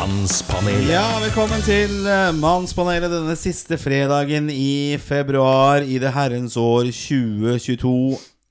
Mannspanelet. 0.00 0.86
Ja, 0.94 1.18
velkommen 1.20 1.60
til 1.60 2.06
eh, 2.08 2.30
Mannspanelet 2.32 3.12
denne 3.12 3.34
siste 3.36 3.76
fredagen 3.76 4.46
i 4.48 4.96
februar 4.96 5.84
i 5.84 5.98
det 6.00 6.12
herrens 6.14 6.54
år 6.56 6.88
2022. 6.88 7.90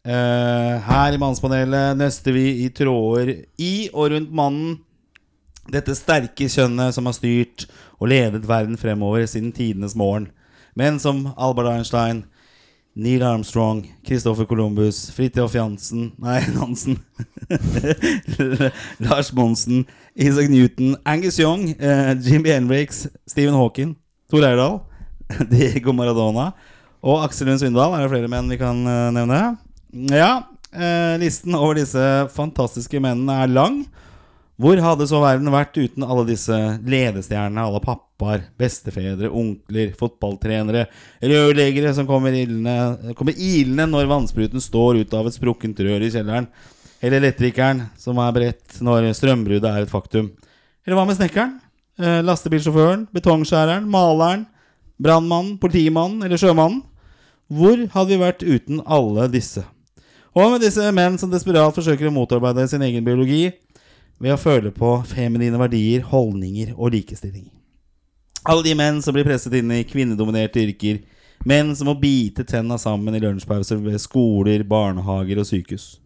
Eh, 0.05 0.75
her 0.85 1.15
i 1.15 1.17
Mannspanelet 1.17 1.97
nøster 1.97 2.35
vi 2.37 2.43
i 2.67 2.67
tråder 2.69 3.31
i 3.57 3.89
og 3.89 4.11
rundt 4.13 4.35
mannen. 4.41 4.75
Dette 5.73 5.97
sterke 5.97 6.51
kjønnet 6.53 6.93
som 6.93 7.09
har 7.09 7.17
styrt 7.17 7.65
og 7.97 8.11
ledet 8.13 8.45
verden 8.45 8.77
fremover 8.77 9.25
siden 9.25 9.49
tidenes 9.49 9.97
morgen. 9.97 10.29
Men 10.77 11.01
som 11.01 11.31
Albert 11.33 11.71
Einstein, 11.73 12.27
Neil 12.99 13.23
Armstrong, 13.23 13.87
Christopher 14.03 14.45
Columbus, 14.45 15.09
Fridtjof 15.15 15.53
Jansen 15.55 16.11
Nei, 16.19 16.41
Nansen. 16.55 16.99
Lars 18.99 19.31
Monsen, 19.33 19.85
Isaac 20.15 20.49
Newton, 20.49 20.97
Angus 21.05 21.39
Young, 21.39 21.69
eh, 21.79 22.15
Jimmy 22.19 22.49
Henriks, 22.49 23.07
Stephen 23.25 23.55
Hawking, 23.55 23.95
Tor 24.29 24.43
Eirdal, 24.43 24.81
Diego 25.51 25.93
Maradona 25.95 26.51
og 26.99 27.23
Aksel 27.23 27.47
Lund 27.47 27.63
Svindal. 27.63 27.95
Er 27.95 28.03
det 28.03 28.11
flere 28.11 28.31
menn 28.31 28.51
vi 28.51 28.59
kan 28.59 28.83
eh, 28.83 29.09
nevne? 29.15 29.41
Ja. 30.11 30.33
Eh, 30.69 31.15
listen 31.23 31.55
over 31.57 31.79
disse 31.79 32.03
fantastiske 32.35 32.99
mennene 33.01 33.39
er 33.45 33.53
lang. 33.55 33.79
Hvor 34.59 34.79
hadde 34.83 35.05
så 35.07 35.21
verden 35.23 35.47
vært 35.53 35.77
uten 35.79 36.03
alle 36.03 36.25
disse 36.27 36.55
ledestjernene, 36.83 37.63
alle 37.63 37.79
pappaer, 37.79 38.41
bestefedre, 38.59 39.29
onkler, 39.31 39.93
fotballtrenere, 39.95 40.81
rørleggere 41.23 41.93
som 41.95 42.07
kommer 42.09 42.35
ilende, 42.35 43.13
kommer 43.15 43.39
ilende 43.39 43.85
når 43.87 44.09
vannspruten 44.11 44.59
står 44.59 44.99
ut 44.99 45.15
av 45.15 45.29
et 45.29 45.37
sprukkent 45.37 45.79
rør 45.79 46.03
i 46.03 46.11
kjelleren, 46.11 46.49
eller 46.99 47.21
elektrikeren 47.21 47.85
som 47.95 48.19
er 48.19 48.35
beredt 48.35 48.81
når 48.83 49.07
strømbruddet 49.15 49.69
er 49.69 49.87
et 49.87 49.93
faktum. 49.93 50.27
Eller 50.83 50.99
hva 50.99 51.07
med 51.07 51.15
snekkeren? 51.21 51.55
Eh, 51.99 52.19
lastebilsjåføren? 52.27 53.07
Betongskjæreren? 53.15 53.87
Maleren? 53.87 54.43
Brannmannen? 54.99 55.55
Politimannen? 55.63 56.19
Eller 56.27 56.39
sjømannen? 56.39 56.83
Hvor 57.47 57.79
hadde 57.95 58.11
vi 58.11 58.19
vært 58.19 58.43
uten 58.43 58.83
alle 58.83 59.31
disse? 59.31 59.63
Og 60.35 60.51
med 60.51 60.61
disse 60.67 60.83
menn 60.93 61.15
som 61.17 61.31
desperat 61.31 61.73
forsøker 61.75 62.11
å 62.11 62.13
motarbeide 62.13 62.67
sin 62.69 62.83
egen 62.85 63.07
biologi 63.07 63.47
ved 64.19 64.35
å 64.35 64.39
føle 64.39 64.71
på 64.75 64.97
feminine 65.07 65.59
verdier, 65.59 66.03
holdninger 66.11 66.73
og 66.75 66.93
likestilling. 66.97 67.47
Alle 68.47 68.65
de 68.65 68.75
menn 68.77 68.99
som 69.03 69.15
blir 69.15 69.27
presset 69.27 69.55
inn 69.59 69.71
i 69.75 69.85
kvinnedominerte 69.87 70.61
yrker. 70.63 71.01
Menn 71.47 71.71
som 71.75 71.87
må 71.87 71.95
bite 71.99 72.43
tenna 72.47 72.77
sammen 72.79 73.15
i 73.15 73.21
lunsjpauser 73.23 73.79
ved 73.83 73.99
skoler, 74.03 74.63
barnehager 74.67 75.39
og 75.39 75.47
sykehus. 75.47 75.97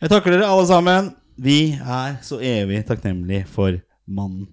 Jeg 0.00 0.12
takker 0.12 0.34
dere 0.34 0.48
alle 0.48 0.64
sammen. 0.68 1.12
Vi 1.36 1.74
er 1.76 2.18
så 2.24 2.38
evig 2.40 2.84
takknemlige 2.88 3.48
for 3.50 3.76
mannen. 4.06 4.48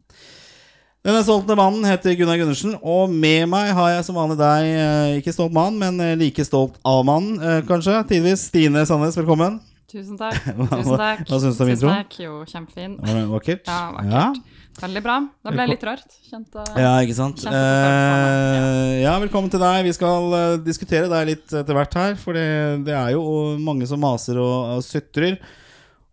Denne 1.02 1.23
stolte 1.26 1.55
mannen 1.58 1.86
heter 1.89 2.14
Gunnar 2.14 2.38
Gundersen, 2.38 2.76
og 2.78 3.09
med 3.09 3.48
meg 3.50 3.72
har 3.73 3.95
jeg 3.95 4.03
som 4.05 4.20
vanlig 4.20 4.38
deg, 4.38 4.67
eh, 4.70 5.16
ikke 5.17 5.33
stolt 5.33 5.55
mann, 5.55 5.80
men 5.81 5.98
eh, 5.98 6.14
like 6.20 6.45
stolt 6.45 6.78
av 6.86 7.02
mannen, 7.08 7.39
eh, 7.42 7.64
kanskje. 7.66 8.03
Tidvis 8.11 8.45
Stine 8.52 8.86
Sandnes, 8.86 9.17
velkommen. 9.17 9.58
Tusen 9.92 10.17
takk. 10.20 10.38
Hva- 10.58 10.70
Tusen 10.80 10.97
takk. 11.02 11.22
hva 11.28 11.39
syns 11.44 11.58
du 11.59 11.64
om 11.66 11.70
introen? 11.73 11.95
takk. 12.02 12.17
Jo, 12.23 12.34
kjempefin. 12.47 12.94
Var 13.02 13.17
det 13.17 13.23
vakkert? 13.31 13.64
Ja, 13.67 13.80
vakkert. 13.98 14.42
Veldig 14.81 15.02
bra. 15.03 15.16
Da 15.44 15.52
ble 15.52 15.64
jeg 15.66 15.72
litt 15.73 15.81
rørt. 15.83 16.14
Kjente 16.31 16.64
Ja, 16.80 16.92
ikke 17.03 17.16
sant? 17.17 17.42
Følelsene, 17.44 17.58
Eh, 17.61 19.02
ja, 19.03 19.16
velkommen 19.20 19.52
til 19.52 19.59
deg. 19.61 19.81
Vi 19.83 19.92
skal 19.98 20.31
uh, 20.31 20.53
diskutere 20.64 21.09
deg 21.11 21.28
litt 21.33 21.52
etter 21.59 21.75
hvert 21.75 21.98
her. 22.00 22.16
For 22.22 22.38
det, 22.39 22.45
det 22.88 22.95
er 22.95 23.11
jo 23.17 23.25
mange 23.59 23.86
som 23.89 24.00
maser 24.02 24.39
og, 24.39 24.78
og 24.78 24.86
sutrer 24.88 25.36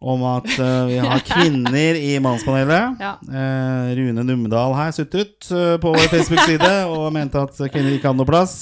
om 0.02 0.22
at 0.34 0.50
uh, 0.58 0.86
vi 0.90 0.98
har 1.02 1.22
kvinner 1.30 1.96
i 2.02 2.16
Mannspanelet. 2.22 2.98
Ja. 3.02 3.14
Uh, 3.30 3.94
Rune 3.98 4.26
Numedal 4.26 4.74
her 4.78 4.90
sutret 4.94 5.48
uh, 5.54 5.76
på 5.82 5.94
vår 5.94 6.10
Facebook-side 6.16 6.74
og 6.90 7.08
mente 7.14 7.38
at 7.46 7.54
kvinner 7.70 7.94
ikke 7.94 8.10
hadde 8.10 8.20
noe 8.24 8.28
plass. 8.34 8.58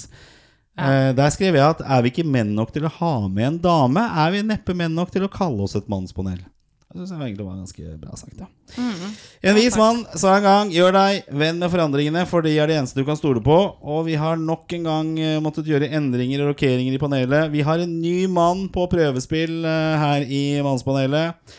Eh, 0.77 1.13
der 1.17 1.33
skrev 1.33 1.57
jeg 1.57 1.65
at 1.65 1.81
er 1.81 2.03
vi 2.05 2.13
ikke 2.13 2.27
menn 2.29 2.53
nok 2.57 2.75
til 2.75 2.85
å 2.85 2.93
ha 2.99 3.15
med 3.29 3.49
en 3.49 3.63
dame, 3.65 4.03
er 4.03 4.35
vi 4.35 4.45
neppe 4.45 4.77
menn 4.77 4.95
nok 4.97 5.15
til 5.15 5.25
å 5.25 5.33
kalle 5.33 5.65
oss 5.65 5.77
et 5.79 5.89
mannspanel. 5.89 6.43
Det 6.97 7.03
synes 7.03 7.11
jeg 7.13 7.29
egentlig 7.29 7.45
var 7.45 7.57
ganske 7.59 7.95
bra 8.01 8.17
sagt. 8.17 8.39
Ja. 8.41 8.47
En 9.51 9.57
vis 9.59 9.75
mann 9.77 9.99
sa 10.17 10.37
en 10.39 10.45
gang 10.47 10.71
Gjør 10.73 10.95
deg 10.97 11.27
venn 11.29 11.59
med 11.61 11.69
forandringene, 11.69 12.23
for 12.31 12.47
de 12.47 12.55
er 12.57 12.71
det 12.71 12.79
eneste 12.79 12.97
du 12.97 13.05
kan 13.05 13.19
stole 13.19 13.43
på. 13.45 13.57
Og 13.85 14.07
vi 14.07 14.15
har 14.17 14.39
nok 14.41 14.73
en 14.79 14.89
gang 14.89 15.11
eh, 15.21 15.37
måttet 15.45 15.69
gjøre 15.69 15.91
endringer 15.99 16.45
og 16.45 16.55
rokeringer 16.55 16.97
i 16.97 17.01
panelet. 17.03 17.51
Vi 17.53 17.65
har 17.67 17.83
en 17.83 17.97
ny 18.01 18.15
mann 18.33 18.65
på 18.73 18.87
prøvespill 18.93 19.59
eh, 19.69 20.01
her 20.01 20.25
i 20.25 20.43
Mannspanelet. 20.65 21.59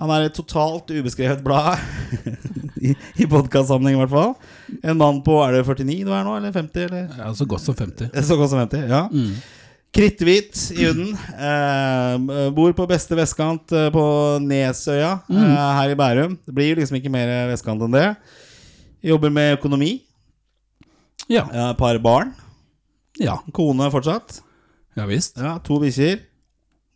Han 0.00 0.10
er 0.14 0.26
et 0.30 0.34
totalt 0.36 0.88
ubeskrevet 0.90 1.42
blad. 1.44 1.76
I, 2.80 2.94
i 3.20 3.26
podkastsammenheng, 3.28 3.98
i 3.98 4.00
hvert 4.00 4.12
fall. 4.14 4.30
En 4.80 4.96
mann 4.96 5.18
på 5.24 5.34
Er 5.44 5.58
det 5.58 5.64
49 5.68 5.98
du 6.08 6.12
er 6.16 6.24
nå, 6.24 6.36
eller 6.40 6.54
50? 6.54 6.86
Eller? 6.88 7.08
Ja, 7.18 7.26
så 7.36 7.44
godt 7.48 7.66
som 7.66 7.76
50. 7.76 8.08
Så 8.24 8.38
godt 8.40 8.52
som 8.54 8.62
50, 8.62 8.86
ja. 8.88 9.02
Kritthvit 9.92 10.54
i 10.78 10.86
huden. 10.86 11.10
Eh, 11.34 12.50
bor 12.56 12.72
på 12.78 12.86
beste 12.88 13.16
vestkant 13.18 13.72
eh, 13.76 13.88
på 13.92 14.04
Nesøya 14.44 15.16
eh, 15.28 15.56
her 15.80 15.92
i 15.92 15.98
Bærum. 15.98 16.38
Det 16.46 16.54
blir 16.56 16.78
liksom 16.78 16.96
ikke 17.00 17.12
mer 17.12 17.32
vestkant 17.50 17.82
enn 17.84 17.96
det. 17.98 18.06
Jobber 19.10 19.32
med 19.34 19.56
økonomi. 19.58 19.96
Ja. 21.28 21.44
Eh, 21.50 21.72
par 21.76 21.98
barn. 22.00 22.32
Ja, 23.20 23.36
Kone 23.52 23.90
fortsatt. 23.92 24.40
ja 24.96 25.04
visst. 25.10 25.36
Ja, 25.42 25.58
To 25.66 25.76
bikkjer. 25.82 26.22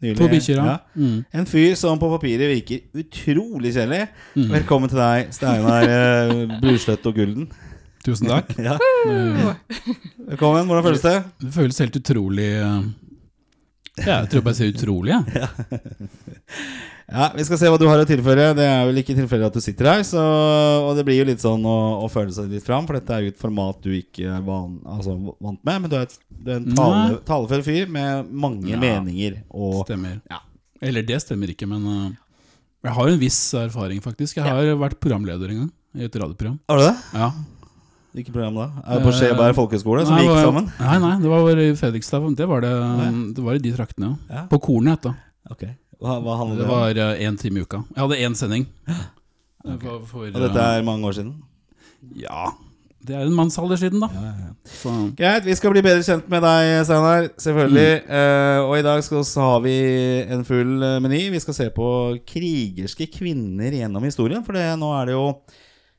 Nylig- 0.05 0.19
To 0.21 0.29
bikkjer, 0.29 0.59
ja. 0.61 0.77
Mm. 1.01 1.19
En 1.41 1.47
fyr 1.49 1.75
som 1.81 1.99
på 2.03 2.11
papiret 2.13 2.51
virker 2.51 2.83
utrolig 3.01 3.73
kjedelig. 3.73 4.03
Velkommen 4.53 4.93
til 4.93 5.01
deg, 5.01 5.31
Steinar 5.33 5.87
eh, 5.89 6.59
Brustøtt 6.61 7.07
og 7.09 7.17
Gulden. 7.17 7.49
Tusen 8.05 8.29
takk. 8.29 8.53
Ja. 8.69 8.77
Velkommen. 10.29 10.67
Hvordan 10.69 10.85
føles 10.91 11.03
det? 11.05 11.17
Det 11.41 11.53
føles 11.57 11.79
helt 11.81 11.97
utrolig 12.03 12.51
eh, 12.61 12.83
Ja, 14.05 14.19
jeg 14.25 14.31
tror 14.35 14.45
bare 14.45 14.55
jeg 14.55 14.61
sier 14.61 14.75
utrolig, 14.77 15.15
jeg. 15.15 15.23
Ja, 15.41 15.49
Vi 17.05 17.45
skal 17.45 17.59
se 17.61 17.69
hva 17.69 17.79
du 17.79 17.85
har 17.89 18.01
å 18.01 18.07
tilføre. 18.09 18.47
Det 18.57 18.65
er 18.65 18.87
vel 18.89 19.01
ikke 19.03 19.15
tilfeldig 19.19 19.47
at 19.51 19.57
du 19.59 19.61
sitter 19.61 19.91
her. 19.91 20.03
Så, 20.09 20.21
og 20.89 20.95
det 20.97 21.05
blir 21.05 21.19
jo 21.21 21.27
litt 21.29 21.43
sånn 21.43 21.65
å, 21.69 21.77
å 22.05 22.09
føle 22.13 22.33
seg 22.33 22.49
litt 22.53 22.65
fram, 22.65 22.87
for 22.89 22.97
dette 22.97 23.13
er 23.13 23.27
jo 23.27 23.35
et 23.35 23.41
format 23.41 23.77
du 23.85 23.91
ikke 23.93 24.25
er 24.39 24.43
van, 24.47 24.79
altså, 24.97 25.15
vant 25.37 25.61
med. 25.61 25.85
Men 25.85 25.93
du 25.93 25.97
er, 26.01 26.09
et, 26.09 26.19
du 26.33 26.51
er 26.55 26.61
en 26.63 26.69
tale, 26.79 27.19
talefør 27.29 27.65
fyr 27.67 27.93
med 27.93 28.33
mange 28.33 28.73
Ja. 28.73 28.81
meninger. 28.81 29.43
Og 29.53 29.83
Stemmer. 29.85 30.21
Ja. 30.33 30.41
Eller 30.85 31.05
det 31.07 31.21
stemmer 31.23 31.49
ikke, 31.53 31.69
men 31.71 31.85
uh, 31.89 32.11
jeg 32.85 32.93
har 32.97 33.09
en 33.13 33.21
viss 33.21 33.41
erfaring, 33.57 34.01
faktisk. 34.05 34.37
Jeg 34.41 34.45
har 34.49 34.75
vært 34.81 34.99
programleder 35.01 35.53
en 35.55 35.61
gang 35.65 35.71
i 35.97 36.09
et 36.09 36.17
radioprogram. 36.21 36.59
Har 36.69 36.81
du 36.81 36.87
det? 36.89 36.95
Ja. 37.15 37.29
Hvilket 38.15 38.35
program 38.35 38.59
da? 38.59 38.67
Er 38.85 38.99
det 39.01 39.07
på 39.09 39.13
Skjeberg 39.17 39.57
folkehøgskole, 39.57 40.05
som 40.07 40.15
Nei, 40.15 40.25
gikk 40.27 40.41
sammen? 40.45 40.69
Nei, 40.79 40.99
nei, 41.03 41.15
det 41.23 41.31
var 41.33 41.63
i 41.65 41.71
Fredrikstad. 41.79 42.27
Det 42.39 42.47
var, 42.51 42.63
det, 42.63 42.75
det 43.35 43.43
var 43.47 43.57
i 43.59 43.63
de 43.65 43.73
traktene, 43.75 44.11
ja. 44.13 44.37
Ja. 44.41 44.43
På 44.51 44.61
Kornet, 44.63 45.01
het 45.01 45.09
det. 45.09 45.15
Ok, 45.51 45.65
Hva, 46.01 46.19
hva 46.25 46.37
handler 46.41 46.61
Det 46.61 46.67
det 46.99 47.09
var 47.09 47.23
én 47.29 47.39
time 47.41 47.61
i 47.61 47.65
uka. 47.65 47.85
Jeg 47.95 48.03
hadde 48.03 48.21
én 48.27 48.39
sending. 48.39 48.69
For, 49.65 50.05
for, 50.07 50.29
Og 50.29 50.41
dette 50.43 50.61
er 50.61 50.85
mange 50.85 51.09
år 51.09 51.17
siden? 51.17 51.35
Ja. 52.21 52.51
Det 53.05 53.13
er 53.17 53.27
en 53.27 53.37
mannsalder 53.37 53.77
siden, 53.77 54.01
da. 54.01 54.09
Så 54.65 54.93
Greit, 55.17 55.45
vi 55.45 55.55
skal 55.57 55.75
bli 55.75 55.83
bedre 55.85 56.05
kjent 56.05 56.29
med 56.33 56.41
deg, 56.45 56.71
Steinar. 56.89 57.27
Selvfølgelig. 57.41 57.91
Eh, 58.09 58.61
og 58.65 58.79
i 58.79 58.85
dag 58.87 59.03
skal, 59.05 59.25
så 59.29 59.49
har 59.49 59.61
vi 59.65 59.75
en 60.33 60.45
full 60.49 60.79
eh, 60.81 61.01
meny. 61.05 61.27
Vi 61.35 61.43
skal 61.45 61.57
se 61.57 61.67
på 61.75 61.89
krigerske 62.29 63.09
kvinner 63.13 63.77
gjennom 63.77 64.05
historien. 64.09 64.45
For 64.47 64.57
det, 64.57 64.65
nå 64.81 64.89
er 64.97 65.11
det 65.11 65.19
jo 65.19 65.27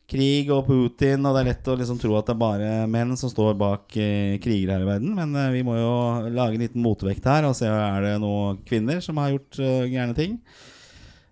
krig 0.10 0.52
og 0.54 0.68
Putin, 0.68 1.26
og 1.26 1.34
det 1.34 1.42
er 1.42 1.50
lett 1.50 1.68
å 1.72 1.76
liksom 1.80 1.98
tro 2.02 2.14
at 2.20 2.28
det 2.28 2.36
er 2.36 2.42
bare 2.42 2.70
menn 2.92 3.16
som 3.18 3.32
står 3.32 3.58
bak 3.58 3.96
eh, 3.98 4.38
kriger 4.44 4.76
her 4.76 4.86
i 4.86 4.90
verden. 4.90 5.16
Men 5.18 5.34
eh, 5.40 5.52
vi 5.56 5.64
må 5.66 5.78
jo 5.80 5.92
lage 6.30 6.58
en 6.58 6.64
liten 6.66 6.84
motvekt 6.86 7.26
her 7.30 7.48
og 7.48 7.58
se 7.58 7.70
er 7.70 8.06
det 8.06 8.16
noen 8.22 8.62
kvinner 8.68 9.02
som 9.04 9.18
har 9.22 9.34
gjort 9.34 9.60
eh, 9.62 9.88
gærne 9.90 10.18
ting. 10.18 10.38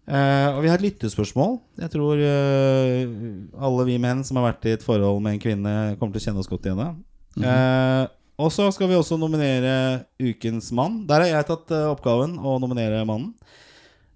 Eh, 0.04 0.48
og 0.52 0.64
vi 0.66 0.72
har 0.72 0.82
et 0.82 0.88
lyttespørsmål. 0.88 1.60
Jeg 1.86 1.94
tror 1.94 2.20
eh, 2.20 3.06
alle 3.70 3.88
vi 3.88 4.00
menn 4.02 4.26
som 4.26 4.42
har 4.42 4.50
vært 4.52 4.68
i 4.68 4.76
et 4.76 4.86
forhold 4.86 5.22
med 5.24 5.38
en 5.38 5.44
kvinne, 5.46 5.78
kommer 6.00 6.18
til 6.18 6.24
å 6.24 6.28
kjenne 6.28 6.44
oss 6.44 6.52
godt 6.52 6.68
igjen. 6.68 6.82
da. 6.82 6.92
Eh, 7.46 8.04
og 8.44 8.50
så 8.52 8.66
skal 8.74 8.90
vi 8.90 8.98
også 8.98 9.20
nominere 9.22 10.08
Ukens 10.18 10.72
mann. 10.76 11.04
Der 11.08 11.22
har 11.22 11.30
jeg 11.30 11.52
tatt 11.52 11.76
oppgaven 11.94 12.40
å 12.42 12.58
nominere 12.60 13.06
mannen. 13.06 13.36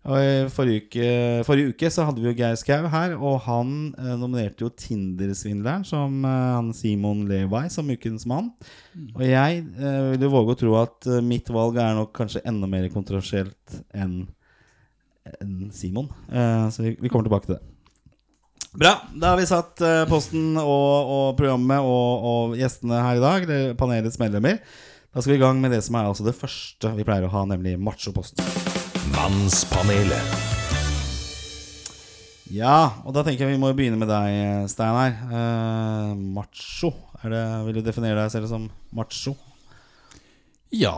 Og 0.08 0.24
i 0.24 0.48
forrige 0.52 0.86
uke, 0.86 1.08
forrige 1.44 1.74
uke 1.74 1.90
så 1.92 2.06
hadde 2.08 2.22
vi 2.24 2.30
jo 2.30 2.36
Geir 2.38 2.56
Skau 2.60 2.88
her, 2.92 3.18
og 3.20 3.42
han 3.44 3.72
eh, 4.00 4.14
nominerte 4.16 4.64
jo 4.64 4.72
Tinder-svindleren 4.72 5.84
som 5.88 6.22
eh, 6.24 6.46
han 6.56 6.72
Simon 6.76 7.26
Levi 7.28 7.66
som 7.74 7.92
ukens 7.92 8.24
mann. 8.30 8.54
Og 9.18 9.26
jeg 9.28 9.66
eh, 9.66 10.00
vil 10.14 10.28
jo 10.30 10.32
våge 10.32 10.56
å 10.56 10.60
tro 10.64 10.78
at 10.80 11.10
eh, 11.12 11.24
mitt 11.26 11.52
valg 11.52 11.80
er 11.84 11.98
nok 12.00 12.14
kanskje 12.16 12.46
enda 12.48 12.70
mer 12.72 12.88
kontroversielt 12.94 13.82
enn 13.92 14.22
en 15.44 15.72
Simon. 15.76 16.08
Eh, 16.32 16.70
så 16.72 16.86
vi, 16.86 16.96
vi 17.02 17.12
kommer 17.12 17.28
tilbake 17.28 17.50
til 17.50 17.58
det. 17.58 17.64
Bra. 18.78 18.94
Da 19.12 19.34
har 19.34 19.42
vi 19.42 19.50
satt 19.50 19.82
eh, 19.84 20.06
posten 20.08 20.54
og, 20.62 21.12
og 21.18 21.28
programmet 21.40 21.84
og, 21.84 22.30
og 22.32 22.56
gjestene 22.60 23.02
her 23.04 23.20
i 23.20 23.24
dag, 23.24 23.50
det, 23.50 23.60
panelets 23.80 24.20
medlemmer. 24.22 24.62
Da 25.12 25.24
skal 25.24 25.34
vi 25.34 25.40
i 25.40 25.44
gang 25.44 25.60
med 25.60 25.74
det 25.74 25.84
som 25.84 25.98
er 25.98 26.08
altså 26.08 26.28
det 26.28 26.38
første 26.38 26.96
vi 26.96 27.08
pleier 27.08 27.26
å 27.28 27.34
ha, 27.34 27.44
nemlig 27.50 27.76
machoposten. 27.82 28.67
Mannspanelet. 29.14 30.36
Ja, 32.52 33.02
og 33.04 33.12
da 33.16 33.24
tenker 33.28 33.44
jeg 33.46 33.56
vi 33.58 33.60
må 33.62 33.70
begynne 33.76 34.00
med 34.00 34.08
deg, 34.10 34.68
Steinar. 34.72 35.18
Eh, 35.28 36.14
macho. 36.38 36.94
Er 37.24 37.34
det, 37.34 37.42
vil 37.68 37.78
du 37.80 37.82
definere 37.90 38.22
deg 38.24 38.32
selv 38.34 38.48
som 38.52 38.70
macho? 38.96 39.36
Ja, 40.76 40.94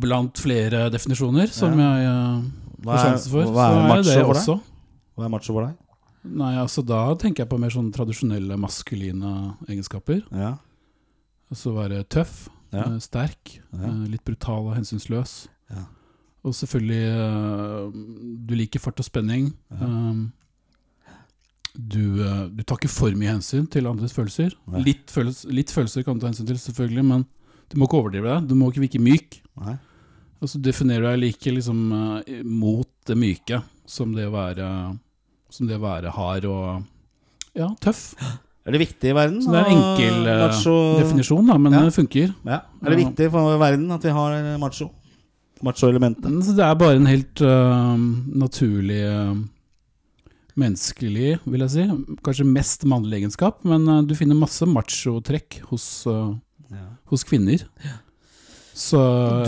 blant 0.00 0.40
flere 0.40 0.88
definisjoner 0.92 1.48
som 1.52 1.76
Ja. 1.78 1.90
jeg 1.96 2.50
Hva 2.82 2.94
får 2.94 2.98
er- 2.98 3.04
sjanse 3.10 3.28
for, 3.30 3.44
hva 3.44 3.66
er 3.68 3.70
så 3.72 3.80
er 3.80 3.88
macho 3.88 4.02
det 4.02 4.24
for 4.24 4.34
deg? 4.34 4.62
Hva 5.16 5.24
er 5.24 5.28
macho 5.30 5.52
for 5.54 5.66
deg? 5.66 5.76
Nei, 6.22 6.54
altså 6.56 6.84
Da 6.84 7.14
tenker 7.14 7.38
jeg 7.44 7.48
på 7.48 7.58
mer 7.58 7.70
sånn 7.70 7.92
tradisjonelle 7.92 8.56
maskuline 8.58 9.56
egenskaper. 9.68 10.22
Ja. 10.32 10.58
Altså 11.50 11.72
være 11.74 12.04
tøff, 12.04 12.48
Ja. 12.72 12.80
eh, 12.84 12.98
sterk, 13.00 13.60
Ja. 13.72 13.86
eh, 13.86 14.06
litt 14.08 14.24
brutal 14.24 14.68
og 14.68 14.76
hensynsløs. 14.76 15.48
Ja. 15.70 15.84
Og 16.44 16.54
selvfølgelig 16.56 17.00
eh, 17.12 17.98
Du 18.48 18.54
liker 18.56 18.80
fart 18.80 19.00
og 19.02 19.04
spenning. 19.04 19.50
Um, 19.76 20.30
du, 21.76 22.00
eh, 22.24 22.46
du 22.50 22.62
tar 22.66 22.80
ikke 22.80 22.90
for 22.90 23.14
mye 23.18 23.34
hensyn 23.36 23.68
til 23.70 23.86
andres 23.90 24.14
følelser. 24.16 24.56
Litt, 24.82 25.06
følels, 25.12 25.44
litt 25.52 25.70
følelser 25.74 26.02
kan 26.06 26.16
du 26.18 26.24
ta 26.24 26.30
hensyn 26.32 26.48
til, 26.48 26.58
selvfølgelig, 26.58 27.04
men 27.06 27.26
du 27.70 27.76
må 27.78 27.86
ikke 27.86 28.00
overdrive 28.00 28.32
deg. 28.34 28.48
Du 28.50 28.56
må 28.58 28.70
ikke 28.72 28.82
virke 28.88 29.02
myk. 29.04 29.38
Nei. 29.60 29.76
Og 30.40 30.48
så 30.50 30.58
definerer 30.64 31.04
du 31.04 31.08
deg 31.12 31.20
like 31.26 31.52
liksom, 31.58 31.80
eh, 32.24 32.40
mot 32.48 32.88
det 33.06 33.16
myke 33.20 33.60
som 33.90 34.12
det 34.16 34.26
å 34.28 34.32
være 34.34 34.66
Som 35.50 35.66
det 35.66 35.76
å 35.80 35.82
være 35.82 36.12
hard 36.14 36.44
og 36.46 36.84
ja, 37.58 37.66
tøff. 37.82 38.12
Er 38.62 38.70
det 38.76 38.78
viktig 38.84 39.08
i 39.10 39.14
verden? 39.16 39.40
Så 39.42 39.50
det 39.50 39.58
er 39.58 39.66
en 39.72 39.80
enkel 39.80 40.28
macho- 40.44 41.00
definisjon, 41.00 41.48
da, 41.50 41.56
men 41.58 41.72
Ja. 41.74 41.80
det 41.88 41.94
funker. 41.96 42.30
Ja. 42.46 42.60
Er 42.84 42.90
det 42.94 42.98
viktig 43.00 43.26
for 43.32 43.58
verden 43.58 43.90
at 43.90 44.04
vi 44.06 44.12
har 44.14 44.58
macho? 44.62 44.90
Macho-elementet. 45.62 46.30
Så 46.46 46.54
det 46.56 46.64
er 46.64 46.74
bare 46.80 46.96
en 46.96 47.06
helt 47.10 47.40
uh, 47.44 47.96
naturlig 48.40 49.00
uh, 49.04 49.34
menneskelig, 50.60 51.34
vil 51.44 51.64
jeg 51.66 51.72
si. 51.74 51.84
Kanskje 52.24 52.46
mest 52.48 52.84
mannlig 52.88 53.20
egenskap, 53.20 53.60
men 53.68 53.84
uh, 53.88 54.00
du 54.06 54.14
finner 54.18 54.38
masse 54.38 54.64
macho-trekk 54.68 55.60
hos, 55.70 56.06
øh, 56.10 56.34
Ja. 56.70 56.86
hos 57.10 57.24
kvinner. 57.26 57.64
Så 58.74 58.96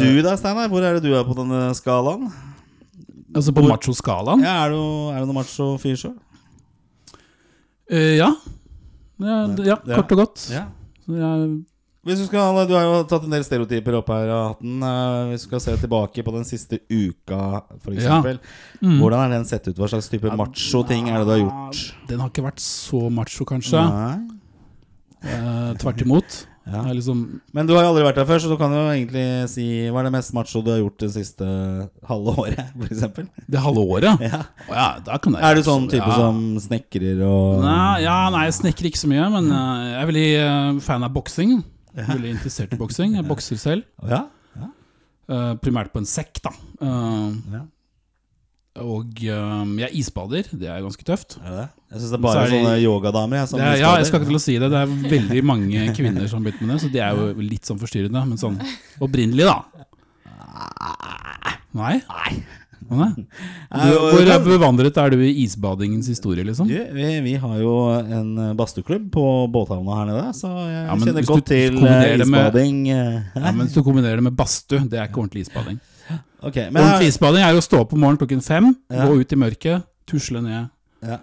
Du 0.01 0.23
da, 0.23 0.35
Steinar? 0.37 0.69
Hvor 0.69 0.83
er 0.85 0.99
det 0.99 1.05
du 1.07 1.15
er 1.17 1.25
på 1.25 1.37
denne 1.39 1.71
skalaen? 1.79 2.29
Altså 3.35 3.53
på 3.57 3.63
macho-skalaen? 3.65 4.43
Ja, 4.45 4.67
er, 4.67 4.75
du, 4.75 4.83
er 5.15 5.21
du 5.23 5.29
noen 5.31 5.39
macho-fyr 5.41 5.97
sjøl? 5.97 6.17
Eh, 7.93 8.17
ja. 8.19 8.29
Ja, 9.23 9.37
ja, 9.63 9.77
Ja. 9.87 9.97
kort 10.01 10.13
og 10.13 10.19
godt. 10.27 10.49
Ja. 10.53 10.67
Så 11.07 11.17
jeg, 11.17 11.65
Hvis 12.03 12.19
du, 12.19 12.25
skal, 12.27 12.57
du 12.67 12.73
har 12.75 12.83
jo 12.83 12.95
tatt 13.07 13.23
en 13.29 13.31
del 13.31 13.45
stereotyper 13.47 13.95
opp 14.01 14.09
her 14.11 14.31
av 14.35 14.45
hatten. 14.53 14.81
Eh, 14.83 15.31
Hvis 15.31 15.45
du 15.45 15.53
skal 15.53 15.61
se 15.63 15.75
tilbake 15.85 16.25
på 16.27 16.35
den 16.35 16.47
siste 16.49 16.81
uka, 16.91 17.63
f.eks. 17.79 18.03
Ja. 18.03 18.19
eksempel 18.19 18.41
mm. 18.83 18.97
Hvordan 18.99 19.23
har 19.23 19.35
den 19.37 19.47
sett 19.47 19.69
ut? 19.71 19.77
Hva 19.79 19.91
slags 19.93 20.11
type 20.11 20.27
Ja, 20.27 20.39
macho-ting 20.39 21.13
er 21.13 21.23
det 21.23 21.29
du 21.29 21.35
har 21.37 21.43
gjort? 21.45 21.83
Den 22.11 22.25
har 22.25 22.33
ikke 22.33 22.49
vært 22.49 22.63
så 22.65 23.05
macho, 23.07 23.47
kanskje. 23.47 23.85
Eh, 25.23 25.69
Tvert 25.83 26.03
imot. 26.03 26.41
Ja. 26.63 26.85
Liksom, 26.95 27.41
Men 27.51 27.67
du 27.67 27.73
har 27.75 27.83
jo 27.83 27.89
aldri 27.91 28.05
vært 28.07 28.21
der 28.21 28.27
før, 28.29 28.39
så 28.39 28.47
du 28.53 28.55
kan 28.55 28.71
jo 28.71 28.85
egentlig 28.93 29.25
si 29.51 29.65
Hva 29.91 29.99
er 29.99 30.07
det 30.07 30.13
mest 30.15 30.31
macho 30.37 30.61
du 30.63 30.71
har 30.71 30.79
gjort 30.79 31.01
det 31.03 31.09
siste 31.11 31.49
halve 32.07 32.35
året, 32.39 32.61
f.eks.? 32.79 33.33
det 33.51 33.63
halve 33.65 33.83
året. 33.83 34.23
Ja. 34.31 34.45
Oh, 34.69 34.71
ja, 34.71 34.87
da 35.03 35.19
kan 35.19 35.35
jeg 35.35 35.43
Er 35.43 35.59
du 35.59 35.67
sånn 35.67 35.89
type 35.91 36.07
som 36.15 36.39
snekrer 36.63 37.25
og 37.27 37.65
Nei, 37.67 38.05
ja, 38.05 38.15
nei, 38.31 38.45
jeg 38.47 38.61
snekrer 38.61 38.93
ikke 38.93 39.03
så 39.03 39.11
mye, 39.11 39.27
men 39.35 39.51
eh, 39.51 39.83
jeg 39.89 39.99
er 40.05 40.11
veldig 40.13 40.29
eh, 40.45 40.81
fan 40.87 41.09
av 41.09 41.17
boksing. 41.19 41.57
Ja. 41.97 42.07
Veldig 42.09 42.31
interessert 42.39 42.73
i 42.73 42.79
boksing. 42.81 43.15
Jeg 43.19 43.29
bokser 43.29 43.61
selv. 43.61 43.85
Ja? 44.13 44.23
eh, 45.33 45.53
primært 45.63 45.93
på 45.95 46.01
en 46.03 46.09
sekk, 46.09 46.41
da. 46.45 46.51
Uh, 46.83 47.33
ja. 47.53 47.61
og 48.83 49.21
um, 49.33 49.71
jeg 49.81 49.91
isbader. 50.01 50.49
Det 50.51 50.69
er 50.69 50.83
ganske 50.85 51.05
tøft. 51.09 51.39
Er 51.41 51.55
det? 51.61 51.67
Jeg 51.93 52.01
syns 52.03 52.11
det 52.13 52.19
er 52.19 52.25
bare 52.25 52.35
Så 52.35 52.41
er 52.43 52.51
det- 52.51 52.59
sånne 52.59 52.75
yogadamer. 52.83 53.37
Jeg, 53.43 53.49
som 53.53 53.61
Det 53.63 53.71
ja, 53.81 53.93
jeg 54.01 54.07
skal 54.09 54.21
ikke 54.21 54.31
til 54.33 54.41
å 54.41 54.43
si 54.45 54.57
det. 54.59 54.71
Det 54.73 54.81
er 54.83 54.97
veldig 55.17 55.45
mange 55.45 55.87
kvinner 55.97 56.29
som 56.29 56.41
har 56.43 56.51
begynt 56.51 56.65
med 56.67 56.75
det, 56.75 56.81
så 56.85 56.93
det 56.93 57.05
er 57.07 57.17
jo 57.21 57.47
litt 57.47 57.69
sånn 57.71 57.81
forstyrrende. 57.81 58.25
Men 58.29 58.41
sånn 58.41 58.59
opprinnelig, 59.05 59.47
da. 59.49 59.87
Nei? 61.73 61.95
Nei. 62.09 62.33
Du, 63.73 63.95
hvor 64.13 64.45
bevandret 64.45 64.97
er 65.01 65.11
du 65.15 65.21
i 65.25 65.31
isbadingens 65.45 66.09
historie, 66.13 66.45
liksom? 66.45 66.69
Du, 66.69 66.75
vi, 66.97 67.07
vi 67.25 67.35
har 67.41 67.57
jo 67.63 67.75
en 68.01 68.31
eh, 68.39 68.53
badstueklubb 68.59 69.09
på 69.15 69.25
båthavna 69.55 69.97
her 70.01 70.11
nede, 70.11 70.27
så 70.37 70.51
jeg 70.69 70.85
Ja, 70.87 70.97
kjenner 71.01 71.27
godt 71.31 71.47
til 71.47 71.77
eh, 71.79 71.81
med- 71.83 72.21
isbading. 72.27 72.83
eh, 72.91 73.21
Ja, 73.37 73.51
men 73.53 73.67
Hvis 73.67 73.75
du 73.75 73.83
kombinerer 73.83 74.17
det 74.21 74.27
med 74.29 74.37
badstue, 74.37 74.85
det 74.89 74.99
er 75.01 75.09
ikke 75.09 75.23
ordentlig 75.25 75.47
isbading. 75.49 75.81
Okay, 76.43 76.71
men 76.75 76.83
Ordentlig 76.83 77.09
isbading 77.13 77.45
er 77.47 77.53
jo 77.55 77.61
å 77.63 77.67
stå 77.69 77.81
opp 77.85 77.93
om 77.95 78.01
morgenen 78.03 78.19
klokken 78.19 78.41
fem, 78.43 78.73
Ja. 78.91 79.05
gå 79.07 79.21
ut 79.21 79.33
i 79.33 79.37
mørket, 79.39 79.85
tusle 80.11 80.41
ned. 80.43 80.69
ja. 81.07 81.19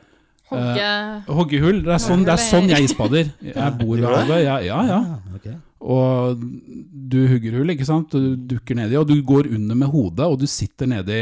Hogge 0.50 0.86
Hogge 1.30 1.60
hull. 1.62 1.82
Det 1.86 1.92
er 1.94 2.00
sånn, 2.02 2.24
det 2.26 2.32
er 2.34 2.42
sånn 2.42 2.70
jeg 2.72 2.88
isbader. 2.88 3.28
Jeg 3.44 3.74
bor 3.78 3.98
ved 4.00 4.08
havet. 4.10 4.40
Ja, 4.48 4.56
ja, 4.66 4.80
ja. 4.88 5.02
Okay. 5.36 5.54
Og 5.80 6.40
du 6.42 7.20
hugger 7.30 7.60
hull, 7.60 7.70
ikke 7.70 7.86
sant? 7.86 8.10
Du 8.10 8.34
dukker 8.56 8.76
nedi, 8.80 8.98
og 8.98 9.06
du 9.12 9.22
går 9.22 9.46
under 9.54 9.76
med 9.78 9.92
hodet, 9.94 10.26
og 10.26 10.40
du 10.42 10.48
sitter 10.50 10.90
nedi 10.90 11.20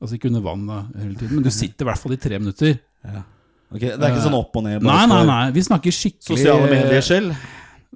Altså 0.00 0.14
ikke 0.14 0.28
under 0.30 0.42
vann 0.44 0.66
da, 0.68 0.80
hele 1.00 1.14
tiden, 1.18 1.34
men 1.40 1.44
du 1.44 1.50
sitter 1.50 1.84
i 1.84 1.88
hvert 1.90 1.98
fall 2.02 2.12
i 2.14 2.20
tre 2.22 2.38
minutter. 2.38 2.76
Ja. 3.04 3.22
Ok, 3.68 3.80
Det 3.82 3.98
er 3.98 4.12
ikke 4.14 4.24
sånn 4.24 4.36
opp 4.38 4.54
og 4.56 4.62
ned? 4.64 4.82
Nei, 4.86 5.00
nei, 5.10 5.22
nei. 5.28 5.40
Vi 5.52 5.64
snakker 5.66 5.92
skikkelig 5.92 6.38
Sosiale 6.38 6.68
medier 6.70 7.02
selv? 7.04 7.34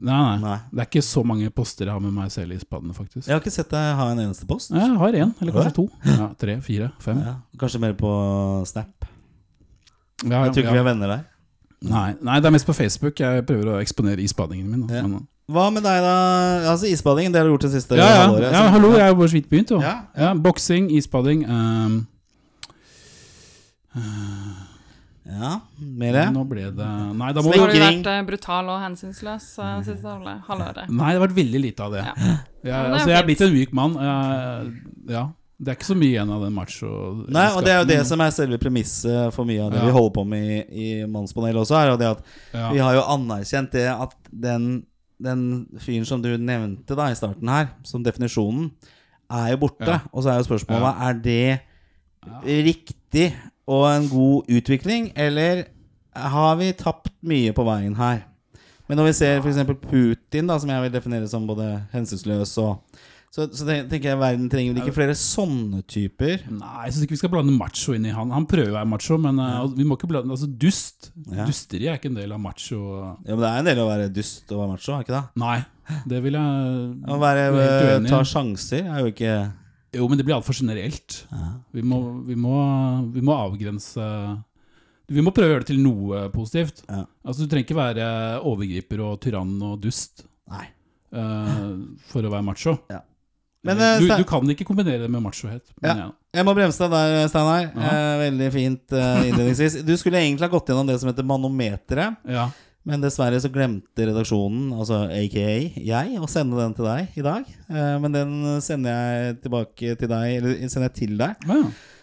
Nei, 0.02 0.16
nei. 0.18 0.36
Nei. 0.42 0.56
Det 0.72 0.82
er 0.82 0.88
ikke 0.90 1.02
så 1.06 1.22
mange 1.24 1.48
poster 1.54 1.86
jeg 1.86 1.94
har 1.94 2.02
med 2.02 2.12
meg 2.16 2.30
selv 2.34 2.52
i 2.56 2.58
spadene, 2.58 2.92
faktisk. 2.96 3.26
Jeg 3.28 3.34
har 3.36 3.40
ikke 3.40 3.54
sett 3.54 3.70
deg 3.70 3.96
ha 4.00 4.06
en 4.10 4.20
eneste 4.24 4.48
post. 4.50 4.72
Jeg 4.74 4.96
har 4.98 5.18
én, 5.22 5.32
eller 5.40 5.54
kanskje 5.54 5.74
to. 5.78 5.84
Ja, 6.08 6.28
tre, 6.42 6.56
fire, 6.64 6.90
fem. 7.00 7.20
Ja, 7.22 7.36
kanskje 7.60 7.80
mer 7.84 7.94
på 7.98 8.10
Snap. 8.68 9.06
Ja, 10.24 10.44
Jeg 10.46 10.52
tror 10.54 10.62
ikke 10.64 10.74
vi 10.76 10.82
er 10.82 10.88
venner 10.90 11.12
der. 11.16 11.22
Nei, 11.82 12.08
nei, 12.22 12.38
det 12.42 12.46
er 12.50 12.54
mest 12.54 12.66
på 12.68 12.74
Facebook. 12.78 13.18
Jeg 13.18 13.46
prøver 13.46 13.72
å 13.72 13.78
eksponere 13.82 14.22
isbadingen 14.22 14.68
min. 14.70 14.84
da. 14.86 15.00
Ja. 15.00 15.06
Men, 15.06 15.24
Hva 15.50 15.70
med 15.74 15.82
deg, 15.82 15.98
da? 16.04 16.12
Altså 16.70 16.86
Isbading, 16.86 17.32
det 17.32 17.40
har 17.40 17.48
du 17.48 17.52
gjort 17.56 17.64
det 17.66 17.72
siste 17.74 17.96
ja, 17.98 18.04
ja, 18.06 18.20
halvåret. 18.26 18.52
ja, 18.54 18.62
hallo, 18.72 18.92
jeg 18.94 19.02
har 19.08 19.14
bare 19.18 19.28
så 19.28 19.36
vidt 19.40 19.48
begynt, 19.50 19.70
jo. 19.74 19.80
Ja, 19.82 19.96
Ja, 20.16 20.34
Boksing, 20.34 20.90
isbading. 20.94 21.42
ehm, 21.44 21.96
ja, 25.24 25.50
mer? 25.78 26.16
Nå 26.34 26.42
ble 26.48 26.64
det 26.74 26.86
Nei, 27.18 27.28
da 27.34 27.42
må 27.44 27.52
Har 27.54 27.70
du 27.70 27.78
vært 27.78 28.08
eh, 28.10 28.22
brutal 28.26 28.70
og 28.72 28.80
hensynsløs 28.82 29.44
uh, 29.60 29.76
siste 29.84 30.08
halve- 30.08 30.38
halvåret? 30.48 30.88
Nei, 30.90 31.10
det 31.12 31.18
har 31.20 31.26
vært 31.26 31.36
veldig 31.36 31.60
lite 31.62 31.84
av 31.86 31.94
det. 31.94 32.02
Ja. 32.06 32.34
Jeg, 32.62 32.74
altså, 32.94 33.08
jeg 33.10 33.18
er 33.20 33.26
blitt 33.28 33.40
en 33.46 33.54
myk 33.54 33.72
mann. 33.76 33.94
Jeg, 33.98 34.72
ja, 35.10 35.24
Det 35.62 35.72
er 35.72 35.76
ikke 35.78 35.88
så 35.92 35.96
mye 35.98 36.10
igjen 36.14 36.30
av 36.34 36.42
den 36.46 36.54
macho 36.56 36.88
Nei, 37.28 37.46
og 37.56 37.64
det 37.66 37.72
er 37.74 37.82
jo 37.82 37.88
det 37.92 38.00
som 38.08 38.22
er 38.24 38.32
selve 38.34 38.58
premisset 38.62 39.34
for 39.34 39.46
mye 39.48 39.62
av 39.66 39.70
det 39.74 39.82
Ja. 39.82 39.86
vi 39.90 39.94
holder 39.98 40.14
på 40.16 40.24
med 40.26 40.46
i, 40.48 40.62
i 40.70 40.88
Mannspanelet 41.06 41.60
også, 41.62 41.76
er 41.80 41.92
jo 41.92 42.00
det 42.00 42.10
at 42.16 42.24
ja. 42.54 42.70
vi 42.72 42.82
har 42.82 42.94
jo 42.98 43.04
anerkjent 43.16 43.70
det 43.76 43.86
at 43.92 44.16
den, 44.32 44.68
den 45.22 45.44
fyren 45.80 46.06
som 46.08 46.22
du 46.24 46.30
nevnte 46.36 46.96
da 46.98 47.10
i 47.12 47.16
starten 47.18 47.48
her, 47.48 47.70
som 47.86 48.02
definisjonen, 48.04 48.70
er 49.32 49.52
jo 49.54 49.62
borte. 49.64 49.88
Ja. 49.88 50.00
Og 50.12 50.24
så 50.24 50.32
er 50.32 50.40
jo 50.42 50.48
spørsmålet 50.50 51.06
er 51.08 51.20
det 51.24 51.60
Ja. 52.22 52.40
riktig 52.44 53.32
og 53.66 53.86
en 53.96 54.08
god 54.08 54.50
utvikling, 54.50 55.12
eller 55.16 55.64
har 56.14 56.56
vi 56.60 56.72
tapt 56.72 57.10
mye 57.22 57.52
på 57.56 57.64
veien 57.66 57.96
her? 57.96 58.20
Men 58.88 58.98
når 58.98 59.06
vi 59.08 59.12
ser 59.16 59.40
f.eks. 59.40 59.56
Putin, 59.88 60.46
da, 60.50 60.58
som 60.58 60.68
jeg 60.70 60.82
vil 60.82 60.92
definere 60.92 61.28
som 61.30 61.46
både 61.48 61.86
hensynsløs 61.94 62.52
og 62.58 62.82
så, 63.32 63.46
så 63.56 63.64
tenker 63.64 64.10
jeg 64.10 64.18
verden 64.20 64.48
trenger 64.52 64.74
vel 64.74 64.82
ikke 64.82 64.92
flere 64.92 65.14
sånne 65.16 65.78
typer. 65.88 66.42
Nei, 66.52 66.82
jeg 66.84 66.92
syns 66.92 67.04
ikke 67.06 67.14
vi 67.14 67.20
skal 67.22 67.30
blande 67.32 67.54
macho 67.56 67.94
inn 67.96 68.04
i 68.04 68.12
han. 68.12 68.28
Han 68.34 68.44
prøver 68.48 68.74
å 68.74 68.76
være 68.76 68.90
macho, 68.90 69.16
men 69.24 69.38
uh, 69.40 69.62
vi 69.72 69.86
må 69.88 69.96
ikke 69.96 70.10
blande 70.10 70.34
Altså, 70.34 70.48
dust. 70.50 71.08
Ja. 71.30 71.46
Dusteri 71.48 71.88
er 71.88 71.96
ikke 71.96 72.10
en 72.10 72.18
del 72.18 72.34
av 72.36 72.42
macho. 72.44 72.80
Ja, 73.24 73.32
men 73.32 73.40
Det 73.40 73.48
er 73.48 73.62
en 73.62 73.68
del 73.70 73.80
å 73.80 73.86
være 73.88 74.10
dust 74.12 74.52
og 74.52 74.60
være 74.60 74.74
macho, 74.74 74.92
er 74.92 75.06
ikke 75.06 75.14
det? 75.16 75.22
Nei, 75.40 75.56
det 76.12 76.20
vil 76.26 76.36
jeg 76.36 76.82
Å 77.08 77.16
være, 77.22 77.46
Jeg 77.48 77.86
uenig. 77.96 78.10
ta 78.12 78.20
sjanser 78.28 78.84
er 78.84 79.00
jo 79.00 79.12
ikke 79.14 79.32
Jo, 79.96 80.08
men 80.10 80.20
det 80.20 80.26
blir 80.28 80.36
altfor 80.36 80.56
generelt. 80.60 81.16
Vi 81.72 81.84
må, 81.88 82.00
vi, 82.28 82.36
må, 82.36 82.58
vi 83.14 83.24
må 83.24 83.36
avgrense 83.36 84.08
Vi 85.08 85.24
må 85.24 85.32
prøve 85.32 85.48
å 85.48 85.54
gjøre 85.54 85.64
det 85.64 85.70
til 85.72 85.80
noe 85.84 86.26
positivt. 86.36 86.84
Ja. 86.84 87.06
Altså, 87.24 87.46
Du 87.46 87.48
trenger 87.48 87.64
ikke 87.64 87.80
være 87.80 88.10
overgriper 88.52 89.02
og 89.08 89.16
tyrann 89.24 89.56
og 89.70 89.80
dust 89.88 90.26
Nei. 90.52 90.66
Uh, 91.12 91.96
for 92.12 92.24
å 92.24 92.30
være 92.32 92.44
macho. 92.44 92.76
Ja. 92.92 93.00
Men, 93.62 93.78
eh, 93.78 94.00
du, 94.02 94.08
du 94.22 94.24
kan 94.26 94.48
ikke 94.50 94.66
kombinere 94.66 95.04
det 95.04 95.10
med 95.12 95.22
machohet. 95.22 95.62
Ja. 95.84 95.94
Ja. 95.94 96.08
Jeg 96.34 96.46
må 96.48 96.54
bremse 96.56 96.82
deg 96.82 96.92
der, 96.96 97.28
Steinar. 97.30 97.68
Ja. 97.70 97.92
Eh, 97.92 98.16
veldig 98.24 98.50
fint 98.54 98.94
eh, 98.96 99.28
innledningsvis. 99.28 99.76
Du 99.86 99.92
skulle 100.00 100.18
egentlig 100.22 100.48
ha 100.48 100.52
gått 100.54 100.72
gjennom 100.72 100.88
det 100.88 100.98
som 101.02 101.10
heter 101.12 101.26
manometeret. 101.28 102.18
Ja. 102.26 102.48
Men 102.88 103.04
dessverre 103.04 103.38
så 103.38 103.46
glemte 103.54 104.08
redaksjonen, 104.08 104.72
altså 104.74 105.04
aka 105.06 105.42
jeg, 105.78 106.16
å 106.18 106.26
sende 106.26 106.58
den 106.58 106.72
til 106.74 106.88
deg 106.88 107.14
i 107.20 107.22
dag. 107.22 107.46
Eh, 107.70 107.94
men 108.02 108.16
den 108.16 108.32
sender 108.64 108.96
jeg 108.98 109.36
tilbake 109.44 109.94
til 110.00 110.10
deg, 110.10 110.32
eller 110.40 110.56
sender 110.66 110.88
jeg 110.90 110.96
til 111.04 111.14
deg, 111.20 111.46
Ja. 111.46 111.62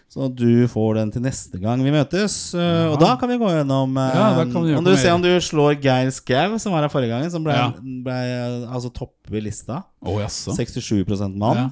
Så 0.09 0.25
at 0.25 0.33
du 0.39 0.65
får 0.71 0.95
den 0.97 1.11
til 1.13 1.21
neste 1.21 1.59
gang 1.61 1.83
vi 1.85 1.91
møtes. 1.93 2.35
Ja. 2.57 2.87
Og 2.89 2.97
da 3.01 3.11
kan 3.21 3.29
vi 3.29 3.37
gå 3.37 3.45
gjennom 3.53 3.93
eh, 4.01 4.15
Ja, 4.17 4.27
da 4.39 4.45
kan 4.49 4.63
vi 4.65 4.71
gjøre 4.71 4.81
Om 4.81 4.87
du 4.87 4.95
ser 4.97 5.13
om 5.13 5.21
du 5.21 5.29
slår 5.45 5.77
Geir 5.83 6.09
Skau, 6.15 6.57
som 6.57 6.73
var 6.73 6.81
her 6.87 6.89
forrige 6.93 7.13
gang, 7.13 7.29
som 7.29 7.45
ble, 7.45 7.53
Ja. 7.53 7.67
ble 7.77 8.15
eh, 8.17 8.65
altså 8.73 8.89
toppe 8.89 9.41
lista. 9.45 9.83
Å 10.01 10.15
jaså. 10.23 10.55
67 10.57 11.05
mann. 11.37 11.61
Ja. 11.61 11.69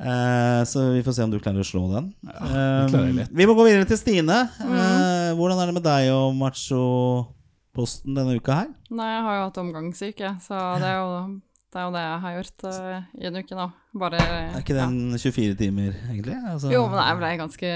Eh, 0.00 0.62
så 0.64 0.86
vi 0.94 1.02
får 1.04 1.12
se 1.18 1.24
om 1.28 1.32
du 1.34 1.36
klarer 1.44 1.60
å 1.60 1.68
slå 1.68 1.82
den. 1.92 2.06
Ja, 2.24 2.48
Eh, 2.88 3.26
vi 3.28 3.44
må 3.46 3.52
gå 3.58 3.66
videre 3.68 3.84
til 3.84 3.98
Stine. 4.00 4.46
Mm. 4.64 4.72
eh, 4.80 5.34
hvordan 5.36 5.60
er 5.60 5.66
det 5.68 5.74
med 5.76 5.84
deg 5.84 6.08
og 6.16 6.32
macho-posten 6.40 8.16
denne 8.16 8.38
uka 8.40 8.62
her? 8.62 8.70
Nei, 8.90 9.10
jeg 9.12 9.22
har 9.26 9.36
jo 9.36 9.44
hatt 9.50 9.60
omgangssyke, 9.60 10.32
så 10.40 10.62
det 10.80 10.88
er 10.88 10.96
jo 11.02 11.40
det, 11.70 11.78
er 11.78 11.86
jo 11.86 11.94
det 11.94 12.02
jeg 12.02 12.20
har 12.24 12.36
gjort 12.36 12.64
uh, 12.66 13.08
i 13.20 13.26
en 13.28 13.40
uke 13.40 13.58
nå. 13.58 13.66
Bare 14.02 14.20
Er 14.26 14.60
ikke 14.60 14.76
den 14.76 14.98
24 15.18 15.56
timer, 15.58 15.96
egentlig? 16.10 16.36
Altså, 16.52 16.70
Jo, 16.74 16.84
men 16.90 17.02
jeg 17.02 17.18
ble 17.20 17.32
ganske 17.40 17.72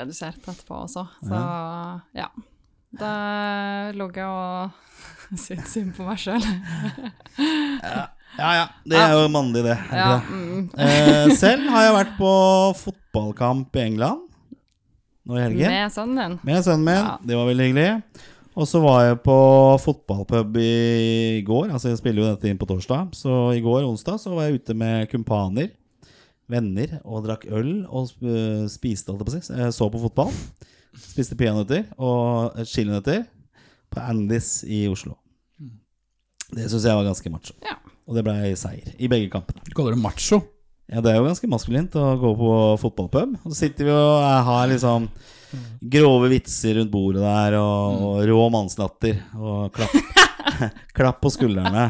redusert 0.00 0.50
etterpå 0.54 0.80
også, 0.86 1.06
så 1.22 1.44
ja. 2.14 2.28
Da 2.94 3.12
lå 3.94 4.10
jeg 4.14 4.26
og 4.30 4.70
syntes 5.44 5.72
synd 5.74 5.94
på 5.96 6.06
meg 6.06 6.20
sjøl. 6.22 6.44
Ja 8.34 8.50
ja, 8.58 8.62
det 8.82 8.98
er 8.98 9.12
jo 9.14 9.26
mannlig, 9.30 9.62
det. 9.62 9.76
det 9.90 9.98
Ja, 9.98 10.20
mm. 10.26 10.62
Eh, 10.74 11.34
selv 11.42 11.68
har 11.70 11.84
jeg 11.86 11.94
vært 11.94 12.14
på 12.18 12.30
fotballkamp 12.80 13.76
i 13.78 13.84
England 13.84 14.24
nå 15.24 15.38
i 15.38 15.42
helgen. 15.44 15.70
Med 15.70 15.92
sønnen 15.94 16.18
din. 16.18 16.34
Med 16.44 16.64
sønnen 16.66 16.84
min. 16.84 16.98
Ja. 16.98 17.14
Det 17.22 17.38
var 17.38 17.46
veldig 17.48 17.68
hyggelig. 17.70 18.24
Og 18.54 18.68
så 18.70 18.78
var 18.78 19.00
jeg 19.02 19.16
på 19.24 19.36
fotballpub 19.82 20.58
i 20.62 21.42
går. 21.46 21.72
Altså 21.74 21.90
Jeg 21.90 21.98
spiller 21.98 22.22
jo 22.22 22.28
dette 22.28 22.50
inn 22.50 22.60
på 22.60 22.68
torsdag. 22.70 23.10
Så 23.18 23.32
i 23.56 23.62
går, 23.64 23.82
onsdag, 23.82 24.20
så 24.22 24.30
var 24.30 24.46
jeg 24.46 24.60
ute 24.60 24.76
med 24.78 25.08
kumpaner, 25.10 25.72
venner, 26.50 27.00
og 27.02 27.24
drakk 27.26 27.48
øl 27.50 27.72
og 27.88 28.12
spiste, 28.70 29.10
holdt 29.10 29.24
jeg 29.24 29.26
på 29.26 29.34
å 29.34 29.36
si. 29.40 29.70
Så 29.74 29.90
på 29.90 30.02
fotball. 30.06 30.30
Spiste 30.94 31.34
peanøtter 31.38 31.88
og 31.98 32.54
chilinøtter 32.70 33.24
på 33.90 34.06
Andis 34.06 34.60
i 34.70 34.84
Oslo. 34.86 35.16
Det 36.54 36.68
syns 36.70 36.86
jeg 36.86 36.94
var 36.94 37.08
ganske 37.08 37.34
macho. 37.34 37.58
Ja. 37.64 37.80
Og 38.06 38.14
det 38.14 38.22
ble 38.26 38.54
seier 38.60 38.94
i 39.00 39.10
begge 39.10 39.32
kampene. 39.32 39.64
Du 39.66 39.74
kaller 39.74 39.96
det 39.96 40.02
macho. 40.04 40.44
Ja, 40.92 41.00
det 41.00 41.12
er 41.14 41.16
jo 41.16 41.24
ganske 41.28 41.48
maskulint 41.48 41.94
å 41.96 42.10
gå 42.20 42.30
på 42.36 42.50
fotballpub. 42.82 43.38
Og 43.40 43.52
så 43.52 43.56
sitter 43.64 43.88
vi 43.88 43.94
og 43.94 44.24
har 44.48 44.68
liksom 44.68 45.08
grove 45.94 46.28
vitser 46.32 46.76
rundt 46.78 46.92
bordet 46.92 47.22
der, 47.24 47.56
og, 47.60 48.02
og 48.04 48.18
rå 48.28 48.42
mannslatter. 48.52 49.20
Og 49.38 49.70
klapp, 49.74 49.94
klapp 50.98 51.22
på 51.24 51.32
skuldrene. 51.32 51.86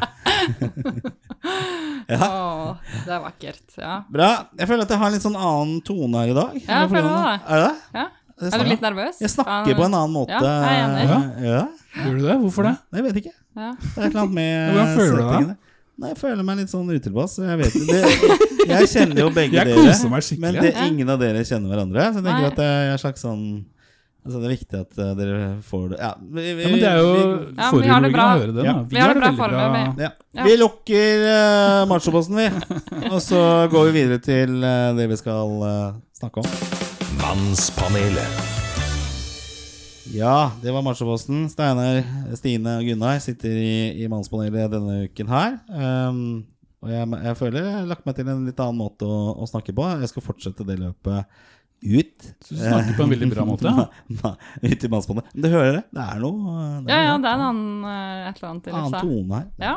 ja, 2.12 2.20
Å, 2.28 2.74
det 3.06 3.14
er 3.16 3.22
vakkert. 3.24 3.64
Ja. 3.80 3.96
bra. 4.12 4.30
Jeg 4.60 4.70
føler 4.70 4.86
at 4.86 4.94
jeg 4.94 5.00
har 5.02 5.10
en 5.10 5.16
litt 5.16 5.26
sånn 5.26 5.38
annen 5.40 5.80
tone 5.86 6.22
her 6.22 6.34
i 6.34 6.36
dag. 6.38 6.58
Ja, 6.60 6.84
jeg 6.84 6.92
føler 6.94 7.10
det. 7.10 7.24
Er 7.24 7.64
det 7.64 7.64
det? 7.64 7.98
ja. 8.00 8.06
Er 8.44 8.58
du 8.58 8.66
litt 8.66 8.82
nervøs? 8.82 9.20
Jeg 9.22 9.30
snakker 9.30 9.76
på 9.78 9.84
en 9.86 9.94
annen 9.94 10.10
måte. 10.14 10.34
Ja, 10.34 10.54
jeg 10.66 10.78
er 10.78 10.86
enig. 10.88 11.44
Ja. 11.46 11.60
Gjør 12.02 12.16
du 12.18 12.24
det? 12.26 12.34
Hvorfor 12.42 12.66
det? 12.66 12.72
Jeg 12.98 13.04
vet 13.06 13.20
ikke. 13.22 13.34
Ja. 13.54 13.68
Det 13.78 13.92
er 13.94 14.02
et 14.02 14.08
eller 14.08 14.22
annet 14.24 14.34
med 14.34 14.74
Hvordan 14.74 14.90
føler 14.98 15.14
du 15.14 15.22
deg? 15.30 15.52
Nei, 15.94 16.10
Jeg 16.10 16.18
føler 16.18 16.42
meg 16.46 16.58
litt 16.58 16.72
sånn 16.72 16.88
utilpass. 16.90 17.36
Jeg 17.38 17.60
vet 17.60 17.76
det, 17.90 18.00
Jeg 18.64 18.88
kjenner 18.90 19.20
jo 19.22 19.28
begge 19.34 19.60
Jeg 19.60 19.68
dere, 19.70 19.84
koser 19.86 20.10
meg 20.10 20.40
men 20.42 20.58
det, 20.58 20.72
ingen 20.88 21.12
av 21.12 21.20
dere 21.22 21.44
kjenner 21.46 21.70
hverandre. 21.70 22.08
Så 22.10 22.18
jeg 22.20 22.26
tenker 22.26 22.42
Nei. 22.42 22.50
at 22.50 22.58
det 22.58 22.66
er 22.66 23.00
slags 23.02 23.24
sånn 23.24 23.44
altså 24.24 24.40
Det 24.40 24.48
er 24.48 24.54
viktig 24.54 24.80
at 24.80 24.98
uh, 24.98 25.10
dere 25.18 25.38
får 25.68 25.84
det 25.92 26.00
Ja, 26.00 26.10
vi, 26.18 26.46
vi, 26.56 26.64
Ja, 26.64 26.70
men 26.72 26.80
det 26.80 26.90
er 26.90 26.98
jo 27.02 27.12
vi, 27.12 27.28
Ja, 27.60 27.70
vi 27.76 27.92
har 27.92 28.04
det 28.06 28.12
bra. 28.14 28.24
å 28.24 28.40
høre 28.40 28.56
det. 28.56 28.66
Ja. 28.66 28.74
Vi, 28.80 28.96
Vi 28.96 29.02
har 29.04 29.12
det 29.14 29.20
bra 29.22 29.32
foreløpig. 29.42 29.84
ja. 30.06 30.10
Ja. 30.34 30.48
vi 30.48 30.56
lukker 30.58 31.28
uh, 31.28 31.84
machoposten, 31.92 32.40
vi. 32.40 32.48
Og 33.12 33.20
så 33.22 33.44
går 33.70 33.90
vi 33.90 33.96
videre 34.00 34.24
til 34.24 34.58
uh, 34.64 34.90
det 34.98 35.08
vi 35.12 35.20
skal 35.20 35.56
uh, 35.62 35.94
snakke 36.18 36.42
om. 36.42 36.52
Mannspanelet. 37.22 38.63
Ja, 40.14 40.52
det 40.62 40.73
var 40.75 40.85
machoposten. 40.87 41.49
Steinar, 41.50 42.02
Stine 42.38 42.78
og 42.78 42.87
Gunnar 42.87 43.18
sitter 43.23 43.54
i, 43.59 43.76
i 44.04 44.11
mannspanelet 44.11 44.71
denne 44.76 44.99
uken 45.09 45.33
her. 45.33 45.56
Um, 45.68 46.21
og 46.85 46.92
jeg, 46.92 47.09
jeg 47.25 47.38
føler 47.40 47.64
jeg 47.64 47.75
har 47.78 47.88
lagt 47.90 48.06
meg 48.06 48.18
til 48.18 48.30
en 48.30 48.44
litt 48.47 48.61
annen 48.62 48.78
måte 48.78 49.09
å, 49.09 49.18
å 49.40 49.49
snakke 49.49 49.75
på. 49.75 49.87
Jeg 50.04 50.12
skal 50.12 50.26
fortsette 50.26 50.66
det 50.68 50.76
løpet 50.83 51.40
ut. 51.85 52.28
Så 52.44 52.54
du 52.54 52.61
snakker 52.61 52.97
på 52.97 53.06
en 53.06 53.14
veldig 53.14 53.30
bra 53.33 53.47
måte. 53.49 53.73
Nei, 53.73 54.35
ut 54.71 54.87
i 54.87 54.92
mannspanelet. 54.92 55.33
Du 55.35 55.49
hører 55.49 55.80
det? 55.80 55.83
Det 55.97 56.04
er 56.04 56.23
noe 56.23 56.54
det 56.85 56.94
Ja, 56.94 57.00
er 57.00 57.09
ja, 57.09 57.16
noe 57.16 57.25
det 57.25 57.33
er 57.33 57.40
en 57.40 57.49
annen 57.49 57.88
eh, 57.90 58.28
et 58.28 58.38
eller 58.38 58.52
annet 58.52 58.71
i 58.71 58.76
annen 58.78 58.97
tone 59.00 59.40
her. 59.40 59.50
Ja. 59.64 59.75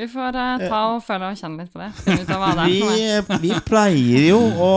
Vi 0.00 0.06
får 0.08 0.36
uh, 0.38 0.62
ta 0.64 0.78
og 0.94 1.02
føle 1.04 1.28
og 1.28 1.36
kjenne 1.36 1.60
litt 1.60 1.74
på 1.74 1.80
det. 1.82 1.90
Ut 2.22 2.30
av 2.32 2.40
hva 2.40 2.50
det 2.56 2.64
for 2.70 2.86
noe. 2.88 3.40
Vi, 3.42 3.48
vi 3.50 3.50
pleier 3.66 4.28
jo 4.30 4.38
å, 4.40 4.70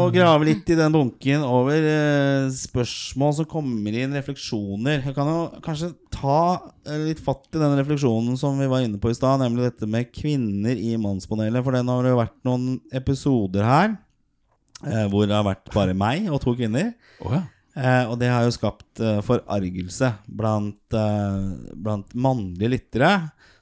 å 0.00 0.06
grave 0.14 0.48
litt 0.48 0.72
i 0.74 0.78
den 0.78 0.94
bunken 0.94 1.44
over 1.46 1.86
uh, 1.86 2.48
spørsmål 2.50 3.36
som 3.38 3.48
kommer 3.50 3.94
inn, 3.94 4.16
refleksjoner. 4.18 5.04
Jeg 5.04 5.14
kan 5.14 5.30
jo 5.30 5.44
kanskje 5.62 5.92
ta 6.14 6.40
eh, 6.88 7.06
litt 7.06 7.22
fatt 7.22 7.46
i 7.54 7.62
den 7.62 7.78
refleksjonen 7.78 8.34
som 8.40 8.58
vi 8.58 8.66
var 8.70 8.82
inne 8.82 8.98
på 8.98 9.12
i 9.12 9.16
stad, 9.16 9.44
nemlig 9.44 9.68
dette 9.68 9.86
med 9.90 10.10
kvinner 10.14 10.74
i 10.74 10.96
Mannspanelet. 10.98 11.62
For 11.62 11.78
den 11.78 11.94
har 11.94 12.02
det 12.02 12.14
jo 12.16 12.22
vært 12.24 12.38
noen 12.48 12.68
episoder 12.98 13.68
her 13.70 13.94
uh, 13.94 15.06
hvor 15.12 15.30
det 15.30 15.38
har 15.38 15.46
vært 15.46 15.70
bare 15.74 15.94
meg 15.94 16.26
og 16.32 16.42
to 16.42 16.58
kvinner. 16.58 16.96
Oh, 17.22 17.30
ja. 17.30 17.44
Eh, 17.74 18.04
og 18.06 18.20
det 18.20 18.28
har 18.30 18.44
jo 18.46 18.54
skapt 18.54 19.00
eh, 19.02 19.18
forargelse 19.26 20.12
blant, 20.30 20.94
eh, 20.94 21.70
blant 21.74 22.12
mannlige 22.14 22.70
lyttere. 22.70 23.10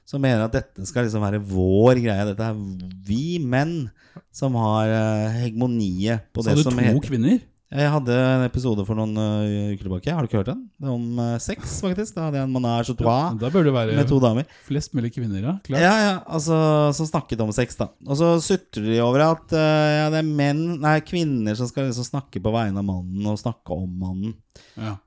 Som 0.07 0.23
mener 0.23 0.43
at 0.45 0.53
dette 0.55 0.83
skal 0.87 1.07
liksom 1.07 1.23
være 1.23 1.41
vår 1.47 2.01
greie. 2.03 2.27
Dette 2.33 2.51
er 2.51 2.59
vi 3.07 3.39
menn 3.39 3.87
som 4.33 4.55
har 4.59 4.91
eh, 4.91 5.41
hegemoniet 5.43 6.27
på 6.33 6.43
Så 6.43 6.49
det 6.49 6.57
hadde 6.57 6.67
som 6.67 6.79
du 6.79 6.85
to 6.99 7.07
kvinner? 7.07 7.41
Jeg 7.73 7.89
hadde 7.89 8.13
en 8.13 8.43
episode 8.45 8.83
for 8.85 8.99
noen 8.99 9.17
eh, 9.17 9.71
uker 9.73 9.87
tilbake. 9.87 10.13
Har 10.13 10.21
du 10.21 10.29
ikke 10.29 10.43
hørt 10.43 10.51
den? 10.51 10.59
Det 10.77 10.85
er 10.85 10.93
om 10.93 11.21
eh, 11.23 11.37
sex, 11.41 11.79
faktisk. 11.81 12.13
Da 12.13 12.27
hadde 12.27 12.37
jeg 12.37 12.45
en 12.45 12.53
manage 12.53 12.93
à 12.93 12.97
trois 12.99 13.39
Da 13.41 13.49
bør 13.53 13.65
det 13.65 13.73
være 13.73 13.95
med 13.97 14.11
to 14.11 14.19
damer. 14.21 14.45
flest 14.67 14.93
mulig 14.93 15.09
kvinner, 15.15 15.39
ja. 15.41 15.55
Klart. 15.65 15.81
Ja, 15.81 15.93
ja, 16.03 16.11
altså 16.27 16.57
Som 16.93 17.09
snakket 17.09 17.41
om 17.41 17.53
sex, 17.55 17.79
da. 17.79 17.89
Og 18.05 18.19
så 18.19 18.35
sutrer 18.45 18.85
de 18.91 18.99
over 19.01 19.25
at 19.25 19.55
uh, 19.57 19.89
ja, 20.03 20.05
det 20.13 20.21
er 20.21 20.29
menn, 20.29 20.61
nei, 20.83 20.99
kvinner 21.07 21.57
som 21.57 21.71
skal 21.71 21.89
liksom 21.89 22.05
snakke 22.11 22.43
på 22.43 22.53
vegne 22.53 22.83
av 22.83 22.85
mannen 22.85 23.31
og 23.31 23.41
snakke 23.41 23.73
om 23.73 23.89
mannen. 24.03 24.37
Ja. 24.77 24.99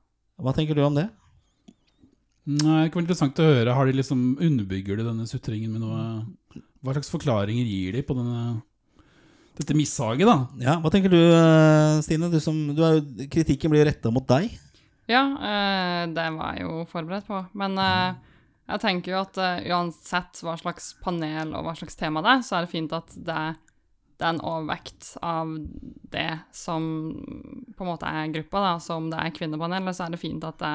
Hva 0.42 0.56
tenker 0.56 0.74
du 0.74 0.82
om 0.88 0.98
det? 0.98 1.06
Nei, 2.46 2.84
det 2.86 2.92
kan 2.94 3.00
være 3.00 3.04
interessant 3.08 3.40
å 3.42 3.48
høre. 3.48 3.74
Har 3.74 3.88
de 3.88 3.96
liksom 3.98 4.20
Underbygger 4.38 5.00
de 5.00 5.06
denne 5.08 5.26
sutringen 5.26 5.72
med 5.74 5.82
noe 5.82 6.60
Hva 6.84 6.94
slags 6.94 7.10
forklaringer 7.10 7.66
gir 7.66 7.96
de 7.96 8.04
på 8.06 8.14
denne 8.18 8.62
dette 9.56 9.72
mishaget, 9.72 10.28
da? 10.28 10.34
Ja, 10.60 10.74
Hva 10.82 10.90
tenker 10.92 11.08
du, 11.08 11.16
eh, 11.16 11.98
Stine? 12.04 12.28
Du 12.28 12.36
som, 12.44 12.58
du 12.76 12.82
er 12.84 12.98
jo, 12.98 13.26
kritikken 13.32 13.72
blir 13.72 13.86
retta 13.88 14.10
mot 14.12 14.26
deg. 14.28 14.50
Ja, 15.08 15.22
eh, 15.32 16.02
det 16.12 16.26
var 16.34 16.58
jeg 16.58 16.66
jo 16.66 16.82
forberedt 16.90 17.24
på. 17.24 17.38
Men 17.56 17.78
eh, 17.80 18.18
jeg 18.68 18.82
tenker 18.84 19.14
jo 19.14 19.22
at 19.22 19.40
uansett 19.64 20.42
hva 20.44 20.58
slags 20.60 20.90
panel 21.00 21.54
og 21.54 21.64
hva 21.64 21.72
slags 21.78 21.96
tema 21.96 22.20
det 22.20 22.34
er, 22.34 22.44
så 22.44 22.58
er 22.58 22.66
det 22.66 22.74
fint 22.74 22.92
at 22.98 23.16
det, 23.16 23.40
det 24.20 24.26
er 24.26 24.34
en 24.34 24.44
overvekt 24.44 25.14
av 25.24 25.56
det 26.12 26.28
som 26.52 26.84
på 27.72 27.86
en 27.86 27.92
måte 27.94 28.12
er 28.12 28.34
gruppa. 28.36 28.60
da, 28.60 28.74
Så 28.76 29.00
om 29.00 29.08
det 29.08 29.22
er 29.22 29.34
kvinnepanel, 29.40 29.88
så 29.96 30.04
er 30.04 30.18
det 30.18 30.20
fint 30.20 30.44
at 30.44 30.60
det 30.60 30.74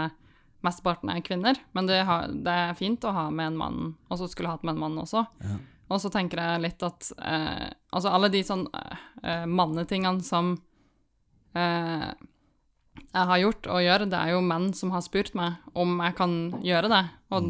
mesteparten 0.65 1.11
er 1.13 1.23
kvinner. 1.25 1.59
Men 1.75 1.89
det, 1.89 2.01
har, 2.07 2.31
det 2.31 2.55
er 2.67 2.77
fint 2.79 3.03
å 3.07 3.13
ha 3.15 3.27
med 3.33 3.51
en 3.51 3.59
mann, 3.59 3.79
og 4.09 4.19
så 4.21 4.29
skulle 4.31 4.51
hatt 4.53 4.65
med 4.67 4.75
en 4.75 4.83
mann 4.85 4.99
også. 5.01 5.25
Og 5.91 5.99
så 5.99 6.11
tenker 6.13 6.39
jeg 6.39 6.63
litt 6.63 6.83
at 6.87 7.11
eh, 7.19 7.69
altså 7.91 8.13
alle 8.15 8.29
de 8.31 8.43
sånn 8.47 8.63
eh, 8.71 9.43
mannetingene 9.49 10.23
som 10.23 10.53
eh, 11.57 12.11
jeg 13.11 13.27
har 13.27 13.41
gjort 13.41 13.67
og 13.71 13.81
gjør, 13.83 14.05
det 14.11 14.19
er 14.19 14.31
jo 14.35 14.43
menn 14.45 14.69
som 14.75 14.93
har 14.95 15.03
spurt 15.03 15.33
meg 15.35 15.59
om 15.75 15.97
jeg 15.99 16.15
kan 16.15 16.37
gjøre 16.63 16.91
det. 16.91 17.01
Og 17.35 17.49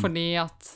fordi 0.00 0.26
at 0.40 0.72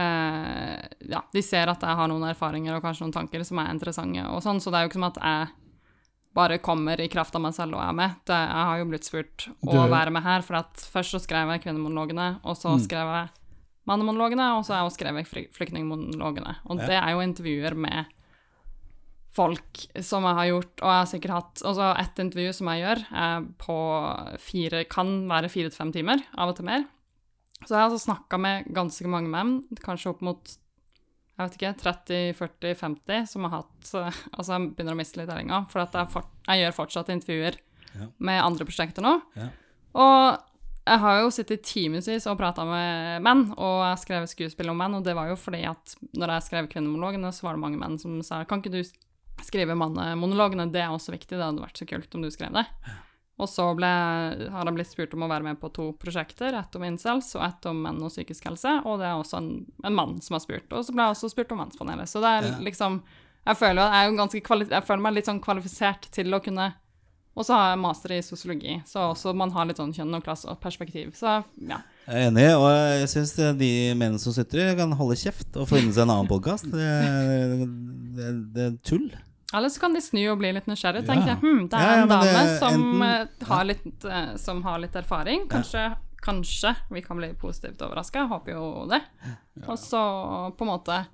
eh, 0.00 0.80
Ja, 1.10 1.20
de 1.34 1.42
ser 1.44 1.72
at 1.72 1.84
jeg 1.84 2.00
har 2.00 2.08
noen 2.08 2.28
erfaringer 2.30 2.76
og 2.78 2.84
kanskje 2.84 3.04
noen 3.06 3.16
tanker 3.16 3.44
som 3.44 3.60
er 3.60 3.72
interessante 3.74 4.24
og 4.30 4.40
sånn, 4.44 4.60
så 4.62 4.72
det 4.72 4.80
er 4.80 4.86
jo 4.86 4.92
ikke 4.92 5.00
som 5.02 5.10
at 5.10 5.20
jeg 5.20 5.48
bare 6.34 6.58
kommer 6.62 7.00
i 7.00 7.08
kraft 7.10 7.34
av 7.34 7.42
meg 7.42 7.54
selv 7.56 7.74
og 7.74 7.82
er 7.82 7.92
med. 7.96 8.14
Det, 8.28 8.36
jeg 8.38 8.66
har 8.68 8.78
jo 8.78 8.84
blitt 8.90 9.04
spurt 9.08 9.48
å 9.66 9.72
Du- 9.72 9.90
være 9.90 10.10
med 10.14 10.22
her, 10.22 10.42
for 10.42 10.54
først 10.54 11.10
så 11.16 11.20
skrev 11.20 11.48
jeg 11.50 11.62
kvinnemonologene, 11.64 12.40
og 12.44 12.56
så 12.56 12.78
skrev 12.78 13.06
jeg 13.10 13.30
mannemonologene, 13.86 14.56
og 14.56 14.64
så 14.64 14.74
har 14.74 14.82
jeg 14.84 14.90
også 14.90 14.98
skrevet 15.00 15.50
flyktningmonologene. 15.56 16.56
Og 16.70 16.78
det 16.78 16.90
er 17.00 17.10
jo 17.10 17.20
intervjuer 17.24 17.74
med 17.76 18.06
folk 19.32 19.84
som 20.02 20.24
jeg 20.26 20.34
har 20.38 20.46
gjort, 20.50 20.72
og 20.82 20.88
jeg 20.90 21.00
har 21.00 21.10
sikkert 21.10 21.34
hatt 21.36 21.62
også 21.70 21.90
ett 22.02 22.18
intervju 22.18 22.52
som 22.52 22.66
jeg 22.72 22.82
gjør, 22.84 23.02
på 23.62 23.76
fire, 24.42 24.84
kan 24.90 25.12
være 25.30 25.50
fire 25.52 25.70
til 25.70 25.78
fem 25.78 25.92
timer, 25.92 26.22
av 26.36 26.50
og 26.50 26.56
til 26.56 26.66
mer. 26.66 26.84
Så 27.64 27.74
jeg 27.74 27.78
har 27.78 27.90
altså 27.90 28.06
snakka 28.08 28.38
med 28.40 28.70
ganske 28.74 29.06
mange 29.10 29.28
menn, 29.30 29.62
kanskje 29.84 30.10
opp 30.14 30.22
mot 30.24 30.56
jeg 31.40 31.48
vet 31.48 31.56
ikke, 31.58 31.72
30, 31.80 32.20
40, 32.36 32.74
50, 32.82 33.26
som 33.32 33.46
har 33.48 33.56
hatt 33.62 33.90
Altså, 34.36 34.52
jeg 34.54 34.70
begynner 34.76 34.94
å 34.94 35.00
miste 35.00 35.20
litt 35.20 35.30
tellinga, 35.32 35.62
for 35.72 35.82
at 35.82 35.96
jeg, 35.96 36.10
for, 36.12 36.28
jeg 36.46 36.62
gjør 36.64 36.76
fortsatt 36.82 37.12
intervjuer 37.16 37.58
Ja. 37.90 38.06
med 38.22 38.38
andre 38.44 38.64
prosjekter 38.68 39.02
nå. 39.02 39.16
Ja. 39.34 39.48
Og 39.98 40.46
jeg 40.86 40.98
har 41.02 41.16
jo 41.20 41.30
sittet 41.34 41.64
timevis 41.66 42.26
og 42.30 42.38
prata 42.38 42.62
med 42.66 43.22
menn, 43.22 43.48
og 43.58 43.80
jeg 43.88 43.98
skrev 44.04 44.26
skuespill 44.30 44.70
om 44.70 44.78
menn, 44.78 44.94
og 44.94 45.04
det 45.06 45.14
var 45.18 45.28
jo 45.28 45.36
fordi 45.38 45.64
at 45.68 45.96
når 46.14 46.36
jeg 46.36 46.46
skrev 46.48 46.68
kvinnemonologene, 46.70 47.32
så 47.34 47.46
var 47.48 47.56
det 47.58 47.64
mange 47.64 47.78
menn 47.82 47.98
som 47.98 48.20
sa 48.26 48.44
kan 48.44 48.62
ikke 48.62 48.72
du 48.76 48.82
skrive 49.44 49.74
mannemonologene, 49.78 50.68
det 50.72 50.82
er 50.84 50.92
også 50.94 51.14
viktig, 51.14 51.34
det 51.38 51.42
hadde 51.46 51.62
vært 51.64 51.78
så 51.80 51.86
kult 51.88 52.14
om 52.14 52.22
du 52.22 52.30
skrev 52.30 52.52
det. 52.54 52.66
Og 53.40 53.48
så 53.48 53.64
ble, 53.78 53.88
har 54.52 54.68
jeg 54.68 54.76
blitt 54.76 54.90
spurt 54.90 55.14
om 55.16 55.24
å 55.24 55.30
være 55.30 55.46
med 55.46 55.60
på 55.62 55.70
to 55.72 55.86
prosjekter, 56.00 56.52
ett 56.58 56.76
om 56.76 56.84
incels 56.84 57.30
og 57.38 57.46
ett 57.46 57.66
om 57.70 57.80
menn 57.86 58.02
og 58.04 58.12
psykisk 58.12 58.44
helse, 58.50 58.74
og 58.84 59.00
det 59.00 59.08
er 59.08 59.16
også 59.16 59.38
en, 59.40 59.48
en 59.88 59.96
mann 59.96 60.18
som 60.20 60.36
har 60.36 60.44
spurt. 60.44 60.68
Og 60.76 60.84
så 60.84 60.92
ble 60.92 61.06
jeg 61.08 61.16
også 61.16 61.30
spurt 61.32 61.54
om 61.56 61.62
Mannspanelet. 61.64 62.10
Så 62.12 62.20
det 62.20 62.34
er 62.36 62.50
Ja. 62.50 62.58
liksom 62.68 63.00
Jeg 63.48 63.56
føler, 63.56 63.88
jeg, 63.88 64.42
jeg 64.68 64.84
føler 64.84 65.00
meg 65.00 65.14
litt 65.16 65.24
sånn 65.30 65.40
kvalifisert 65.40 66.10
til 66.12 66.28
å 66.36 66.42
kunne 66.44 66.74
Og 67.38 67.46
så 67.46 67.54
har 67.56 67.70
jeg 67.70 67.78
master 67.80 68.12
i 68.12 68.18
sosiologi, 68.26 68.74
så 68.84 69.14
også 69.14 69.32
man 69.34 69.50
har 69.54 69.64
litt 69.64 69.78
sånn 69.80 69.94
kjønn 69.96 70.14
og 70.18 70.24
klasse 70.26 70.48
og 70.50 70.58
perspektiv. 70.60 71.14
Så 71.16 71.38
ja. 71.56 71.78
Jeg 72.06 72.26
er 72.26 72.26
enig, 72.28 72.44
og 72.58 72.68
jeg 73.00 73.08
syns 73.08 73.32
de 73.56 73.70
mennene 73.94 74.18
som 74.20 74.34
sitter 74.34 74.74
kan 74.76 74.92
holde 74.98 75.16
kjeft 75.16 75.56
og 75.56 75.68
finne 75.70 75.94
seg 75.94 76.04
en 76.04 76.10
annen 76.16 76.28
podkast. 76.28 76.66
Det, 76.74 76.90
det, 78.18 78.30
det 78.54 78.64
er 78.66 78.76
tull. 78.84 79.06
Eller 79.54 79.68
så 79.68 79.80
kan 79.82 79.94
de 79.96 80.00
snu 80.00 80.20
og 80.30 80.38
bli 80.38 80.52
litt 80.54 80.66
nysgjerrig. 80.70 81.02
Ja. 81.06 81.14
Tenke 81.14 81.38
hm, 81.40 81.64
det 81.68 81.78
er 81.78 81.82
Ja, 81.82 81.94
ja, 81.96 82.02
en 82.02 82.08
dame 82.08 82.24
det- 82.36 82.58
som, 82.60 82.74
enten- 83.02 83.40
eh, 83.42 83.46
har 83.48 83.64
litt, 83.64 84.04
eh, 84.04 84.36
som 84.36 84.62
har 84.62 84.78
litt 84.78 84.94
erfaring. 84.94 85.48
Kanskje, 85.50 85.96
kanskje 86.22 86.76
vi 86.90 87.00
kan 87.02 87.16
bli 87.16 87.32
positivt 87.34 87.78
overraska. 87.82 88.28
Håper 88.30 88.52
jo 88.52 88.86
det. 88.88 89.00
Og 89.66 89.76
så 89.78 90.54
på 90.56 90.62
en 90.62 90.68
måte 90.78 91.06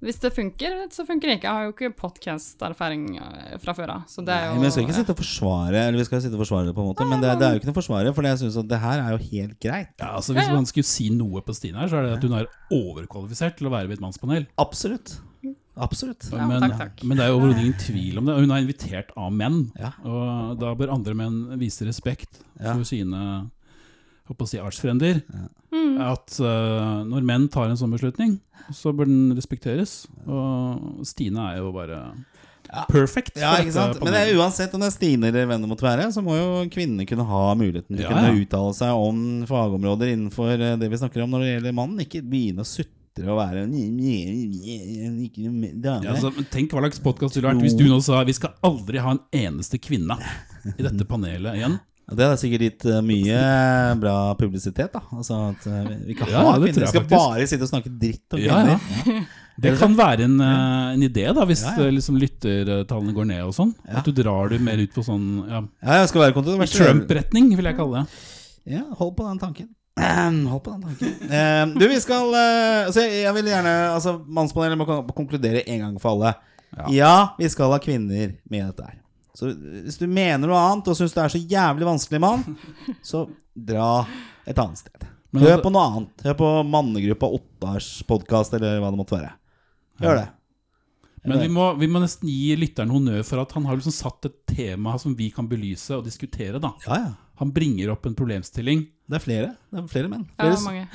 Hvis 0.00 0.20
det 0.20 0.30
funker, 0.32 0.86
så 0.94 1.02
funker 1.04 1.26
det 1.26 1.40
ikke. 1.40 1.48
Jeg 1.48 1.50
har 1.50 1.64
jo 1.66 1.72
ikke 1.72 1.88
podkast-erfaring 1.98 3.16
eh, 3.18 3.56
fra 3.58 3.72
før 3.74 3.90
av. 3.96 4.02
Så 4.06 4.22
det 4.24 4.30
er 4.30 4.52
Nei, 4.52 4.60
men 4.60 4.62
vi 4.62 4.70
skal 4.70 4.84
ikke 4.84 4.94
sitte 4.94 5.10
og 5.10 5.18
forsvare 5.18 5.74
Eller 5.88 5.98
vi 5.98 6.04
skal 6.06 6.20
sitte 6.22 6.38
og 6.38 6.44
forsvare 6.46 6.66
det, 6.68 6.74
på 6.76 6.84
en 6.84 6.92
måte 6.94 7.08
men 7.10 7.18
det, 7.20 7.32
det 7.40 7.46
er 7.48 7.56
jo 7.56 7.58
ikke 7.58 7.66
noe 7.72 7.78
forsvare, 7.80 8.12
for 8.14 8.22
jeg 8.22 8.38
syns 8.38 8.56
at 8.62 8.68
det 8.70 8.78
her 8.78 9.02
er 9.02 9.10
jo 9.16 9.18
helt 9.32 9.58
greit. 9.58 9.90
Ja, 9.98 10.12
altså 10.14 10.34
Hvis 10.38 10.44
Ja, 10.46 10.52
ja. 10.52 10.54
man 10.54 10.66
skulle 10.70 10.86
si 10.86 11.08
noe 11.10 11.42
på 11.42 11.52
Stine 11.58 11.82
her, 11.82 11.88
så 11.90 11.98
er 11.98 12.06
det 12.06 12.12
at 12.18 12.22
hun 12.22 12.38
er 12.38 12.46
overkvalifisert 12.70 13.56
til 13.58 13.66
å 13.66 13.72
være 13.74 13.88
ved 13.90 13.98
et 13.98 14.04
mannspanel. 14.06 14.46
Absolutt. 14.56 15.16
Absolutt. 15.78 16.26
Ja, 16.32 16.46
men, 16.50 16.64
takk, 16.64 16.78
takk. 16.78 17.04
men 17.06 17.16
det 17.20 17.24
er 17.26 17.30
jo 17.32 17.38
overhodet 17.38 17.62
ingen 17.62 17.78
tvil 17.78 18.18
om 18.18 18.26
det. 18.26 18.34
Hun 18.40 18.50
er 18.54 18.64
invitert 18.64 19.12
av 19.16 19.30
menn, 19.32 19.60
Ja. 19.78 19.92
og 20.04 20.58
da 20.58 20.74
bør 20.74 20.92
andre 20.96 21.14
menn 21.14 21.38
vise 21.60 21.86
respekt 21.86 22.40
Ja. 22.60 22.74
for 22.74 22.84
sine 22.84 23.50
håper 24.28 24.44
å 24.44 24.48
si 24.48 24.58
artsfrender. 24.60 25.22
At 25.98 26.34
uh, 26.40 27.04
når 27.08 27.24
menn 27.24 27.48
tar 27.48 27.70
en 27.70 27.76
sånn 27.80 27.94
beslutning, 27.94 28.40
så 28.74 28.92
bør 28.92 29.06
den 29.08 29.36
respekteres. 29.38 30.06
Og 30.26 31.06
Stine 31.08 31.52
er 31.52 31.62
jo 31.62 31.72
bare 31.72 32.02
perfect. 32.92 33.38
Ja, 33.40 33.54
ikke 33.62 33.72
sant? 33.72 34.00
Men 34.02 34.12
det 34.12 34.20
er 34.26 34.36
uansett 34.36 34.74
om 34.76 34.82
det 34.82 34.90
er 34.90 34.96
Stine 34.96 35.30
eller 35.30 35.46
hvem 35.48 35.62
det 35.64 35.70
måtte 35.70 35.86
være, 35.86 36.10
så 36.12 36.20
må 36.24 36.36
jo 36.36 36.48
kvinnene 36.72 37.06
kunne 37.08 37.24
ha 37.28 37.54
muligheten 37.56 37.96
til 37.96 38.04
å 38.04 38.10
Ja, 38.10 38.12
kunne 38.12 38.42
uttale 38.42 38.74
seg 38.76 39.04
om 39.08 39.22
fagområder 39.48 40.12
innenfor 40.12 40.52
eh, 40.58 40.76
det 40.80 40.90
vi 40.92 41.00
snakker 41.00 41.24
om 41.24 41.32
når 41.32 41.44
det 41.46 41.52
gjelder 41.54 41.78
mannen. 41.80 42.04
Ikke 42.04 42.20
begynne 42.24 42.66
å 42.66 42.68
sutre 43.18 43.34
å 43.34 43.38
være 43.38 43.66
ikke 45.26 45.50
dame. 45.82 46.04
ja, 46.06 46.14
altså, 46.14 46.32
men 46.36 46.46
Tenk 46.52 46.72
hva 46.72 46.84
slags 46.84 47.02
podkast 47.04 47.34
det 47.36 47.42
ville 47.42 47.52
vært 47.54 47.66
hvis 47.66 47.76
du 47.78 47.84
nå 47.90 48.00
sa 48.04 48.22
vi 48.28 48.36
skal 48.36 48.54
aldri 48.66 49.02
ha 49.02 49.14
en 49.16 49.22
eneste 49.34 49.80
kvinne 49.82 50.16
i 50.76 50.82
dette 50.82 51.06
panelet 51.08 51.58
igjen. 51.58 51.78
Det 52.08 52.24
hadde 52.24 52.40
sikkert 52.40 52.62
gitt 52.64 52.84
eh, 52.88 53.02
mye 53.04 53.40
bra 54.00 54.14
publisitet, 54.40 54.94
da. 54.94 55.02
Altså 55.12 55.36
at 55.50 55.66
eh, 55.68 55.90
vi 56.06 56.16
kan 56.16 56.30
Ja, 56.32 56.40
ha 56.46 56.54
kvinner. 56.56 56.86
Vi 56.86 56.88
skal 56.88 57.04
faktisk. 57.04 57.12
bare 57.12 57.48
sitte 57.50 57.66
og 57.66 57.72
snakke 57.74 57.92
dritt 58.00 58.36
om 58.36 58.40
Ja, 58.40 58.62
ja. 58.64 58.78
Det 59.58 59.74
kan 59.76 59.96
være 59.98 60.24
en, 60.24 60.38
eh, 60.40 60.94
en 60.94 61.04
idé, 61.04 61.26
da, 61.36 61.44
hvis 61.44 61.66
Ja, 61.66 61.74
ja. 61.76 61.90
liksom 61.92 62.16
lyttertallene 62.16 63.12
går 63.12 63.28
ned 63.28 63.42
og 63.44 63.52
sånn. 63.58 63.74
Ja. 63.84 63.98
At 64.00 64.08
du 64.08 64.16
drar 64.16 64.48
det 64.54 64.60
mer 64.64 64.80
ut 64.80 64.94
på 64.94 65.04
sånn 65.04 65.26
ja, 65.50 65.60
Ja, 65.82 65.98
jeg 66.00 66.12
skal 66.14 66.24
være 66.24 66.44
i. 66.64 66.70
Trump-retning, 66.78 67.52
vil 67.58 67.68
jeg 67.68 67.76
kalle 67.76 68.00
det. 68.00 68.22
Ja, 68.78 68.86
hold 68.96 69.16
på 69.18 69.28
den 69.28 69.42
tanken. 69.42 69.68
Hold 70.50 70.62
på 70.64 70.74
den 70.74 70.82
tanken. 70.82 71.30
Eh, 71.30 71.64
du, 71.80 71.84
vi 71.88 71.98
skal 72.00 72.30
uh, 72.34 72.86
altså, 72.86 73.02
Jeg 73.02 73.34
vil 73.36 73.50
gjerne 73.50 73.74
Altså, 73.94 74.14
Mannspanelet 74.26 74.78
må 74.78 74.86
konkludere 75.16 75.64
en 75.66 75.84
gang 75.86 75.98
for 76.02 76.14
alle. 76.16 76.34
Ja. 76.68 76.86
Ja. 76.92 77.12
vi 77.38 77.48
skal 77.48 77.72
ha 77.72 77.78
kvinner 77.82 78.34
med 78.44 78.60
i 78.60 78.64
dette 78.66 78.86
her. 78.86 78.96
Så 79.38 79.52
hvis 79.54 80.00
du 80.00 80.08
mener 80.10 80.50
noe 80.50 80.58
annet 80.58 80.90
og 80.90 80.96
syns 80.98 81.14
det 81.14 81.22
er 81.22 81.32
så 81.32 81.40
jævlig 81.40 81.86
vanskelig, 81.86 82.20
mann, 82.20 82.42
så 83.10 83.22
dra 83.54 84.02
et 84.48 84.58
annet 84.58 84.82
sted. 84.82 85.06
Men 85.30 85.44
Hør 85.44 85.62
på 85.62 85.72
noe 85.72 85.84
annet. 85.84 86.24
Hør 86.26 86.36
på 86.40 86.48
mannegruppa 86.66 87.28
Ottars 87.38 87.92
podkast, 88.08 88.56
eller 88.58 88.80
hva 88.82 88.90
det 88.90 89.00
måtte 89.00 89.16
være. 89.18 89.30
Gjør 90.02 90.20
det. 90.22 90.26
Men 91.28 91.42
vi 91.42 91.48
må, 91.52 91.72
vi 91.76 91.88
må 91.90 92.00
nesten 92.02 92.30
gi 92.30 92.54
lytteren 92.56 92.92
honnør 92.92 93.24
for 93.26 93.42
at 93.42 93.52
han 93.56 93.66
har 93.68 93.78
liksom 93.78 93.94
satt 93.94 94.28
et 94.28 94.36
tema 94.48 94.94
som 95.00 95.16
vi 95.18 95.28
kan 95.34 95.48
belyse 95.50 95.96
og 95.96 96.06
diskutere. 96.06 96.60
da 96.62 96.72
Ja, 96.86 97.00
ja. 97.04 97.10
Han 97.38 97.52
bringer 97.54 97.92
opp 97.94 98.06
en 98.08 98.16
problemstilling. 98.18 98.86
Det 99.08 99.16
er 99.18 99.22
flere. 99.24 99.48
Det 99.72 99.78
er 99.80 99.86
flere 99.90 100.08
menn. 100.12 100.26
Ja, 100.38 100.44
mange. 100.64 100.84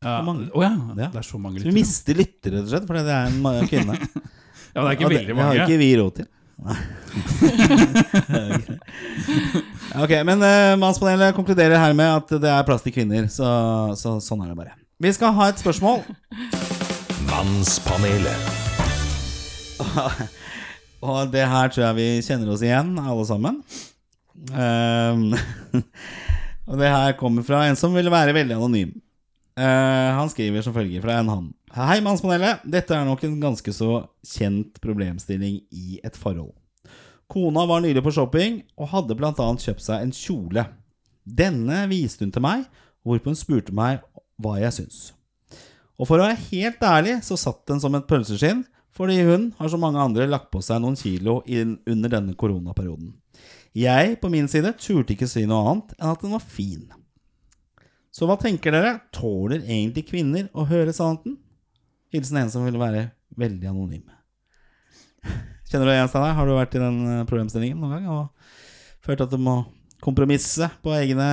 Ja, 0.00 0.22
mange. 0.24 0.46
Oh, 0.56 0.62
ja, 0.64 0.70
Ja. 0.96 1.10
det 1.12 1.18
er 1.20 1.26
så 1.28 1.36
mange 1.36 1.60
Så 1.60 1.68
vi 1.68 1.74
mister 1.76 2.16
lyttere, 2.16 2.56
rett 2.56 2.64
og 2.64 2.70
slett, 2.72 2.86
fordi 2.88 3.02
det 3.04 3.12
er 3.12 3.28
en 3.28 3.68
kvinne. 3.68 3.92
Ja, 4.70 4.78
det 4.80 4.86
er 4.86 4.94
ikke 4.94 5.10
veldig 5.10 5.34
det 5.34 5.42
har 5.44 5.54
ikke 5.66 5.80
vi 5.82 5.88
råd 5.98 6.12
til. 6.20 6.26
Ok, 10.00 10.12
men 10.24 10.38
uh, 10.44 10.76
Mannspanelet 10.78 11.34
konkluderer 11.34 11.78
her 11.82 11.92
med 11.98 12.06
at 12.20 12.28
det 12.42 12.50
er 12.52 12.62
plass 12.68 12.82
til 12.86 12.94
kvinner. 12.94 13.26
Så, 13.32 13.44
så 13.98 14.12
sånn 14.22 14.42
er 14.44 14.48
det 14.52 14.58
bare. 14.60 14.74
Vi 15.02 15.10
skal 15.16 15.34
ha 15.36 15.44
et 15.50 15.58
spørsmål. 15.60 15.98
Mannspanelet. 17.26 18.40
Og 21.00 21.30
det 21.32 21.44
her 21.48 21.68
tror 21.72 21.84
jeg 21.88 21.96
vi 21.98 22.08
kjenner 22.24 22.52
oss 22.54 22.62
igjen, 22.64 22.92
alle 23.00 23.24
sammen. 23.28 23.60
Ehm, 24.54 25.34
og 26.68 26.80
det 26.80 26.90
her 26.90 27.16
kommer 27.18 27.46
fra 27.46 27.64
en 27.68 27.78
som 27.78 27.94
vil 27.96 28.10
være 28.12 28.34
veldig 28.36 28.56
anonym. 28.58 28.92
Uh, 29.60 30.16
han 30.16 30.30
skriver 30.32 30.64
som 30.64 30.74
følger 30.76 31.02
fra 31.04 31.18
en 31.20 31.28
han. 31.28 31.48
Hei, 31.74 32.00
Mannspanelet. 32.04 32.62
Dette 32.64 32.96
er 32.96 33.04
nok 33.06 33.22
en 33.26 33.38
ganske 33.42 33.74
så 33.74 34.04
kjent 34.26 34.80
problemstilling 34.82 35.60
i 35.70 36.00
et 36.06 36.16
forhold. 36.18 36.54
Kona 37.30 37.66
var 37.68 37.82
nylig 37.84 38.02
på 38.02 38.12
shopping 38.14 38.60
og 38.78 38.90
hadde 38.90 39.14
bl.a. 39.18 39.32
kjøpt 39.34 39.84
seg 39.84 40.02
en 40.02 40.14
kjole. 40.14 40.64
Denne 41.22 41.84
viste 41.90 42.26
hun 42.26 42.32
til 42.34 42.42
meg, 42.42 42.64
hvorpå 43.06 43.30
hun 43.30 43.38
spurte 43.38 43.74
meg 43.76 44.00
hva 44.40 44.56
jeg 44.62 44.74
syns. 44.80 45.00
Og 46.00 46.08
for 46.08 46.16
å 46.16 46.24
være 46.24 46.40
helt 46.48 46.82
ærlig 46.82 47.18
så 47.26 47.36
satt 47.38 47.66
den 47.68 47.82
som 47.82 47.94
et 47.94 48.08
pølseskinn, 48.08 48.64
fordi 48.96 49.20
hun 49.28 49.50
har 49.58 49.70
som 49.70 49.82
mange 49.84 50.00
andre 50.02 50.26
lagt 50.26 50.50
på 50.50 50.62
seg 50.64 50.80
noen 50.82 50.98
kilo 50.98 51.40
under 51.44 52.12
denne 52.16 52.34
koronaperioden. 52.34 53.12
Jeg 53.76 54.16
på 54.20 54.30
min 54.32 54.48
side 54.50 54.72
turte 54.82 55.14
ikke 55.14 55.28
si 55.30 55.44
noe 55.46 55.62
annet 55.70 55.92
enn 55.98 56.10
at 56.10 56.24
den 56.24 56.34
var 56.34 56.42
fin. 56.42 56.88
Så 58.10 58.26
hva 58.26 58.34
tenker 58.40 58.74
dere? 58.74 58.96
Tåler 59.14 59.62
egentlig 59.62 60.08
kvinner 60.08 60.48
å 60.50 60.66
høre 60.66 60.94
sannheten? 60.94 61.36
Hilsen 62.10 62.40
en 62.40 62.50
som 62.50 62.64
ville 62.66 62.80
være 62.80 63.04
veldig 63.38 63.70
anonym. 63.70 64.08
Kjenner 65.70 65.86
du 65.86 65.90
deg 65.92 66.00
igjen, 66.00 66.10
Steinar? 66.10 66.34
Har 66.34 66.48
du 66.48 66.56
vært 66.56 66.74
i 66.74 66.82
den 66.82 66.98
eh, 67.06 67.26
problemstillingen 67.30 67.78
noen 67.78 67.94
gang? 67.94 68.08
Og 68.10 69.04
følt 69.06 69.22
at 69.22 69.30
du 69.30 69.38
må 69.38 69.60
kompromisse 70.02 70.66
på 70.82 70.94
egne 70.96 71.28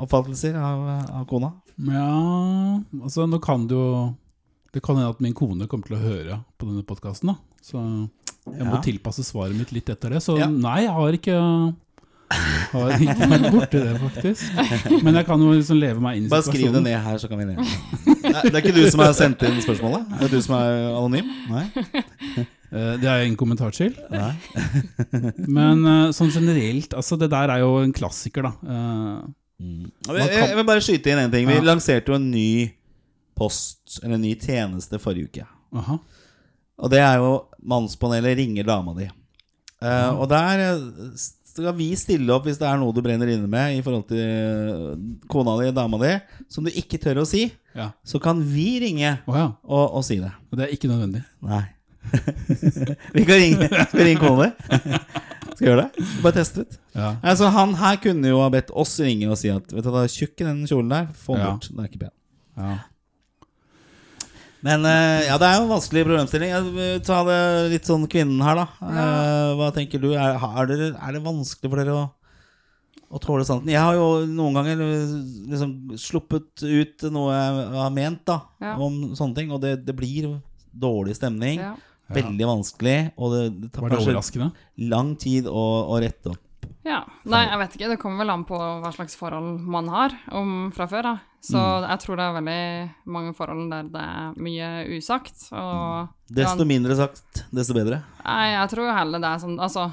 oppfattelser 0.00 0.56
av, 0.56 0.86
av 1.20 1.28
kona? 1.28 1.52
Ja, 1.90 2.08
altså 3.02 3.26
nå 3.28 3.40
kan 3.42 3.64
det 3.68 3.76
jo 3.76 3.84
Det 4.70 4.82
kan 4.84 4.98
hende 4.98 5.10
at 5.10 5.22
min 5.24 5.34
kone 5.34 5.66
kommer 5.66 5.88
til 5.88 5.96
å 5.96 6.02
høre 6.02 6.36
på 6.60 6.68
denne 6.68 6.84
podkasten, 6.86 7.32
da. 7.32 7.36
Så 7.60 7.80
jeg 8.58 8.66
må 8.66 8.74
Ja. 8.78 8.80
tilpasse 8.84 9.24
svaret 9.24 9.56
mitt 9.56 9.72
litt 9.72 9.88
etter 9.92 10.10
det. 10.10 10.22
Så 10.24 10.38
Ja. 10.38 10.46
nei, 10.48 10.82
jeg 10.82 10.90
har 10.96 11.12
ikke 11.12 11.36
har 12.70 12.92
ikke 12.94 13.26
vært 13.26 13.46
borti 13.50 13.78
det, 13.82 13.94
faktisk. 13.98 15.02
Men 15.02 15.16
jeg 15.18 15.26
kan 15.26 15.40
jo 15.42 15.48
liksom 15.50 15.80
leve 15.80 16.00
meg 16.04 16.18
inn 16.20 16.28
i 16.28 16.30
Bare 16.30 16.42
skriv 16.46 16.72
det 16.76 16.82
ned 16.84 17.00
her, 17.02 17.16
så 17.18 17.28
kan 17.28 17.38
vi 17.40 17.44
ned. 17.48 17.58
Nei, 17.58 18.42
Det 18.44 18.54
er 18.54 18.60
ikke 18.62 18.74
du 18.76 18.84
som 18.90 19.00
har 19.02 19.12
sendt 19.18 19.42
inn 19.48 19.58
spørsmålet? 19.64 20.06
Det 20.20 20.28
Er 20.28 20.34
du 20.36 20.40
som 20.46 20.54
er 20.60 20.94
anonym? 20.94 21.26
Nei? 21.50 21.64
Det 22.70 23.00
Det 23.02 23.08
er 23.10 23.24
ingen 23.26 23.36
kommentar 23.40 23.72
til. 23.74 23.96
Nei. 24.14 24.30
Men 25.48 25.82
eh, 25.84 26.12
sånn 26.14 26.30
generelt, 26.30 26.94
altså 26.94 27.18
det 27.18 27.30
der 27.32 27.50
er 27.56 27.64
jo 27.64 27.72
en 27.82 27.92
klassiker, 27.92 28.46
da. 28.46 28.52
Kan... 28.62 29.34
Jeg, 29.60 30.16
jeg, 30.30 30.48
jeg 30.48 30.56
vil 30.56 30.64
bare 30.70 30.80
skyte 30.86 31.10
inn 31.12 31.18
en 31.26 31.32
ting. 31.34 31.48
Vi 31.50 31.58
lanserte 31.66 32.08
jo 32.14 32.14
en 32.20 32.30
ny 32.30 32.70
post, 33.36 33.98
eller 34.04 34.14
en 34.20 34.22
ny 34.22 34.36
tjeneste 34.38 35.00
forrige 35.02 35.26
uke. 35.32 35.48
aha. 35.74 35.98
Og 36.80 36.92
det 36.92 37.02
er 37.04 37.20
jo 37.20 37.34
Mannspanelet 37.60 38.38
ringer 38.38 38.64
dama 38.64 38.94
di. 38.96 39.06
Eh, 39.84 40.10
og 40.12 40.28
der 40.30 40.62
eh, 40.64 41.16
skal 41.50 41.74
vi 41.76 41.90
stille 41.98 42.32
opp 42.34 42.46
hvis 42.48 42.60
det 42.60 42.68
er 42.68 42.78
noe 42.80 42.94
du 42.94 43.02
brenner 43.04 43.28
inne 43.32 43.48
med 43.50 43.78
i 43.78 43.82
forhold 43.84 44.06
til 44.08 44.20
eh, 44.20 45.02
kona 45.30 45.56
di, 45.60 45.70
dama 45.76 46.00
di, 46.02 46.14
som 46.52 46.64
du 46.64 46.72
ikke 46.72 47.00
tør 47.02 47.22
å 47.22 47.28
si. 47.28 47.46
Ja. 47.76 47.90
Så 48.04 48.20
kan 48.22 48.40
vi 48.44 48.80
ringe 48.82 49.18
oh, 49.28 49.36
ja. 49.36 49.50
og, 49.64 50.00
og 50.00 50.06
si 50.06 50.18
det. 50.22 50.32
Og 50.50 50.58
Det 50.58 50.66
er 50.66 50.74
ikke 50.76 50.90
nødvendig. 50.90 51.22
Nei. 51.44 51.64
vi 53.14 53.22
kan 53.28 53.36
ringe 53.36 53.66
Skal 53.68 53.98
vi 53.98 54.04
ringe 54.06 54.22
kona 54.22 54.46
di? 54.46 54.70
Skal 55.50 55.58
vi 55.60 55.68
gjøre 55.68 55.82
det? 55.84 56.06
Bare 56.24 56.36
teste 56.38 56.64
ut. 56.64 56.78
Ja. 56.96 57.10
Altså, 57.20 57.50
han 57.52 57.74
her 57.76 57.98
kunne 58.00 58.32
jo 58.32 58.40
ha 58.40 58.48
bedt 58.52 58.72
oss 58.72 58.96
ringe 59.04 59.28
og 59.28 59.36
si 59.38 59.52
at 59.52 59.68
Vet 59.74 59.84
du, 59.84 59.90
hva, 59.92 60.06
tjukk 60.08 60.40
i 60.40 60.48
den 60.48 60.64
kjolen 60.64 60.94
der. 60.94 61.10
Få 61.12 61.36
den 61.36 61.44
bort. 61.44 61.68
Den 61.68 61.84
er 61.84 61.90
ikke 61.92 62.06
pen. 62.06 62.16
ja. 62.56 62.78
Men 64.66 64.84
eh, 64.84 65.24
ja, 65.28 65.38
det 65.40 65.46
er 65.48 65.54
jo 65.58 65.64
en 65.66 65.70
vanskelig 65.72 66.02
problemstilling. 66.04 66.50
Vil 66.76 66.98
Ta 67.06 67.20
det 67.24 67.38
litt 67.72 67.86
sånn 67.88 68.06
kvinnen 68.12 68.42
her, 68.44 68.60
da. 68.60 68.66
Eh, 68.90 69.50
hva 69.56 69.70
tenker 69.76 70.02
du? 70.02 70.10
Er, 70.12 70.36
er, 70.36 70.68
det, 70.68 70.90
er 71.00 71.16
det 71.16 71.22
vanskelig 71.24 71.70
for 71.72 71.80
dere 71.80 71.94
å, 71.96 72.02
å 73.10 73.20
tåle 73.24 73.46
sannheten? 73.48 73.72
Jeg 73.72 73.80
har 73.80 73.96
jo 73.96 74.08
noen 74.28 74.58
ganger 74.60 74.82
eh, 74.84 75.14
liksom 75.54 75.72
sluppet 76.00 76.66
ut 76.66 77.06
noe 77.14 77.32
jeg 77.38 77.70
har 77.80 77.94
ment 77.96 78.24
da 78.28 78.40
Ja. 78.60 78.74
om 78.76 79.00
sånne 79.16 79.38
ting, 79.40 79.54
og 79.56 79.62
det, 79.64 79.78
det 79.88 79.96
blir 79.96 80.34
dårlig 80.70 81.16
stemning. 81.16 81.62
Ja. 81.64 81.72
Veldig 82.10 82.46
vanskelig, 82.48 82.98
og 83.22 83.32
det, 83.36 83.42
det 83.62 83.68
tar 83.72 83.84
Var 83.84 83.92
det 83.92 83.96
kanskje 84.00 84.10
overraskende? 84.10 84.48
lang 84.90 85.12
tid 85.22 85.46
å, 85.46 85.64
å 85.94 85.98
rette 86.02 86.32
opp. 86.34 86.40
Ja. 86.84 87.02
Nei, 87.28 87.42
jeg 87.46 87.58
vet 87.60 87.74
ikke. 87.76 87.88
Det 87.92 87.98
kommer 88.00 88.22
vel 88.24 88.30
an 88.32 88.44
på 88.48 88.56
hva 88.56 88.90
slags 88.94 89.16
forhold 89.20 89.60
man 89.60 89.88
har 89.92 90.14
om 90.32 90.70
fra 90.72 90.86
før. 90.88 91.02
da. 91.02 91.16
Så 91.42 91.56
Mm. 91.56 91.88
jeg 91.88 91.98
tror 92.00 92.16
det 92.16 92.24
er 92.24 92.36
veldig 92.40 92.94
mange 93.06 93.34
forhold 93.34 93.70
der 93.70 93.82
det 93.84 94.00
er 94.00 94.32
mye 94.36 94.98
usagt. 94.98 95.52
Og 95.52 96.08
Desto 96.30 96.64
mindre 96.64 96.96
sagt, 96.96 97.44
desto 97.52 97.74
bedre. 97.74 98.02
Nei, 98.24 98.52
jeg 98.52 98.68
tror 98.70 98.94
heller 98.96 99.18
det 99.20 99.28
er 99.28 99.38
sånn 99.46 99.58
Altså, 99.60 99.90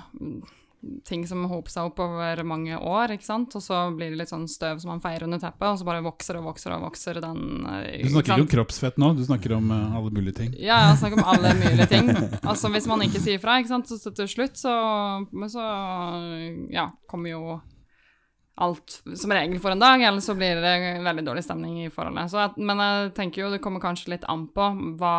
ting 1.08 1.24
som 1.28 1.46
hoper 1.50 1.72
seg 1.72 1.90
opp 1.90 2.02
over 2.04 2.42
mange 2.48 2.78
år, 2.78 3.14
ikke 3.16 3.28
sant. 3.28 3.56
Og 3.58 3.64
så 3.64 3.80
blir 3.96 4.14
det 4.14 4.22
litt 4.22 4.34
sånn 4.34 4.48
støv 4.52 4.82
som 4.84 4.94
man 4.94 5.04
feier 5.04 5.26
under 5.28 5.42
teppet, 5.42 5.68
og 5.70 5.80
så 5.80 5.88
bare 5.88 6.04
vokser 6.06 6.40
og 6.40 6.50
vokser 6.50 6.76
og 6.76 6.88
vokser 6.88 7.22
den 7.24 7.68
eh, 7.70 8.04
Du 8.04 8.12
snakker 8.12 8.36
ikke 8.36 8.48
om 8.48 8.52
kroppsfett 8.56 9.00
nå, 9.02 9.14
du 9.18 9.24
snakker 9.28 9.58
om 9.58 9.72
eh, 9.74 9.96
alle 10.00 10.14
mulige 10.14 10.38
ting. 10.42 10.52
Ja, 10.60 10.84
jeg 10.92 11.00
snakker 11.04 11.22
om 11.24 11.32
alle 11.36 11.56
mulige 11.60 11.90
ting. 11.92 12.12
Altså 12.48 12.70
Hvis 12.72 12.88
man 12.90 13.02
ikke 13.04 13.22
sier 13.22 13.40
fra, 13.42 13.58
ikke 13.60 13.74
sant, 13.74 13.90
så 13.90 14.12
til 14.16 14.30
slutt 14.30 14.60
så, 14.60 14.74
så 15.52 15.66
ja, 16.74 16.90
kommer 17.10 17.34
jo 17.34 17.58
alt 18.58 18.96
som 19.14 19.34
regel 19.36 19.60
for 19.62 19.76
en 19.76 19.82
dag, 19.82 20.02
eller 20.02 20.24
så 20.24 20.34
blir 20.38 20.58
det 20.62 21.04
veldig 21.06 21.26
dårlig 21.28 21.44
stemning 21.46 21.84
i 21.84 21.92
forholdet. 21.94 22.32
Så 22.32 22.42
at, 22.48 22.58
men 22.58 22.82
jeg 22.82 23.12
tenker 23.20 23.44
jo 23.44 23.52
det 23.54 23.62
kommer 23.62 23.84
kanskje 23.84 24.16
litt 24.16 24.26
an 24.32 24.48
på 24.54 24.72
hva 24.98 25.18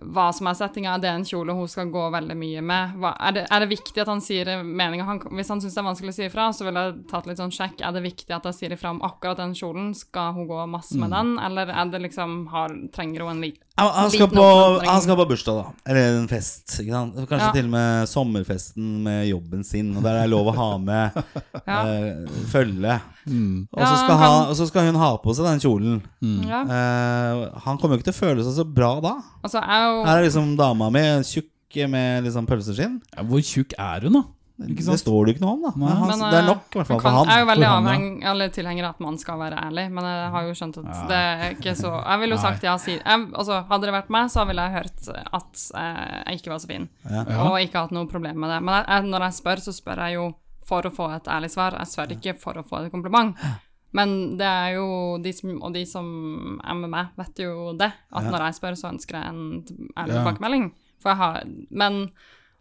hva 0.00 0.30
som 0.32 0.48
er 0.48 0.56
settinga, 0.56 0.94
er 0.94 1.02
det 1.02 1.10
en 1.12 1.24
kjole 1.28 1.52
hun 1.52 1.68
skal 1.68 1.90
gå 1.92 2.02
veldig 2.14 2.36
mye 2.38 2.62
med? 2.64 2.94
Hva, 3.00 3.12
er, 3.28 3.34
det, 3.36 3.42
er 3.52 3.62
det 3.62 3.68
viktig 3.74 4.02
at 4.02 4.08
han 4.08 4.22
sier 4.24 4.48
meninga? 4.64 5.18
Hvis 5.28 5.52
han 5.52 5.60
syns 5.60 5.76
det 5.76 5.82
er 5.82 5.88
vanskelig 5.90 6.14
å 6.14 6.16
si 6.16 6.24
ifra, 6.26 6.46
så 6.56 6.66
vil 6.66 6.80
jeg 6.80 6.94
tatt 7.10 7.28
litt 7.28 7.42
sånn 7.42 7.52
sjekk. 7.52 7.82
Er 7.84 7.92
det 7.94 8.04
viktig 8.06 8.32
at 8.32 8.48
jeg 8.48 8.58
sier 8.58 8.74
ifra 8.76 8.94
om 8.94 9.02
akkurat 9.04 9.42
den 9.42 9.52
kjolen? 9.58 9.92
Skal 9.96 10.32
hun 10.38 10.48
gå 10.48 10.64
masse 10.72 10.96
med 10.98 11.12
den, 11.12 11.34
eller 11.44 11.70
er 11.70 11.92
det 11.92 12.00
liksom 12.08 12.46
har, 12.54 12.74
trenger 12.96 13.26
hun 13.26 13.34
en 13.36 13.44
Han, 13.80 14.10
skal 14.12 14.28
på, 14.28 14.42
han 14.84 15.00
skal 15.02 15.16
på 15.16 15.24
bursdag, 15.30 15.56
da. 15.56 15.90
Eller 15.90 16.18
en 16.18 16.26
fest. 16.28 16.74
Ikke 16.82 16.92
sant? 16.92 17.14
Kanskje 17.24 17.46
Ja. 17.46 17.52
til 17.56 17.64
og 17.64 17.70
med 17.72 18.08
sommerfesten 18.10 18.90
med 19.06 19.22
jobben 19.30 19.64
sin. 19.64 19.94
Og 19.96 20.02
der 20.04 20.18
er 20.18 20.26
det 20.26 20.30
lov 20.34 20.50
å 20.52 20.54
ha 20.58 20.66
med 20.78 21.16
Ja. 21.66 21.78
uh, 21.80 22.42
følge. 22.52 22.98
Mm. 23.26 23.68
Og 23.72 23.80
så 23.80 23.86
Ja, 23.88 23.96
skal, 24.02 24.12
han 24.16 24.18
ha, 24.20 24.28
kan- 24.42 24.50
og 24.50 24.56
så 24.60 24.66
skal 24.68 24.86
hun 24.90 25.00
ha 25.00 25.10
på 25.24 25.34
seg 25.38 25.48
den 25.48 25.62
kjolen. 25.64 26.02
Mm. 26.20 26.44
Uh, 26.44 27.58
han 27.64 27.78
kommer 27.80 27.96
jo 27.96 28.02
ikke 28.02 28.10
til 28.12 28.16
å 28.18 28.20
føle 28.20 28.44
seg 28.44 28.58
så 28.60 28.66
bra 28.68 28.92
da. 29.00 29.14
Altså, 29.42 29.62
er 29.64 30.04
Her 30.06 30.18
er 30.20 30.26
liksom 30.28 30.52
dama 30.60 30.90
mi 30.92 31.00
tjukk 31.24 31.48
med 31.88 32.24
liksom 32.28 32.46
pølseskinn. 32.46 33.00
Ja, 33.16 33.22
hvor 33.24 33.40
tjukk 33.40 33.72
er 33.80 34.04
hun, 34.04 34.20
da? 34.20 34.24
Ikke 34.68 34.84
Det 34.86 34.98
står 35.00 35.24
det 35.26 35.32
jo 35.32 35.34
ikke 35.36 35.44
noe 35.44 35.52
om, 35.56 35.62
da. 35.66 35.72
Men 35.76 35.88
han, 35.88 36.08
Men, 36.08 36.18
det 36.22 36.38
er 36.38 36.42
eh, 36.42 36.46
nok, 36.46 36.62
i 36.68 36.78
hvert 36.78 36.86
fall, 36.90 37.00
kan, 37.00 37.10
for 37.12 37.18
han. 37.18 37.28
Jeg 37.28 37.34
er 37.36 37.40
jo 37.44 37.48
veldig 37.52 37.68
ja. 38.22 38.30
eller 38.32 38.48
tilhenger 38.48 38.84
av 38.84 38.90
at 38.94 39.00
man 39.00 39.18
skal 39.18 39.38
være 39.38 39.56
ærlig, 39.66 39.86
men 39.92 40.04
jeg 40.04 40.30
har 40.36 40.42
jo 40.48 40.54
skjønt 40.60 40.78
at 40.82 40.84
Ja. 40.92 41.06
det 41.08 41.20
er 41.22 41.56
ikke 41.56 41.74
så 41.78 41.90
Jeg 42.06 42.20
ville 42.20 42.36
jo 42.36 42.40
Nei. 42.42 42.44
sagt 42.46 42.62
ja, 42.62 42.76
si 42.76 42.98
altså, 43.04 43.58
Hadde 43.68 43.86
det 43.86 43.94
vært 43.96 44.10
meg, 44.10 44.30
så 44.30 44.46
ville 44.46 44.62
jeg 44.62 44.72
hørt 44.72 45.08
at 45.40 45.64
eh, 45.74 46.22
jeg 46.32 46.40
ikke 46.42 46.50
var 46.54 46.58
så 46.58 46.66
fin, 46.72 46.88
Ja. 47.10 47.24
Og 47.48 47.58
ikke 47.60 47.82
hatt 47.86 47.90
noe 47.92 48.06
problem 48.06 48.38
med 48.40 48.50
det. 48.50 48.62
Men 48.62 48.84
jeg, 48.86 49.04
når 49.10 49.20
jeg 49.28 49.38
spør, 49.40 49.56
så 49.60 49.72
spør 49.72 50.06
jeg 50.06 50.14
jo 50.20 50.30
for 50.64 50.82
å 50.82 50.90
få 50.94 51.10
et 51.16 51.28
ærlig 51.28 51.50
svar. 51.50 51.74
Jeg 51.78 51.86
spør 51.90 52.12
ikke 52.16 52.36
for 52.38 52.54
å 52.54 52.62
få 52.64 52.84
et 52.86 52.92
kompliment. 52.92 53.34
Men 53.92 54.38
det 54.38 54.46
er 54.48 54.76
jo 54.78 55.18
de 55.20 55.32
som, 55.36 55.50
og 55.62 55.74
de 55.74 55.82
som 55.84 56.06
er 56.64 56.74
med 56.78 56.88
meg, 56.94 57.10
vet 57.18 57.42
jo 57.44 57.72
det. 57.76 57.90
At 58.12 58.24
Ja. 58.24 58.30
når 58.30 58.46
jeg 58.46 58.54
spør, 58.60 58.76
så 58.78 58.88
ønsker 58.88 59.18
jeg 59.18 59.26
en 59.28 59.64
ærlig 59.98 60.14
Ja. 60.14 60.22
tilbakemelding. 60.24 60.72
For 61.02 61.10
jeg 61.10 61.16
har 61.18 61.42
Men 61.70 62.10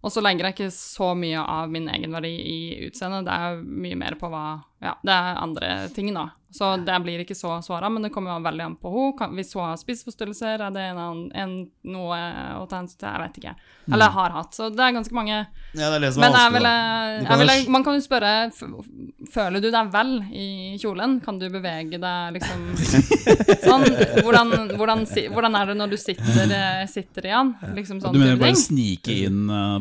og 0.02 0.14
så 0.14 0.24
legger 0.24 0.48
jeg 0.48 0.56
ikke 0.58 0.74
så 0.74 1.12
mye 1.18 1.42
av 1.46 1.72
min 1.72 1.88
egenverdi 1.92 2.34
i 2.34 2.60
utseendet. 2.88 3.28
Det 3.28 3.36
er 3.38 3.64
mye 3.86 4.00
mer 4.00 4.18
på 4.20 4.32
hva 4.34 4.46
Ja, 4.82 4.96
det 5.06 5.14
er 5.14 5.42
andre 5.44 5.74
ting, 5.94 6.10
da. 6.16 6.32
Så 6.52 6.68
det 6.84 6.98
blir 7.04 7.22
ikke 7.24 7.36
så 7.38 7.54
såra, 7.64 7.88
men 7.90 8.04
det 8.04 8.10
kommer 8.12 8.34
jo 8.36 8.44
veldig 8.44 8.64
an 8.66 8.74
på 8.76 8.90
henne. 8.92 9.30
Hvis 9.38 9.54
hun 9.56 9.64
har 9.70 9.78
spiseforstyrrelser, 9.80 10.60
er 10.60 10.74
det 10.76 10.84
en, 10.92 11.22
en, 11.32 11.54
noe 11.88 12.18
å 12.60 12.66
ta 12.68 12.82
hensyn 12.82 13.00
til? 13.00 13.08
Jeg 13.08 13.22
vet 13.24 13.38
ikke. 13.40 13.54
Eller 13.92 14.12
har 14.12 14.36
hatt. 14.36 14.52
Så 14.58 14.68
det 14.76 14.84
er 14.84 14.96
ganske 14.98 15.16
mange 15.16 15.38
Ja, 15.38 15.88
det 15.88 15.96
er 15.96 16.04
det 16.04 16.10
som 16.14 16.22
men 16.26 16.36
er 16.36 16.52
vanskelig. 16.52 16.60
ville, 16.60 17.38
ville, 17.42 17.72
man 17.72 17.86
kan 17.88 17.96
jo 17.98 18.04
spørre 18.04 18.34
Føler 19.32 19.64
du 19.64 19.70
deg 19.72 19.92
vel 19.94 20.12
i 20.36 20.48
kjolen? 20.82 21.18
Kan 21.24 21.40
du 21.40 21.48
bevege 21.54 22.00
deg 22.04 22.36
liksom 22.36 22.66
sånn? 23.70 23.86
Hvordan, 24.26 24.52
hvordan, 24.76 25.06
hvordan 25.32 25.56
er 25.62 25.72
det 25.72 25.78
når 25.80 25.94
du 25.96 25.98
sitter, 26.04 26.52
eh, 26.58 26.84
sitter 26.92 27.30
i 27.30 27.34
den? 27.34 27.54
Liksom 27.80 28.02
sånn 28.04 28.16
Du 28.16 28.20
mener 28.22 28.40
bare 28.42 28.60
snike 28.60 29.16
inn 29.28 29.46
eh, 29.48 29.78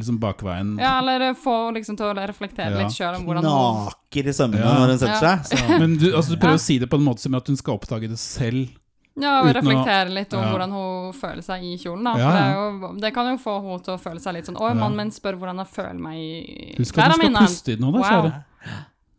liksom 0.00 0.18
bakveien? 0.24 0.74
Ja, 0.80 0.96
eller 1.02 1.34
få 1.36 1.58
liksom 1.76 2.00
til 2.00 2.10
å 2.10 2.16
reflektere 2.16 2.72
Ja. 2.74 2.80
litt 2.84 2.96
sjøl 2.96 3.20
om 3.20 3.28
hvordan 3.28 3.44
hun 3.50 3.92
Knaker 4.14 4.30
i 4.30 4.34
sømmene 4.36 4.62
Ja. 4.62 4.72
når 4.78 4.88
hun 4.94 4.98
setter 4.98 5.26
Ja. 5.26 5.36
seg. 5.42 5.58
Så. 5.58 5.78
Men 5.78 5.96
du, 5.98 6.06
altså, 6.14 6.30
du 6.30 6.36
prøver 6.36 6.56
Ja. 6.56 6.62
å 6.62 6.66
si 6.70 6.78
det 6.78 6.88
på 6.90 6.96
en 7.00 7.04
måte 7.04 7.18
som 7.20 7.34
at 7.34 7.46
hun 7.46 7.56
skal 7.56 7.74
oppdage 7.78 8.08
det 8.08 8.18
selv. 8.18 8.68
Ja, 9.16 9.40
og 9.42 9.46
Uten 9.50 9.60
reflektere 9.62 10.10
litt 10.10 10.32
om 10.34 10.40
Ja. 10.42 10.50
hvordan 10.50 10.70
hun 10.74 11.12
føler 11.14 11.42
seg 11.42 11.62
i 11.62 11.76
kjolen. 11.78 12.02
Da. 12.04 12.16
Ja, 12.18 12.30
For 12.30 12.34
det, 12.34 12.42
er 12.42 12.54
jo, 12.54 13.00
det 13.00 13.14
kan 13.14 13.26
jo 13.30 13.36
få 13.38 13.60
henne 13.62 13.84
til 13.84 13.94
å 13.94 14.00
føle 14.00 14.20
seg 14.20 14.34
litt 14.34 14.46
sånn 14.46 14.56
Å, 14.58 14.68
Ja. 14.68 14.74
mannen 14.74 14.96
min 14.96 15.10
spør 15.10 15.38
hvordan 15.38 15.56
jeg 15.62 15.68
føler 15.70 16.00
meg 16.00 16.16
i 16.18 16.74
Husk 16.78 16.98
at 16.98 17.12
du 17.14 17.20
skal 17.20 17.34
puste 17.34 17.68
i 17.68 17.76
den 17.76 17.84
nå, 17.84 17.92
da, 17.92 18.00
Wow. 18.00 18.32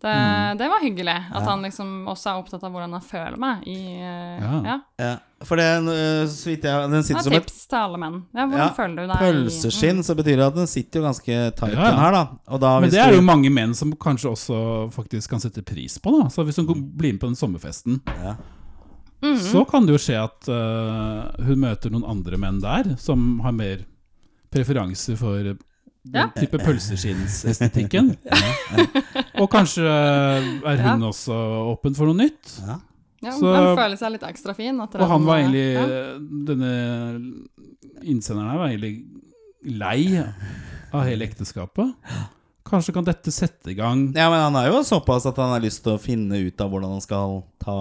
Det, 0.02 0.58
det 0.60 0.68
var 0.70 0.82
hyggelig. 0.84 1.16
At 1.34 1.42
Ja. 1.42 1.50
han 1.50 1.62
liksom 1.64 2.06
også 2.12 2.30
er 2.30 2.42
opptatt 2.44 2.64
av 2.64 2.72
hvordan 2.72 2.92
han 2.92 3.02
føler 3.02 3.38
meg 3.40 3.64
i 3.68 3.78
eh, 3.96 4.42
Ja. 4.44 4.62
ja. 4.66 4.80
Ja. 5.00 5.16
For 5.46 5.56
det, 5.58 5.66
øh, 5.88 6.28
så 6.28 6.46
vidt 6.50 6.64
jeg 6.64 6.90
Den 6.92 7.04
sitter 7.04 7.20
er 7.20 7.24
som 7.24 7.34
et 7.34 7.44
tips 7.48 7.68
til 7.68 7.78
alle 7.78 7.98
menn. 7.98 8.24
Ja, 8.36 8.46
hvordan 8.46 8.60
Ja, 8.60 8.74
føler 8.76 8.96
du 8.96 9.08
deg? 9.08 9.18
Pølseskinn, 9.18 9.98
pølseskinn, 9.98 10.04
så 10.04 10.16
betyr 10.16 10.36
det 10.38 10.46
at 10.48 10.56
den 10.56 10.68
sitter 10.68 11.00
jo 11.00 11.06
ganske 11.08 11.38
tight, 11.56 11.74
Ja, 11.74 11.80
ja. 11.86 11.90
den 11.92 12.00
her, 12.00 12.12
da. 12.12 12.24
Og 12.48 12.60
da 12.62 12.74
Men 12.80 12.90
hvis 12.90 12.92
det 12.92 13.02
er 13.06 13.10
du- 13.12 13.16
jo 13.18 13.22
mange 13.22 13.50
menn 13.52 13.74
som 13.74 13.94
kanskje 13.94 14.32
også 14.32 14.92
faktisk 14.94 15.30
kan 15.30 15.40
sette 15.40 15.64
pris 15.66 15.98
på. 15.98 16.12
da 16.24 16.28
Så 16.30 16.44
Hvis 16.46 16.58
hun 16.58 16.68
blir 16.96 17.14
med 17.14 17.20
på 17.22 17.28
den 17.28 17.36
sommerfesten, 17.36 18.02
ja. 18.24 18.36
Mm. 19.24 19.38
så 19.38 19.66
kan 19.70 19.86
det 19.86 19.94
jo 19.94 19.98
skje 19.98 20.24
at 20.24 20.50
uh, 20.50 21.32
hun 21.46 21.58
møter 21.60 21.90
noen 21.90 22.04
andre 22.06 22.38
menn 22.38 22.60
der 22.62 22.96
som 22.98 23.40
har 23.40 23.52
mer 23.54 23.86
preferanse 24.52 25.18
for 25.18 25.56
den 26.14 26.32
type 26.38 26.60
pølseskinnsestetikken. 26.62 28.12
Og 29.42 29.48
kanskje 29.52 29.86
er 29.90 30.84
hun 30.86 31.08
også 31.10 31.36
åpen 31.74 31.96
for 31.98 32.12
noe 32.12 32.20
nytt. 32.26 32.58
Ja. 32.66 32.78
Ja, 33.26 33.32
Så- 33.34 33.50
men 33.50 33.72
føler 33.80 33.98
seg 33.98 34.12
litt 34.14 34.26
ekstra 34.28 34.54
fin. 34.54 34.78
At 34.84 34.96
Og 35.02 35.08
han 35.10 35.24
var 35.26 35.40
egentlig 35.42 35.66
ja. 35.74 35.86
Denne 36.46 36.74
innsenderen 38.06 38.52
her 38.52 38.60
var 38.62 38.70
egentlig 38.70 39.06
lei 39.66 40.20
av 40.94 41.06
hele 41.08 41.26
ekteskapet. 41.26 41.94
Kanskje 42.66 42.94
kan 42.94 43.06
dette 43.06 43.32
sette 43.34 43.72
i 43.74 43.76
gang 43.78 44.08
ja, 44.16 44.26
men 44.30 44.40
han 44.42 44.56
er 44.58 44.72
jo 44.72 44.80
såpass 44.86 45.26
at 45.30 45.38
han 45.38 45.52
har 45.54 45.62
lyst 45.62 45.84
til 45.86 45.94
å 45.96 46.02
finne 46.02 46.40
ut 46.48 46.62
av 46.62 46.72
hvordan 46.74 46.96
han 46.98 47.04
skal 47.04 47.44
ta. 47.62 47.76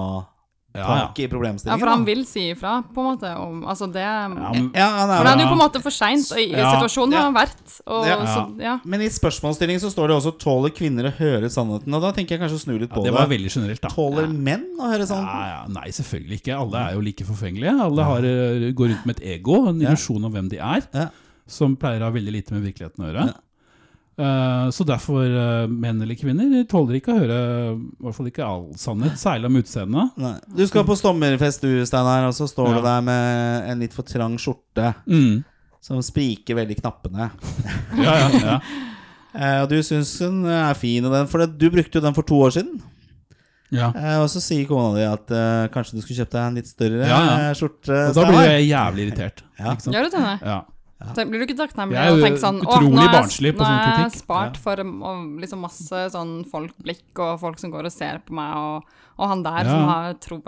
Tak 0.75 1.19
i 1.19 1.23
ja, 1.23 1.29
problemstillingen. 1.31 1.81
for 1.81 1.87
han 1.89 2.05
vil 2.05 2.25
si 2.27 2.51
ifra, 2.51 2.83
på 2.95 2.99
en 3.01 3.07
måte, 3.15 3.31
om 3.39 3.65
Altså, 3.65 3.87
det 3.93 4.03
Ja, 4.03 4.29
men, 4.29 4.73
ja, 4.75 4.89
han 4.91 5.11
er 5.11 5.17
For 5.19 5.25
det 5.25 5.33
er 5.35 5.41
jo 5.45 5.47
på 5.47 5.59
en 5.59 5.63
måte 5.63 5.81
for 5.83 5.91
seint, 5.95 6.27
Ja. 6.35 6.73
situasjonen 6.75 7.15
har 7.15 7.23
han 7.31 7.35
vært, 7.35 7.81
og 7.87 8.07
Ja. 8.07 8.17
så 8.27 8.61
Ja. 8.61 8.79
Men 8.85 9.01
i 9.01 9.09
spørsmålsstillingen 9.09 9.81
så 9.81 9.91
står 9.95 10.09
det 10.09 10.17
også 10.19 10.33
'tåler 10.39 10.71
kvinner 10.75 11.05
å 11.07 11.13
høre 11.15 11.47
sannheten'? 11.49 11.95
Og 11.95 12.03
da 12.03 12.11
tenker 12.13 12.31
jeg 12.37 12.41
kanskje 12.41 12.59
å 12.59 12.65
snu 12.67 12.79
litt 12.79 12.91
på 12.91 13.05
det 13.05 13.13
det. 13.13 13.15
var 13.15 13.27
veldig 13.29 13.51
generelt, 13.55 13.81
da. 13.81 13.89
Tåler 13.89 14.27
menn 14.29 14.67
å 14.81 14.91
høre 14.91 15.07
sannheten? 15.07 15.47
ja, 15.47 15.65
nei, 15.69 15.89
selvfølgelig 15.91 16.41
ikke. 16.43 16.59
Alle 16.59 16.91
er 16.91 16.95
jo 16.95 17.01
like 17.01 17.25
forfengelige. 17.25 17.81
Alle 17.81 18.03
har, 18.05 18.19
eh, 18.19 18.73
går 18.73 18.89
rundt 18.91 19.07
med 19.07 19.17
et 19.21 19.25
ego, 19.41 19.69
en 19.69 19.81
Ja. 19.81 19.91
illusjon 19.91 20.25
om 20.25 20.33
hvem 20.33 20.49
de 20.51 20.59
er, 20.59 20.83
Ja. 20.93 21.09
som 21.47 21.77
pleier 21.77 22.01
å 22.01 22.05
ha 22.05 22.11
veldig 22.11 22.33
lite 22.33 22.51
med 22.53 22.63
virkeligheten 22.75 22.99
å 22.99 23.13
gjøre. 23.15 23.35
Eh, 24.15 24.67
så 24.71 24.85
derfor, 24.87 25.25
eh, 25.27 25.67
menn 25.67 26.01
eller 26.05 26.15
kvinner, 26.15 26.47
de 26.53 26.61
tåler 26.71 27.01
ikke 27.01 27.11
å 27.15 27.19
høre 27.19 27.39
i 27.75 28.05
hvert 28.05 28.15
fall 28.15 28.29
ikke 28.31 28.45
all 28.47 28.69
sannhet, 28.79 29.17
særlig 29.19 29.49
om 29.51 29.57
utseendet. 29.59 30.45
Du 30.55 30.63
skal 30.71 30.85
på 30.87 30.95
sommerfest 31.01 31.65
du, 31.67 31.73
Steinar, 31.85 32.29
og 32.29 32.35
så 32.37 32.47
står 32.47 32.69
Ja. 32.69 32.75
du 32.79 32.83
der 32.87 33.01
med 33.03 33.71
en 33.73 33.81
litt 33.83 33.93
for 33.93 34.03
trang 34.07 34.37
skjorte 34.39 34.95
Mm. 35.09 35.43
som 35.83 35.99
spriker 36.01 36.55
veldig 36.55 36.79
knappene. 36.81 37.31
Ja, 37.99 38.15
ja, 38.19 38.29
ja. 38.39 38.59
Eh, 39.35 39.63
og 39.65 39.69
du 39.69 39.81
syns 39.83 40.13
den 40.21 40.45
er 40.47 40.75
fin, 40.79 41.05
og 41.05 41.11
den, 41.11 41.27
for 41.27 41.43
du 41.45 41.65
brukte 41.69 41.99
jo 41.99 42.01
den 42.05 42.15
for 42.15 42.23
to 42.23 42.37
år 42.39 42.53
siden. 42.55 42.77
ja. 43.75 43.89
Eh, 43.91 44.21
og 44.23 44.29
så 44.31 44.39
sier 44.41 44.65
kona 44.69 44.95
di 44.95 45.03
at 45.03 45.33
uh, 45.35 45.67
kanskje 45.75 45.97
du 45.99 46.03
skulle 46.05 46.21
kjøpt 46.23 46.31
deg 46.37 46.45
en 46.47 46.55
litt 46.55 46.69
større 46.71 47.03
Ja, 47.03 47.19
ja. 47.19 47.49
skjorte. 47.59 47.97
Og 48.11 48.15
da 48.15 48.29
blir 48.31 48.47
jeg 48.47 48.69
jævlig 48.71 49.09
irritert. 49.09 49.43
Ja. 49.59 49.73
Ikke 49.75 49.83
sant? 49.89 49.97
Gjør 49.97 50.07
du 50.07 50.15
det? 50.15 50.39
Ja. 50.47 50.61
Tenk, 51.15 51.31
blir 51.31 51.43
du 51.43 51.47
ikke 51.47 51.57
takknemlig 51.59 51.99
Jeg 51.99 52.13
og 52.15 52.23
tenker 52.25 52.41
sånn 52.43 52.59
Å, 52.65 52.81
nå 52.81 53.03
er 53.05 53.13
jeg, 53.13 53.55
nå 53.55 53.65
er 53.69 54.03
jeg 54.05 54.11
spart 54.17 54.57
spart 54.57 54.57
for 54.65 54.83
liksom 55.43 55.61
masse 55.65 56.03
sånn 56.15 56.35
folk-blikk 56.51 57.23
og 57.25 57.41
folk 57.45 57.59
som 57.61 57.71
går 57.75 57.91
og 57.91 57.93
ser 57.95 58.21
på 58.25 58.35
meg, 58.39 58.57
og, 58.57 58.83
og 59.19 59.29
han 59.31 59.43
der 59.47 59.65
Ja. 59.65 59.71
som 59.71 59.89
har 59.93 60.15
tro 60.25 60.41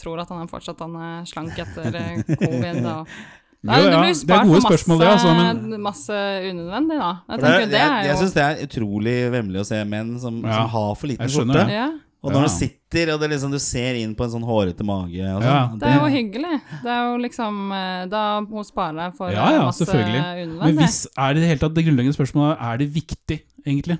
tror 0.00 0.20
at 0.24 0.28
han 0.34 0.42
er 0.42 0.50
fortsatt 0.50 0.80
han 0.80 0.96
er 0.96 1.24
slank 1.30 1.58
etter 1.58 1.94
eh, 1.94 2.22
covid. 2.42 2.84
Og, 2.84 3.08
Nei, 3.64 3.78
Jo, 3.80 3.84
du 3.88 3.94
ja, 3.96 4.00
det 4.12 4.34
er 4.34 4.44
gode 4.44 4.60
for 4.60 4.66
spørsmål, 4.68 4.98
det, 5.00 5.06
altså, 5.08 5.30
men 5.38 5.80
masse 5.80 6.16
unødvendig, 6.50 6.98
da. 7.00 7.12
Jeg 7.30 7.40
tenker 7.40 7.70
det 7.72 7.78
jeg 7.78 7.92
er 7.94 8.08
jeg 8.10 8.18
syns 8.20 8.34
det 8.36 8.42
er 8.44 8.58
utrolig 8.66 9.14
vemmelig 9.32 9.62
å 9.62 9.68
se 9.70 9.78
menn 9.88 10.10
som, 10.20 10.42
Ja. 10.44 10.58
som 10.58 10.68
har 10.74 10.90
for 11.00 11.08
liten 11.08 11.24
Jeg 11.24 11.32
skjorte. 11.32 11.64
Og 12.24 12.32
når 12.32 12.40
Ja. 12.40 12.48
du 12.48 12.52
sitter 12.56 13.10
og 13.12 13.20
det 13.20 13.28
liksom, 13.34 13.50
du 13.52 13.58
ser 13.60 13.98
inn 14.00 14.14
på 14.16 14.24
en 14.24 14.30
sånn 14.32 14.44
hårete 14.48 14.84
mage 14.86 15.20
og 15.28 15.42
Ja. 15.44 15.68
det, 15.68 15.80
Det 15.80 15.88
er 15.90 15.98
jo 16.00 16.08
hyggelig. 16.14 16.60
Det 16.82 16.90
er 16.94 17.02
jo 17.10 17.18
liksom 17.20 17.72
eh, 17.76 18.06
Da 18.08 18.22
hun 18.40 18.64
sparer 18.64 18.96
deg 19.02 19.14
for 19.18 19.30
Ja, 19.30 19.44
eh, 19.50 19.52
ja, 19.58 19.64
masse 19.68 19.84
selvfølgelig. 19.84 20.58
Men 20.64 20.76
hvis, 20.80 21.06
er 21.18 21.34
det 21.34 21.36
i 21.36 21.40
det 21.44 21.48
hele 21.52 21.60
tatt 21.66 21.74
det 21.76 21.84
grunnleggende 21.84 22.16
spørsmålet 22.16 22.56
Er 22.60 22.78
det 22.78 22.88
viktig, 22.94 23.40
egentlig? 23.66 23.98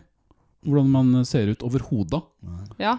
Hvordan 0.64 0.88
man 0.88 1.24
ser 1.28 1.50
ut 1.52 1.62
over 1.62 1.78
hodet? 1.90 2.22
Ja, 2.80 2.96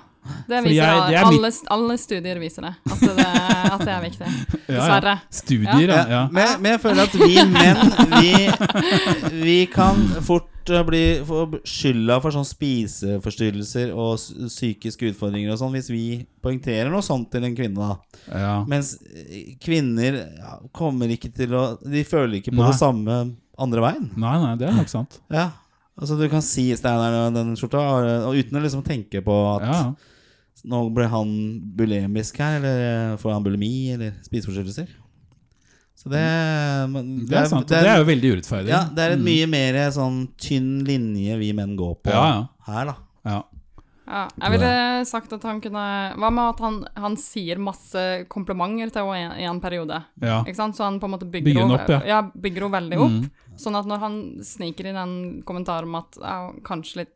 det 0.50 0.64
viser 0.66 0.82
jeg- 0.82 1.06
det 1.10 1.18
er 1.20 1.26
alle, 1.30 1.52
alle 1.76 1.98
studier 2.02 2.40
viser 2.42 2.62
det. 2.68 2.74
At 2.92 3.00
det, 3.20 3.28
at 3.76 3.80
det 3.86 3.94
er 3.96 4.02
viktig. 4.06 4.32
Dessverre. 4.68 5.16
Studier, 5.30 5.88
ja. 5.88 5.96
Ja, 5.96 6.06
ja. 6.10 6.24
Men, 6.32 6.62
men 6.62 6.72
jeg 6.76 6.82
føler 6.82 7.04
at 7.04 7.16
vi 7.16 7.36
menn 7.54 7.82
Vi, 8.22 9.40
vi 9.44 9.58
kan 9.72 10.00
fort 10.26 10.72
eh, 10.74 10.82
bli 10.88 11.02
få 11.28 11.44
skylda 11.68 12.18
for 12.24 12.34
sånn 12.34 12.48
spiseforstyrrelser 12.48 13.92
og 13.94 14.18
psykiske 14.50 15.12
utfordringer 15.12 15.54
og 15.54 15.60
sånn 15.62 15.74
hvis 15.76 15.90
vi 15.94 16.04
poengterer 16.44 16.90
noe 16.94 17.06
sånt 17.06 17.30
til 17.34 17.46
en 17.46 17.56
kvinne. 17.58 17.76
da 17.92 18.40
ja. 18.42 18.56
Mens 18.70 18.96
eh, 19.14 19.54
kvinner 19.62 20.18
ja, 20.40 20.56
kommer 20.76 21.12
ikke 21.14 21.32
til 21.36 21.54
å 21.58 21.66
De 21.84 22.02
føler 22.08 22.40
ikke 22.40 22.54
på 22.56 22.62
Nei. 22.64 22.72
det 22.72 22.80
samme 22.82 23.20
andre 23.62 23.86
veien. 23.86 24.10
Nei, 24.20 24.34
nei, 24.42 24.56
det 24.60 24.68
er 24.72 24.76
nok 24.82 24.90
sant. 24.92 25.20
Ja 25.32 25.52
Altså 25.96 26.18
Du 26.20 26.26
kan 26.28 26.42
si 26.44 26.66
Steinar 26.76 27.30
den 27.32 27.54
skjorta, 27.56 27.80
og 28.28 28.36
uten 28.36 28.58
å 28.60 28.64
liksom 28.66 28.82
tenke 28.84 29.22
på 29.24 29.36
at 29.56 29.64
Ja. 29.70 29.78
Nå 30.64 30.94
ble 30.94 31.08
han 31.12 31.32
bulemisk 31.76 32.38
her, 32.40 32.58
eller 32.62 33.18
får 33.18 33.34
han 33.34 33.44
bulimi, 33.44 33.92
eller 33.94 34.14
spiseforstyrrelser. 34.24 34.88
Så 35.96 36.10
det, 36.10 36.22
men- 36.92 37.26
Det 37.26 37.34
er 37.38 37.46
sant. 37.46 37.64
og 37.64 37.68
Det 37.68 37.88
er 37.88 37.98
jo 37.98 38.06
veldig 38.06 38.32
urettferdig. 38.36 38.68
Ja, 38.70 38.84
det 38.86 39.00
er 39.00 39.12
et 39.14 39.20
Mm. 39.20 39.26
mye 39.26 39.48
mer 39.50 39.74
sånn 39.92 40.28
tynn 40.38 40.84
linje 40.86 41.38
vi 41.40 41.52
menn 41.54 41.76
går 41.78 41.96
på 42.04 42.12
Ja, 42.12 42.26
ja. 42.28 42.48
her, 42.68 42.86
da. 42.86 42.96
Ja. 43.26 43.44
Ja, 44.08 44.28
jeg 44.40 44.52
ville 44.52 45.04
sagt 45.06 45.34
at 45.34 45.42
han 45.42 45.60
kunne 45.60 46.14
Hva 46.16 46.30
med 46.32 46.50
at 46.54 46.60
han, 46.60 46.88
han 46.96 47.16
sier 47.18 47.58
masse 47.58 48.28
komplimenter 48.30 48.92
til 48.94 49.02
henne 49.02 49.40
i 49.40 49.46
en 49.50 49.60
periode? 49.60 50.04
ja. 50.22 50.44
Ikke 50.44 50.56
sant? 50.56 50.76
Så 50.76 50.84
han 50.84 51.00
på 51.00 51.06
en 51.06 51.12
måte 51.18 51.26
bygger, 51.32 51.44
Bygger 51.46 51.62
henne- 51.62 51.74
opp, 51.82 51.90
ja. 51.90 52.02
ja. 52.06 52.22
bygger 52.22 52.62
henne 52.62 52.90
veldig 52.90 52.98
opp. 53.00 53.12
Mm. 53.12 53.32
Sånn 53.58 53.76
at 53.76 53.86
når 53.88 54.00
han 54.00 54.38
sniker 54.44 54.86
inn 54.86 54.96
en 54.96 55.42
kommentar 55.44 55.84
om 55.84 55.96
at 55.96 56.18
ja, 56.22 56.52
kanskje 56.62 56.98
litt 56.98 57.14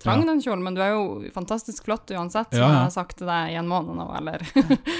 trang 0.00 0.24
den 0.26 0.40
kjolen, 0.40 0.62
men 0.64 0.74
du 0.74 0.80
er 0.80 0.90
jo 0.94 1.30
fantastisk 1.34 1.84
flott 1.84 2.08
uansett, 2.10 2.48
som 2.50 2.58
Ja, 2.60 2.66
ja. 2.66 2.72
jeg 2.72 2.82
har 2.88 2.90
sagt 2.94 3.18
til 3.18 3.26
deg 3.28 3.50
i 3.52 3.58
en 3.60 3.68
måned 3.68 3.94
nå, 3.98 4.06
eller 4.16 4.40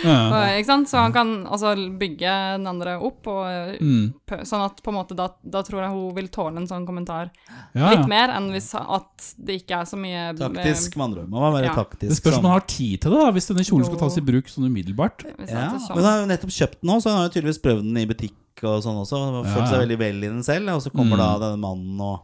Ja. 0.04 0.56
Ikke 0.60 0.66
sant? 0.66 0.88
Så 0.90 0.98
han 1.00 1.12
kan 1.14 1.30
altså 1.46 1.72
bygge 1.98 2.34
den 2.58 2.66
andre 2.66 2.98
opp, 3.00 3.26
og 3.26 3.78
Mm. 3.80 4.12
sånn 4.44 4.64
at 4.64 4.82
på 4.82 4.90
en 4.92 4.98
måte 4.98 5.16
da, 5.16 5.28
da 5.42 5.62
tror 5.62 5.80
jeg 5.82 5.90
hun 5.90 6.14
vil 6.14 6.28
tåle 6.28 6.56
en 6.60 6.66
sånn 6.68 6.86
kommentar 6.86 7.30
Ja, 7.74 7.90
litt 7.94 8.06
mer 8.08 8.28
enn 8.36 8.50
hvis 8.52 8.74
at 8.74 9.34
det 9.38 9.62
ikke 9.64 9.80
er 9.80 9.84
så 9.88 9.96
mye 9.96 10.36
Taktisk, 10.36 10.96
med 10.96 11.04
andre 11.04 11.22
ord. 11.22 11.30
Man 11.30 11.40
må 11.42 11.52
være 11.56 11.64
Ja. 11.70 11.74
taktisk. 11.74 12.08
Det 12.10 12.18
spørs 12.20 12.36
om 12.36 12.38
sånn. 12.40 12.42
man 12.42 12.52
har 12.52 12.66
tid 12.66 13.00
til 13.00 13.10
det, 13.10 13.18
da 13.24 13.30
hvis 13.32 13.48
denne 13.48 13.64
kjolen 13.64 13.86
skal 13.86 13.98
tas 13.98 14.18
i 14.18 14.20
bruk 14.20 14.46
sånn 14.52 14.66
umiddelbart. 14.68 15.24
Ja, 15.24 15.32
er 15.32 15.70
men 15.70 15.80
hun 15.80 16.04
han 16.04 16.04
har 16.04 16.20
jo 16.20 16.26
nettopp 16.26 16.54
kjøpt 16.60 16.80
den 16.82 16.90
nå, 16.90 17.00
så 17.00 17.10
han 17.10 17.18
har 17.20 17.28
jo 17.28 17.34
tydeligvis 17.40 17.62
prøvd 17.62 17.82
den 17.88 17.96
i 17.96 18.06
butikk 18.06 18.36
og 18.62 18.82
sånn 18.84 19.00
også. 19.00 19.16
og 19.16 19.46
Ja, 19.46 19.54
Følt 19.54 19.68
seg 19.70 19.80
veldig 19.88 19.98
vel 19.98 20.16
i 20.24 20.28
den 20.28 20.42
selv, 20.42 20.68
og 20.74 20.82
så 20.82 20.90
kommer 20.92 21.16
Mm. 21.16 21.18
da 21.18 21.38
denne 21.38 21.60
mannen 21.60 22.00
og 22.00 22.20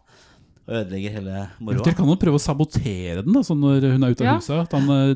og 0.66 0.74
ødelegger 0.83 1.12
hele 1.20 1.48
moroa. 1.61 1.85
Dere 1.85 1.94
kan 1.94 2.07
jo 2.11 2.16
prøve 2.16 2.38
å 2.40 2.42
sabotere 2.42 3.22
den 3.24 3.33
da, 3.33 3.40
sånn 3.46 3.61
når 3.62 3.92
hun 3.92 4.02
er 4.05 4.11
ute 4.16 4.20
av 4.26 4.26
Ja. 4.33 4.37
huset. 4.40 4.62
At 4.66 4.72
han 4.72 4.90
eh, 4.90 5.14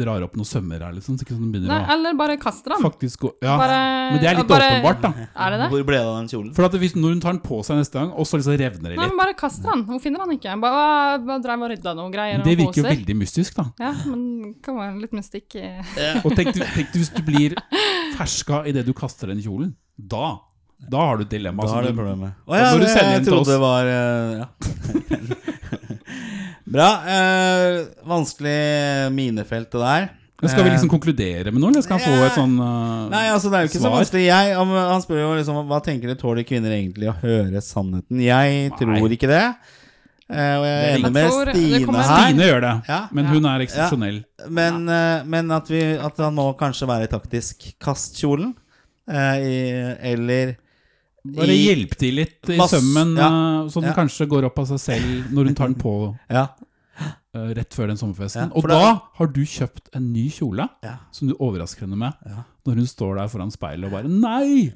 drar 0.00 0.22
opp 0.22 0.36
noen 0.38 0.46
sømmer 0.46 0.78
her, 0.80 0.92
liksom. 0.94 1.16
Så 1.18 1.24
ikke 1.26 1.34
sånn 1.34 1.50
begynner 1.52 1.66
Nei, 1.74 1.92
eller 1.92 2.14
bare 2.16 2.36
kaster 2.40 2.70
den. 2.72 2.80
faktisk 2.80 3.24
Ja, 3.42 3.56
Bare- 3.58 4.12
men 4.14 4.20
det 4.22 4.28
er 4.30 4.36
litt 4.38 4.46
bare- 4.48 4.68
åpenbart, 4.80 5.00
da. 5.02 5.10
Er 5.34 5.50
det 5.50 5.58
det? 5.60 5.68
Hvor 5.74 5.82
ble 5.84 5.96
det 5.98 6.06
av 6.06 6.16
den 6.20 6.28
kjolen? 6.30 6.54
For 6.54 6.64
at 6.64 6.72
hvis, 6.72 6.94
når 6.94 7.08
hun 7.10 7.20
tar 7.20 7.32
den 7.34 7.40
på 7.42 7.58
seg 7.66 7.76
neste 7.76 7.92
gang, 7.98 8.12
og 8.14 8.24
så 8.24 8.38
liksom 8.38 8.56
revner 8.56 8.88
det 8.94 8.96
Nei, 8.96 9.04
litt 9.04 9.10
men 9.10 9.18
bare 9.18 9.34
kaster 9.34 9.66
den. 9.74 9.82
Hun 9.84 9.98
finner 10.00 10.24
den 10.24 10.38
ikke. 10.38 10.54
Bare, 10.62 11.18
bare 11.26 11.42
drev 11.42 11.62
og 11.66 11.70
rydda 11.74 11.94
noen 11.98 12.12
greier. 12.14 12.38
Det 12.42 12.54
og 12.54 12.62
virker 12.62 12.80
jo 12.80 12.86
veldig 12.86 13.16
mystisk, 13.18 13.54
da. 13.56 13.64
Ja, 13.80 13.92
men 14.06 14.42
det 14.54 14.62
kan 14.62 14.76
være 14.76 15.00
litt 15.02 15.12
mystikk 15.12 15.54
Ja. 15.58 15.82
Og 16.24 16.32
tenk, 16.38 16.54
du- 16.54 16.60
tenk 16.64 16.94
hvis 16.94 17.12
du 17.12 17.22
blir 17.26 17.54
ferska 18.16 18.64
idet 18.66 18.86
du 18.86 18.92
kaster 18.94 19.26
den 19.26 19.42
kjolen. 19.42 19.74
Da 19.98 20.38
da 20.88 20.98
har 21.06 21.16
du 21.20 21.24
et 21.26 21.30
dilemma. 21.30 21.62
Da 21.62 21.68
er 21.68 21.74
har 21.74 21.82
du 21.82 21.88
du- 21.92 21.96
problemet. 21.98 22.30
Å 22.48 22.56
ja, 22.56 22.70
det, 22.78 22.88
jeg 22.96 23.24
trodde 23.26 23.50
det 23.52 23.60
var 23.60 23.84
eh, 23.86 24.38
Ja. 24.40 24.46
Bra. 26.70 26.88
eh, 27.06 27.84
vanskelig 28.06 29.10
minefelt, 29.12 29.70
det 29.72 29.78
der. 29.82 30.08
Men 30.40 30.48
Skal 30.48 30.64
vi 30.64 30.70
liksom 30.70 30.88
Eh, 30.88 30.92
konkludere 30.94 31.50
med 31.52 31.60
noe, 31.60 31.68
eller 31.70 31.82
skal 31.84 31.98
han 31.98 32.06
få 32.06 32.24
et 32.24 32.32
sånn 32.38 32.54
uh, 32.56 33.10
Nei, 33.12 33.26
altså 33.28 33.50
det 33.52 33.56
er 33.58 33.62
jo 33.66 33.70
ikke 33.74 33.82
så 33.82 33.90
vanskelig. 33.92 34.22
Jeg, 34.24 34.54
han, 34.56 34.68
han 34.72 35.02
spør 35.04 35.18
jo 35.20 35.34
liksom 35.36 35.58
hva 35.68 35.80
tenker 35.84 36.08
dere 36.08 36.16
tåler 36.22 36.44
kvinner 36.48 36.72
egentlig 36.72 37.10
å 37.10 37.14
høre 37.20 37.60
sannheten. 37.60 38.22
Jeg 38.24 38.70
tror 38.80 39.12
ikke 39.12 39.28
det. 39.28 39.42
Uh, 40.30 40.54
og 40.56 40.64
jeg 40.64 40.78
er 40.78 40.94
enig 40.94 41.02
med 41.10 41.14
det 41.18 41.26
Stine 41.28 41.92
her. 41.98 42.08
Stine 42.08 42.46
gjør 42.48 42.60
det, 42.64 42.72
Ja. 42.88 43.00
men 43.12 43.24
hun 43.34 43.44
er 43.50 43.60
eksepsjonell. 43.66 44.22
Men, 44.48 44.74
uh, 44.88 45.20
men 45.28 45.52
at, 45.58 45.68
vi, 45.68 45.82
at 46.00 46.16
han 46.24 46.32
må 46.38 46.46
kanskje 46.56 46.88
være 46.88 47.10
taktisk. 47.12 47.68
Kast 47.82 48.16
kjolen. 48.22 48.54
eh, 49.10 49.36
i, 49.42 49.58
eller 50.14 50.54
Bare 51.24 51.52
hjelp 51.56 51.96
til 52.00 52.14
litt 52.16 52.48
i 52.48 52.56
Mass- 52.56 52.70
sømmen, 52.72 53.16
ja. 53.18 53.26
eh, 53.28 53.68
så 53.68 53.80
den 53.82 53.90
Ja. 53.90 53.94
kanskje 53.96 54.26
går 54.30 54.44
opp 54.48 54.58
av 54.58 54.66
seg 54.70 54.78
selv 54.80 55.30
når 55.34 55.44
hun 55.50 55.54
tar 55.54 55.68
den 55.68 55.74
på 55.76 55.92
Ja. 56.30 56.46
uh, 57.36 57.50
rett 57.54 57.74
før 57.76 57.86
den 57.92 57.96
sommerfesten. 58.00 58.48
Ja, 58.48 58.56
og 58.56 58.68
da 58.68 58.78
det- 58.92 59.00
har 59.20 59.26
du 59.26 59.40
kjøpt 59.44 59.88
en 59.94 60.12
ny 60.12 60.28
kjole 60.30 60.68
ja. 60.82 60.96
som 61.12 61.28
du 61.28 61.34
overrasker 61.38 61.80
henne 61.86 61.96
med. 61.96 62.12
Ja. 62.26 62.42
Når 62.66 62.74
hun 62.82 62.86
står 62.86 63.16
der 63.20 63.28
foran 63.28 63.50
speilet 63.52 63.84
og 63.84 63.92
bare 63.92 64.08
Nei! 64.08 64.72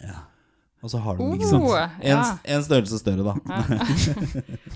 Og 0.85 0.91
så 0.93 0.99
har 1.01 1.17
du 1.17 1.23
den, 1.23 1.31
Oh, 1.31 1.35
ikke 1.35 1.49
sant? 1.49 1.65
En, 2.03 2.11
ja. 2.11 2.39
en 2.45 2.63
størrelse 2.63 2.99
større, 3.01 3.25
da. 3.25 3.35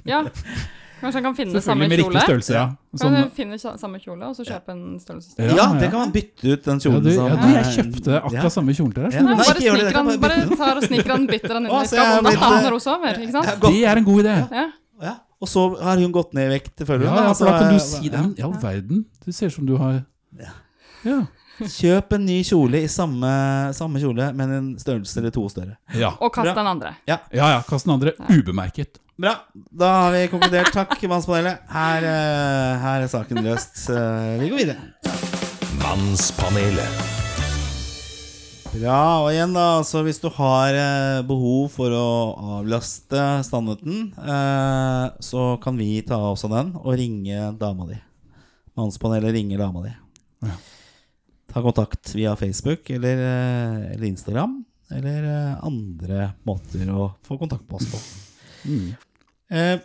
ja. 0.08 0.22
Kanskje 0.98 1.18
han 1.18 1.26
kan 1.28 1.34
finne 1.38 1.60
samme 1.62 1.86
Selvfølgelig 1.86 1.88
med 1.88 1.98
kjole? 1.98 2.14
riktig 2.14 2.28
størrelse, 2.28 2.54
ja. 2.54 2.64
Kan 2.90 3.00
Sånn, 3.02 3.16
du 3.16 3.34
finne 3.36 3.58
samme 3.58 4.00
kjole, 4.02 4.28
og 4.28 4.34
så 4.34 4.46
kjøpe 4.48 4.74
en 4.74 4.82
størrelse 4.98 5.28
Ja, 5.28 5.34
større? 5.36 5.56
Ja, 5.58 5.66
det 5.78 5.90
kan 5.92 6.02
man 6.02 6.12
bytte 6.16 6.42
ut 6.52 6.64
den 6.64 6.80
ja, 6.80 6.84
kjolen 6.84 7.04
du, 7.04 7.10
som 7.14 7.28
ja, 7.28 7.36
du, 7.38 7.46
jeg 7.52 7.62
eh, 7.62 7.70
kjøpte 7.76 8.16
akkurat 8.18 8.48
ja. 8.48 8.52
samme 8.56 8.74
kjole 8.78 8.96
til 8.96 9.04
deg. 9.04 9.14
Ja. 9.14 9.22
Nei, 9.28 9.36
bare 9.38 9.54
det, 9.58 9.92
kan 9.94 10.10
han, 10.10 10.20
bare 10.24 10.40
bare 10.42 10.58
tar 10.58 10.82
og 10.82 10.88
sniker 10.88 11.12
han, 11.16 11.30
bytter 11.30 11.54
han 11.54 11.68
inn 11.68 11.70
i 11.70 11.78
så 11.78 11.94
skapet, 11.94 12.18
og 12.18 12.28
da 12.28 12.34
tar 12.34 12.56
han 12.56 12.66
når 12.66 12.76
hun. 12.78 13.22
Ikke 13.22 13.36
sant? 13.38 13.64
Det 13.68 13.80
er 13.92 14.02
en 14.02 14.08
god 14.10 14.22
idé. 14.24 14.36
Ja. 14.58 14.66
Ja. 15.08 15.14
Og 15.38 15.46
så 15.46 15.64
har 15.78 16.02
hun 16.02 16.14
gått 16.14 16.34
ned 16.34 16.50
i 16.50 16.54
vekt, 16.56 16.74
føler 16.82 17.06
Ja, 17.06 17.10
du? 17.10 17.18
ja, 17.22 17.26
Altså, 17.30 17.44
for 17.44 17.52
da 17.52 17.58
kan 17.62 17.68
du 17.70 17.78
eh, 17.78 17.84
si 17.86 18.10
det. 18.10 18.22
Men 18.24 18.34
i 18.34 18.46
all 18.48 18.56
verden, 18.62 19.04
det 19.24 19.34
ser 19.36 19.52
ut 19.52 19.54
som 19.60 19.68
du 19.68 19.76
har 19.78 20.00
Ja. 21.06 21.20
Ja. 21.58 21.66
Kjøp 21.74 22.12
en 22.14 22.24
ny 22.26 22.38
kjole 22.46 22.82
i 22.84 22.88
samme, 22.92 23.28
samme 23.74 23.98
kjole, 24.02 24.28
men 24.38 24.52
en 24.54 24.66
størrelse 24.78 25.18
eller 25.18 25.32
to 25.34 25.42
større. 25.50 25.76
Ja, 25.98 26.12
Og 26.20 26.30
kast 26.34 26.46
Bra. 26.50 26.54
den 26.60 26.66
andre. 26.70 26.94
ja, 27.08 27.18
ja 27.34 27.62
kast 27.68 27.84
den 27.88 27.94
andre 27.96 28.12
ubemerket. 28.30 29.00
Bra. 29.18 29.32
Da 29.74 29.88
har 30.04 30.12
vi 30.14 30.28
konkludert. 30.30 30.70
Takk, 30.72 30.94
Mannspanelet. 31.10 31.64
Her, 31.74 32.04
eh, 32.06 32.78
her 32.84 33.02
er 33.02 33.08
saken 33.10 33.42
løst. 33.42 33.88
Eh, 33.90 34.38
Vi 34.38 34.50
går 34.52 34.60
videre. 34.62 34.76
Mannspanelet. 35.82 37.04
Bra. 38.78 39.00
Og 39.24 39.30
igjen, 39.32 39.54
da, 39.56 39.80
så 39.82 40.02
hvis 40.06 40.20
du 40.22 40.28
har 40.36 40.76
eh, 40.76 41.22
behov 41.26 41.70
for 41.74 41.90
å 41.90 42.06
avlaste 42.60 43.22
sannheten, 43.48 44.12
eh, 44.22 45.04
så 45.24 45.56
kan 45.62 45.78
vi 45.80 46.02
ta 46.06 46.18
oss 46.30 46.44
av 46.46 46.54
den 46.54 46.74
og 46.78 46.94
ringe 47.00 47.50
dama 47.58 47.88
di. 47.90 47.98
Mannspanelet 48.78 49.34
ringer 49.34 49.58
dama 49.64 49.82
di. 49.88 49.94
Ja. 50.46 50.54
Ta 51.52 51.62
kontakt 51.64 52.14
via 52.14 52.34
Facebook 52.36 52.90
eller, 52.90 53.20
eh, 53.24 53.92
eller 53.94 54.06
Instagram. 54.10 54.64
Eller 54.90 55.24
eh, 55.28 55.64
andre 55.64 56.32
måter 56.48 56.88
å 56.92 57.10
få 57.26 57.38
kontakt 57.40 57.64
med 57.68 57.80
oss 57.80 57.88
på. 57.92 58.00
Mm. 58.68 58.88
Eh, 59.50 59.78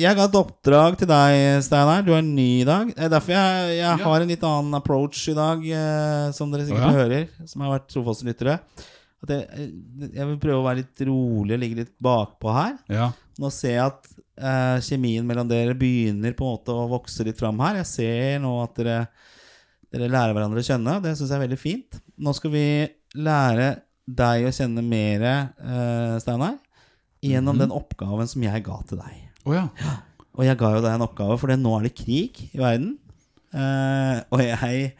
jeg 0.00 0.16
ga 0.16 0.24
et 0.28 0.38
oppdrag 0.38 0.96
til 1.00 1.08
deg, 1.10 1.62
Steinar. 1.66 2.04
Du 2.06 2.12
er 2.14 2.22
ny 2.24 2.60
i 2.60 2.68
dag. 2.68 2.92
Det 2.94 3.04
er 3.08 3.12
derfor 3.12 3.34
jeg, 3.34 3.74
jeg 3.74 3.82
Ja. 3.82 3.96
har 4.04 4.20
en 4.20 4.28
litt 4.30 4.44
annen 4.46 4.78
approach 4.78 5.24
i 5.28 5.34
dag, 5.34 5.64
som 6.36 6.52
dere 6.52 6.68
sikkert 6.68 6.86
oh, 6.86 6.94
ja. 6.94 7.00
hører, 7.02 7.28
som 7.50 7.64
har 7.64 7.72
vært 7.74 7.88
trofaste 7.90 8.28
lyttere. 8.28 8.60
At 9.20 9.32
jeg, 9.34 9.66
jeg 10.14 10.28
vil 10.30 10.38
prøve 10.40 10.60
å 10.62 10.64
være 10.68 10.80
litt 10.84 11.02
rolig 11.08 11.56
og 11.56 11.60
ligge 11.60 11.80
litt 11.82 11.92
bakpå 12.00 12.54
her. 12.54 12.78
Ja. 12.88 13.10
Nå 13.40 13.50
ser 13.52 13.74
jeg 13.74 13.82
at 13.88 14.06
eh, 14.40 14.78
kjemien 14.86 15.26
mellom 15.28 15.48
dere 15.50 15.74
begynner 15.76 16.32
på 16.38 16.46
en 16.46 16.54
måte 16.54 16.72
å 16.76 16.86
vokse 16.90 17.26
litt 17.26 17.40
fram 17.40 17.60
her. 17.64 17.80
Jeg 17.82 17.90
ser 17.90 18.38
nå 18.44 18.54
at 18.62 18.78
dere, 18.80 19.00
dere 19.92 20.08
lærer 20.10 20.34
hverandre 20.36 20.62
å 20.62 20.66
kjenne. 20.66 20.98
Det 21.02 21.16
syns 21.18 21.30
jeg 21.32 21.38
er 21.40 21.44
veldig 21.48 21.58
fint. 21.60 22.00
Nå 22.20 22.34
skal 22.36 22.52
vi 22.54 22.64
lære 23.18 23.68
deg 24.10 24.46
å 24.46 24.52
kjenne 24.54 24.82
mer, 24.86 25.24
uh, 25.60 26.18
Steinar, 26.22 26.58
gjennom 27.22 27.56
Mhm. 27.56 27.62
den 27.64 27.74
oppgaven 27.76 28.28
som 28.28 28.42
jeg 28.42 28.64
ga 28.64 28.80
til 28.88 28.98
deg. 28.98 29.16
Oh, 29.44 29.52
ja. 29.54 29.68
Og 30.38 30.44
jeg 30.46 30.56
ga 30.58 30.70
jo 30.76 30.80
deg 30.84 30.94
en 30.94 31.06
oppgave, 31.08 31.38
for 31.38 31.48
nå 31.56 31.72
er 31.78 31.82
det 31.88 31.94
krig 31.98 32.38
i 32.54 32.58
verden. 32.58 32.98
Uh, 33.52 34.22
og 34.30 34.40
jeg 34.40 34.92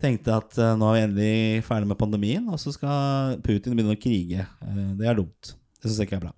tenkte 0.00 0.32
at 0.36 0.56
uh, 0.58 0.74
nå 0.76 0.88
er 0.94 0.94
vi 0.96 1.04
endelig 1.06 1.64
ferdig 1.64 1.86
med 1.88 1.98
pandemien, 2.00 2.48
og 2.48 2.58
så 2.60 2.72
skal 2.72 3.36
Putin 3.44 3.76
begynne 3.76 3.94
å 3.96 4.00
krige. 4.00 4.46
Eh, 4.64 4.94
det 4.98 5.06
er 5.08 5.14
dumt. 5.20 5.54
Det 5.84 5.90
syns 5.92 6.00
jeg 6.00 6.08
ikke 6.08 6.16
er 6.16 6.24
bra. 6.24 6.32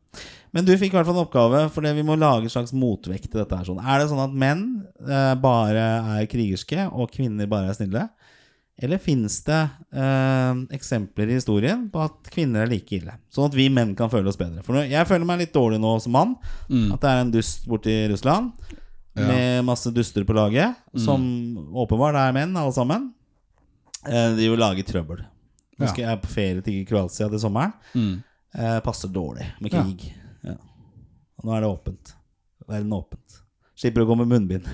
Men 0.57 0.67
du 0.67 0.73
fikk 0.75 0.91
i 0.91 0.97
hvert 0.99 1.07
fall 1.07 1.15
en 1.21 1.23
oppgave, 1.23 1.61
for 1.71 1.87
vi 1.87 2.03
må 2.07 2.17
lage 2.19 2.49
en 2.49 2.53
slags 2.53 2.73
motvekt 2.75 3.29
til 3.31 3.39
dette. 3.39 3.55
her 3.61 3.67
sånn. 3.69 3.79
Er 3.79 4.01
det 4.03 4.09
sånn 4.11 4.25
at 4.25 4.33
menn 4.35 4.63
eh, 5.07 5.35
bare 5.39 5.85
er 6.19 6.27
krigerske, 6.31 6.89
og 6.91 7.13
kvinner 7.15 7.47
bare 7.51 7.71
er 7.71 7.77
snille? 7.79 8.09
Eller 8.83 8.99
fins 9.01 9.39
det 9.47 9.61
eh, 9.95 10.59
eksempler 10.77 11.31
i 11.31 11.37
historien 11.39 11.87
på 11.93 12.03
at 12.05 12.27
kvinner 12.35 12.65
er 12.67 12.73
like 12.75 12.99
ille? 12.99 13.15
Sånn 13.33 13.47
at 13.49 13.55
vi 13.57 13.69
menn 13.73 13.95
kan 13.97 14.11
føle 14.13 14.29
oss 14.29 14.37
bedre. 14.41 14.65
For 14.67 14.83
jeg 14.83 15.07
føler 15.09 15.25
meg 15.29 15.45
litt 15.45 15.55
dårlig 15.55 15.79
nå 15.81 15.95
som 16.05 16.13
mann. 16.13 16.35
Mm. 16.69 16.91
At 16.93 17.01
det 17.07 17.13
er 17.13 17.23
en 17.23 17.31
dust 17.39 17.65
borti 17.71 17.95
Russland 18.13 18.53
Ja. 19.17 19.23
Mm. 19.23 19.29
med 19.31 19.65
masse 19.65 19.89
duster 19.97 20.25
på 20.29 20.35
laget, 20.37 20.75
som 21.01 21.23
åpenbart 21.73 22.19
er 22.21 22.35
menn, 22.37 22.53
alle 22.57 22.75
sammen. 22.77 23.13
Eh, 24.05 24.35
de 24.37 24.51
vil 24.51 24.61
lage 24.61 24.85
trøbbel. 24.85 25.23
Nå 25.79 25.87
Ja. 25.87 25.93
jeg 25.97 26.21
på 26.23 26.29
ferie 26.33 26.63
til 26.65 26.85
Kroatia 26.89 27.29
til 27.29 27.39
sommeren. 27.41 27.73
Mm. 27.95 28.23
Eh, 28.57 28.79
passer 28.81 29.13
dårlig 29.13 29.45
med 29.61 29.73
krig. 29.73 30.07
Ja. 30.47 30.57
Og 31.37 31.49
nå 31.49 31.57
er 31.57 31.65
det 31.65 31.69
åpent. 31.69 32.15
Verden 32.67 32.95
er 32.95 33.03
åpent. 33.03 33.43
Slipper 33.77 34.07
å 34.07 34.09
gå 34.09 34.17
med 34.17 34.31
munnbind. 34.31 34.69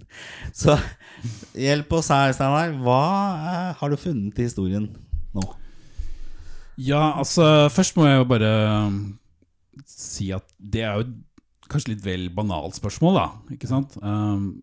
Så 0.60 0.76
hjelp 1.58 1.90
oss 1.98 2.12
her, 2.14 2.30
Steinar. 2.36 2.76
Hva 2.84 3.00
eh, 3.34 3.72
har 3.80 3.90
du 3.90 3.98
funnet 3.98 4.38
i 4.38 4.46
historien 4.46 4.86
nå? 5.34 5.48
Ja, 6.78 7.16
altså 7.18 7.68
Først 7.70 7.98
må 7.98 8.06
jeg 8.06 8.20
jo 8.20 8.30
bare 8.30 8.52
um, 8.86 8.96
si 9.86 10.30
at 10.34 10.46
det 10.58 10.82
er 10.86 11.02
jo 11.02 11.10
kanskje 11.70 11.94
litt 11.94 12.06
vel 12.06 12.28
banalt 12.34 12.78
spørsmål, 12.78 13.18
da. 13.18 13.26
Ikke 13.56 13.70
sant? 13.70 13.98
Um, 13.98 14.62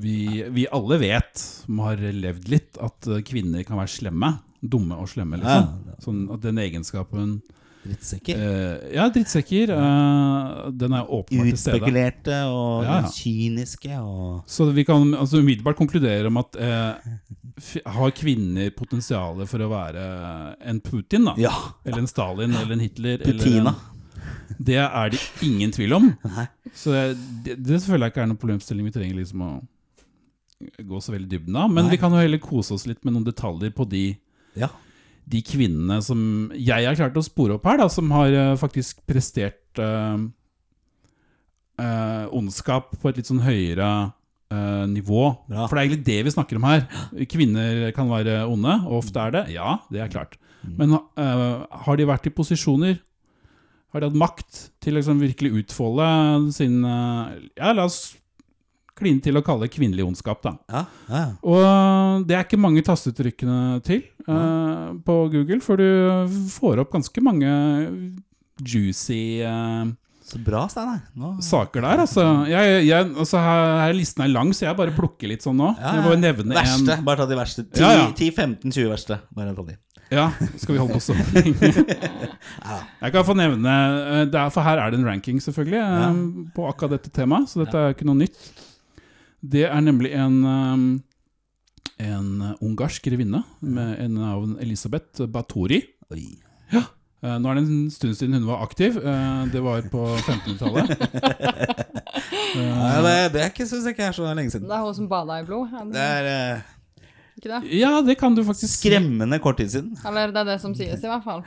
vi, 0.00 0.44
vi 0.54 0.68
alle 0.72 1.00
vet, 1.00 1.36
som 1.36 1.80
har 1.84 2.00
levd 2.00 2.48
litt, 2.52 2.76
at 2.80 3.08
kvinner 3.28 3.64
kan 3.68 3.80
være 3.80 3.92
slemme. 3.98 4.36
Dumme 4.60 4.98
og 4.98 5.08
slemme, 5.10 5.38
liksom. 5.38 5.70
Ja. 5.88 6.00
Sånn 6.02 6.26
at 6.34 6.42
den 6.42 6.58
egenskapen 6.62 7.38
Drittsekker. 7.88 8.36
Uh, 8.36 8.88
ja, 8.92 9.04
drittsekker. 9.14 9.70
Uh, 9.72 10.70
den 10.74 10.96
er 10.98 11.06
åpenbart 11.06 11.52
til 11.52 11.60
stede. 11.60 11.78
Utspekulerte 11.78 12.38
og 12.50 12.84
Ja, 12.84 12.96
ja. 13.04 13.12
kyniske 13.14 14.00
og 14.02 14.42
Så 14.50 14.66
vi 14.74 14.84
kan 14.84 15.14
altså, 15.14 15.38
umiddelbart 15.38 15.78
konkludere 15.78 16.26
om 16.26 16.40
at 16.42 16.58
uh, 16.58 16.98
har 17.86 18.10
kvinner 18.18 18.70
potensial 18.76 19.40
for 19.46 19.62
å 19.62 19.70
være 19.70 20.02
en 20.68 20.82
Putin, 20.84 21.30
da? 21.30 21.36
Ja. 21.40 21.54
Eller 21.84 22.02
en 22.02 22.10
Stalin 22.10 22.52
eller 22.52 22.76
en 22.76 22.84
Hitler? 22.84 23.22
Putina. 23.22 23.72
Eller 23.72 23.72
en, 23.72 23.96
det 24.58 24.78
er 24.82 25.10
det 25.14 25.20
ingen 25.46 25.72
tvil 25.72 25.94
om. 25.94 26.12
Så 26.74 26.92
det, 27.44 27.58
det 27.62 27.80
føler 27.84 28.08
jeg 28.08 28.14
ikke 28.14 28.22
er 28.24 28.30
noen 28.30 28.40
problemstilling 28.40 28.88
vi 28.88 28.94
trenger 28.94 29.20
liksom 29.20 29.44
å 29.44 29.50
gå 30.58 31.00
så 31.00 31.14
veldig 31.14 31.28
dybden 31.30 31.56
av. 31.56 31.70
Men 31.70 31.86
Nei. 31.86 31.94
vi 31.94 32.00
kan 32.02 32.14
jo 32.14 32.20
heller 32.20 32.40
kose 32.42 32.74
oss 32.74 32.86
litt 32.88 33.04
med 33.06 33.14
noen 33.14 33.26
detaljer 33.28 33.70
på 33.74 33.86
de, 33.88 34.06
Ja. 34.56 34.70
de 35.28 35.42
kvinnene 35.44 35.98
som 36.00 36.20
jeg 36.56 36.86
har 36.86 36.96
klart 36.96 37.16
å 37.20 37.24
spore 37.24 37.58
opp 37.58 37.66
her, 37.68 37.76
da, 37.82 37.88
som 37.92 38.08
har 38.16 38.32
eh, 38.32 38.54
faktisk 38.56 39.02
prestert 39.08 39.76
eh, 39.82 40.22
eh, 41.82 42.24
ondskap 42.32 42.94
på 42.96 43.10
et 43.10 43.20
litt 43.20 43.28
sånn 43.28 43.44
høyere 43.44 44.12
nivå. 44.88 45.26
Bra. 45.44 45.66
For 45.68 45.76
det 45.76 45.80
er 45.82 45.84
egentlig 45.84 46.06
det 46.06 46.22
vi 46.24 46.30
snakker 46.32 46.56
om 46.56 46.64
her. 46.64 46.86
Kvinner 47.28 47.90
kan 47.92 48.08
være 48.08 48.46
onde, 48.48 48.78
og 48.88 49.02
ofte 49.02 49.20
er 49.20 49.34
det. 49.34 49.42
Ja, 49.52 49.74
det 49.92 50.00
er 50.00 50.08
klart. 50.08 50.38
Men 50.64 50.94
eh, 50.96 51.66
har 51.84 51.98
de 52.00 52.06
vært 52.08 52.30
i 52.30 52.32
posisjoner 52.34 52.96
Har 53.92 54.00
de 54.00 54.08
hatt 54.08 54.16
makt 54.20 54.62
til 54.82 54.96
liksom 54.96 55.20
virkelig 55.20 55.52
utfolde 55.62 56.08
sin 56.56 56.80
Ja, 56.82 57.70
la 57.76 57.84
oss 57.84 58.16
kline 58.98 59.22
til 59.22 59.38
å 59.38 59.44
kalle 59.46 59.68
det 59.68 59.74
kvinnelig 59.76 60.02
ondskap, 60.08 60.40
da. 60.42 60.56
Ja, 60.72 60.82
ja. 61.12 61.22
Og 61.46 62.24
det 62.26 62.34
er 62.34 62.42
ikke 62.48 62.58
mange 62.58 62.82
tastetrykkene 62.82 63.78
til 63.86 64.02
eh, 64.28 64.90
på 65.06 65.16
Google, 65.32 65.60
for 65.64 65.80
du 65.80 65.88
får 66.52 66.82
opp 66.84 66.92
ganske 66.96 67.24
mange 67.24 67.48
juicy 68.58 69.40
uh, 69.46 69.86
Så 70.26 70.38
bra, 70.44 70.64
Steinar. 70.68 71.00
Saker 71.44 71.84
der, 71.86 72.02
altså. 72.04 72.24
Jeg, 72.50 72.86
jeg, 72.88 73.10
altså 73.14 73.40
her, 73.40 73.66
her 73.84 73.94
Listen 73.96 74.24
er 74.26 74.32
lang, 74.32 74.50
så 74.56 74.66
jeg 74.66 74.76
bare 74.76 74.92
plukker 74.96 75.30
litt 75.30 75.46
sånn 75.46 75.56
nå. 75.60 75.70
Ja, 75.78 75.94
Jeg 75.98 76.06
bare 76.08 76.32
verste. 76.52 76.96
en 76.98 77.04
Bare 77.06 77.22
ta 77.22 77.28
de 77.30 77.38
verste. 77.38 77.64
10, 77.70 77.84
Ja, 77.84 77.92
ja. 77.96 78.08
10-15-20 78.18 78.90
verste. 78.92 79.20
Bare 79.36 79.54
ta 79.56 79.66
de. 79.70 79.78
Ja, 80.08 80.30
skal 80.56 80.74
vi 80.74 80.80
holde 80.80 80.96
på 80.96 81.00
så? 81.04 81.14
Jeg 83.02 83.12
kan 83.12 83.26
få 83.28 83.34
nevne 83.36 83.74
eh, 83.74 84.22
er, 84.24 84.48
For 84.54 84.64
her 84.64 84.80
er 84.80 84.92
det 84.92 85.00
en 85.02 85.08
ranking, 85.08 85.40
selvfølgelig, 85.44 85.80
Ja. 85.82 86.08
på 86.56 86.68
akkurat 86.70 86.96
dette 86.96 87.12
temaet. 87.12 87.50
Så 87.50 87.60
dette 87.62 87.76
er 87.76 87.96
ikke 87.96 88.08
noe 88.08 88.16
nytt. 88.22 88.38
Det 89.44 89.66
er 89.68 89.80
nemlig 89.84 90.14
en 90.16 90.38
eh, 90.48 90.86
en 91.98 92.54
ungarsk 92.62 93.02
grevinne 93.08 93.40
med 93.60 93.98
en 94.04 94.14
navn 94.20 94.56
Elisabeth 94.62 95.26
Batori. 95.26 95.80
Oi. 96.12 96.26
Eh, 97.18 97.34
Nå 97.42 97.50
er 97.50 97.54
det 97.58 97.62
en 97.66 97.88
stund 97.90 98.14
siden 98.14 98.36
hun 98.38 98.44
var 98.46 98.60
aktiv. 98.62 98.94
eh, 98.96 99.46
Det 99.50 99.62
var 99.64 99.82
på 99.90 100.04
1500-tallet. 100.28 100.92
Ja, 102.54 103.00
det, 103.02 103.14
det 103.34 103.40
er 103.42 103.50
ikke, 103.50 103.66
synes 103.66 103.84
jeg 103.88 103.96
ikke 103.96 104.06
er 104.08 104.14
så 104.16 104.28
lenge 104.34 104.52
siden. 104.54 104.68
Det 104.70 104.76
er 104.76 104.84
hun 104.86 104.94
som 104.96 105.08
bada 105.10 105.40
i 105.42 105.46
blod. 105.48 105.72
er 105.74 105.88
Det 105.92 106.04
er 106.04 106.28
eh, 106.32 107.08
Ikke 107.38 107.50
det? 107.56 107.60
Ja, 107.80 107.90
det 108.06 108.18
kan 108.20 108.34
du 108.38 108.44
faktisk 108.46 108.78
skremmende 108.80 109.38
kort 109.42 109.58
tid 109.60 109.68
siden. 109.74 109.96
Eller 110.06 110.30
det 110.34 110.44
er 110.44 110.52
det 110.52 110.60
som 110.62 110.74
sies, 110.78 111.02
i 111.02 111.10
hvert 111.10 111.24
fall. 111.26 111.42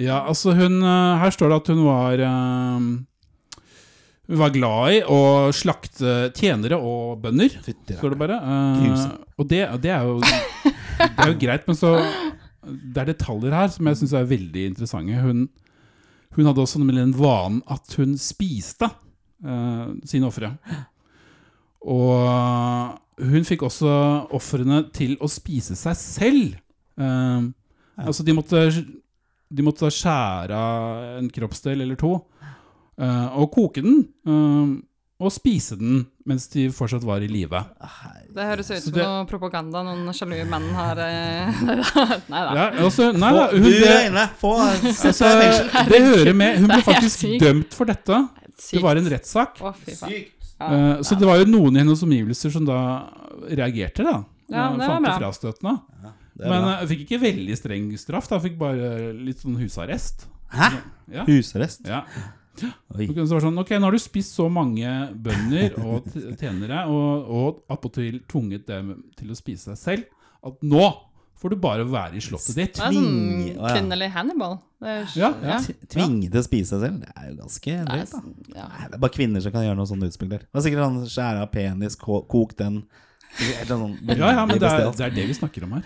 Ja, 0.00 0.22
altså 0.30 0.54
hun 0.56 0.78
eh, 0.82 1.18
Her 1.24 1.30
står 1.34 1.50
det 1.52 1.60
at 1.60 1.72
hun 1.74 1.82
var 1.84 2.22
Hun 4.30 4.38
var 4.38 4.52
glad 4.54 4.94
i 4.94 5.00
å 5.10 5.20
slakte 5.54 6.30
tjenere 6.38 6.78
og 6.78 7.18
bønder, 7.24 7.56
står 7.66 8.14
det 8.14 8.20
bare. 8.20 8.38
Uh, 8.38 9.16
og 9.40 9.48
det, 9.50 9.64
det, 9.82 9.90
er 9.90 10.06
jo, 10.06 10.20
det 10.22 11.10
er 11.10 11.32
jo 11.32 11.38
greit, 11.40 11.66
men 11.66 11.78
så 11.78 11.96
Det 12.62 13.02
er 13.02 13.10
detaljer 13.10 13.56
her 13.56 13.72
som 13.74 13.90
jeg 13.90 13.98
syns 13.98 14.14
er 14.14 14.30
veldig 14.30 14.64
interessante. 14.70 15.20
Hun, 15.24 15.44
hun 16.36 16.46
hadde 16.46 16.62
også 16.62 16.82
nemlig 16.82 17.00
den 17.02 17.16
vanen 17.18 17.62
at 17.66 17.98
hun 17.98 18.14
spiste 18.20 18.86
uh, 18.86 19.92
sine 20.06 20.30
ofre. 20.30 20.52
Og 21.90 23.24
hun 23.30 23.48
fikk 23.48 23.64
også 23.66 23.94
ofrene 24.36 24.84
til 24.94 25.16
å 25.18 25.28
spise 25.32 25.74
seg 25.78 25.98
selv. 25.98 26.60
Uh, 27.00 27.50
Altså, 28.00 28.24
de 28.24 28.34
måtte, 28.36 28.60
de 29.50 29.64
måtte 29.64 29.90
skjære 29.92 30.56
av 30.56 31.18
en 31.18 31.30
kroppsdel 31.32 31.84
eller 31.84 31.98
to, 32.00 32.14
og 33.00 33.50
koke 33.54 33.82
den, 33.84 34.00
eh, 34.26 34.78
og 35.20 35.32
spise 35.32 35.76
den 35.76 36.06
mens 36.28 36.46
de 36.52 36.68
fortsatt 36.72 37.02
var 37.04 37.20
i 37.20 37.28
live. 37.28 37.58
Det 38.32 38.44
høres 38.46 38.70
ut 38.70 38.82
som 38.82 38.92
det- 38.94 39.04
noe 39.04 39.26
propaganda 39.28 39.82
noen 39.84 40.12
sjalu 40.16 40.38
menn 40.48 40.68
har 40.76 40.96
eh, 41.02 41.60
Nei 42.32 42.42
da. 42.46 42.52
Ja, 42.56 42.66
altså, 42.86 43.10
nei 43.12 43.30
da, 43.34 43.46
Få 43.50 43.56
hun 43.56 43.64
bur 43.66 43.80
ble! 43.84 44.26
Få 44.40 44.52
altså, 44.64 45.30
det 45.90 46.00
hører 46.06 46.34
med. 46.36 46.58
Hun 46.62 46.68
ble 46.70 46.82
faktisk 46.86 47.26
dømt 47.42 47.74
for 47.76 47.90
dette. 47.90 48.20
Det 48.70 48.82
var 48.84 48.96
en 49.00 49.08
rettssak. 49.12 49.60
Sykt. 49.88 50.48
Ja. 50.60 50.68
Eh, 50.70 50.96
Så 51.08 51.16
det 51.18 51.26
var 51.28 51.40
jo 51.40 51.46
noen 51.48 51.76
i 51.76 51.80
hennes 51.82 52.02
omgivelser 52.04 52.52
som 52.52 52.64
da 52.68 52.80
reagerte, 53.48 54.04
da. 54.04 54.18
Ja, 54.50 54.66
Eh, 54.70 54.76
det 54.76 54.82
var 54.82 54.86
Fant 54.86 55.40
det 55.42 55.60
bra. 55.62 55.74
Ja, 56.02 56.10
Det 56.40 56.48
Men 56.50 56.64
eh, 56.68 56.86
fikk 56.90 57.04
ikke 57.06 57.20
veldig 57.22 57.56
streng 57.60 57.86
straff, 58.00 58.28
da. 58.28 58.38
Fikk 58.42 58.56
bare 58.58 59.12
litt 59.14 59.40
sånn 59.44 59.56
husarrest. 59.60 60.26
Hæ? 60.52 60.70
Ja. 61.12 61.24
Husarrest? 61.28 61.84
ja. 61.86 62.04
Kunne 62.58 63.26
så 63.30 63.38
sånn, 63.40 63.58
ok, 63.62 63.70
Nå 63.78 63.86
har 63.88 63.94
du 63.94 64.00
spist 64.02 64.34
så 64.36 64.48
mange 64.52 64.88
bønder 65.14 65.76
og 65.86 66.08
tjenere, 66.40 66.82
og, 66.90 67.30
og 67.30 67.62
attpåtil 67.72 68.18
tvunget 68.28 68.66
dem 68.68 68.96
til 69.16 69.30
å 69.32 69.38
spise 69.38 69.70
seg 69.72 69.78
selv, 69.80 70.26
at 70.44 70.60
nå 70.66 70.82
får 71.40 71.54
du 71.54 71.56
bare 71.62 71.86
være 71.88 72.18
i 72.18 72.20
slottet 72.20 72.56
ditt. 72.58 72.74
Det 72.76 72.84
er 72.84 72.92
sånn 72.92 73.06
Tving- 73.06 73.60
kvinnelig 73.72 74.10
Hannibal. 74.12 74.58
Det 74.80 74.88
er, 74.92 75.06
Ja, 75.16 75.30
ja. 75.44 75.56
T- 75.64 75.76
Tvinge 75.94 76.28
til 76.32 76.40
å 76.40 76.44
spise 76.44 76.74
seg 76.74 76.82
selv? 76.84 76.98
Det 77.00 77.12
er 77.16 77.30
jo 77.30 77.36
ganske 77.38 77.76
Det 77.78 77.86
drøyt, 77.88 78.12
Det, 78.12 78.56
ja. 78.58 78.66
Det 78.90 78.98
er 78.98 79.02
bare 79.06 79.14
kvinner 79.14 79.40
som 79.44 79.52
kan 79.54 79.64
gjøre 79.64 79.78
noe 79.80 79.88
sånt 79.88 80.04
utspill 80.04 80.28
der. 80.34 80.44
Det 80.44 80.60
er 80.60 80.66
sikkert 80.66 80.84
han 80.84 80.98
skjære 81.08 81.44
av 81.46 81.50
penis, 81.54 81.96
kok 81.96 82.56
den 82.60 82.82
sånn 83.70 83.96
Ja, 84.10 84.32
ja, 84.34 84.44
men 84.44 84.58
det 84.58 84.68
er, 84.68 84.90
det 84.90 85.06
er 85.06 85.14
det 85.16 85.26
vi 85.30 85.36
snakker 85.38 85.64
om 85.64 85.78
her. 85.78 85.84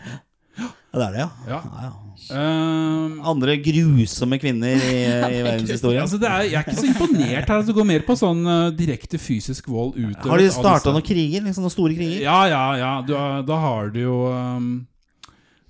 Ja, 0.95 1.01
det 1.01 1.07
er 1.07 1.13
det, 1.13 1.21
ja. 1.21 1.29
Ja. 1.51 1.61
ja, 1.67 1.85
ja. 1.89 1.93
Ehm, 2.39 3.17
Andre 3.27 3.57
grusomme 3.61 4.39
kvinner 4.41 4.71
i, 4.79 4.95
i 5.35 5.41
verdenshistorien. 5.45 6.05
altså 6.07 6.21
er, 6.23 6.45
jeg 6.47 6.55
er 6.61 6.63
ikke 6.63 6.77
så 6.79 6.87
imponert 6.93 7.51
her. 7.51 7.63
Det 7.67 7.75
går 7.77 7.89
mer 7.91 8.05
på 8.07 8.15
sånn 8.17 8.45
uh, 8.47 8.71
direkte 8.79 9.19
fysisk 9.21 9.67
vold 9.69 9.99
utover 9.99 10.31
Har 10.37 10.43
de 10.45 10.51
starta 10.55 10.95
noen 10.95 11.05
kriger? 11.05 11.43
Liksom 11.45 11.67
noen 11.67 11.75
store 11.75 11.97
kriger? 11.99 12.23
Ja, 12.23 12.39
ja, 12.49 12.63
ja. 12.81 12.93
Du, 13.05 13.13
da 13.51 13.59
har 13.67 13.91
du 13.93 13.99
jo 14.05 14.19
um, 14.31 14.69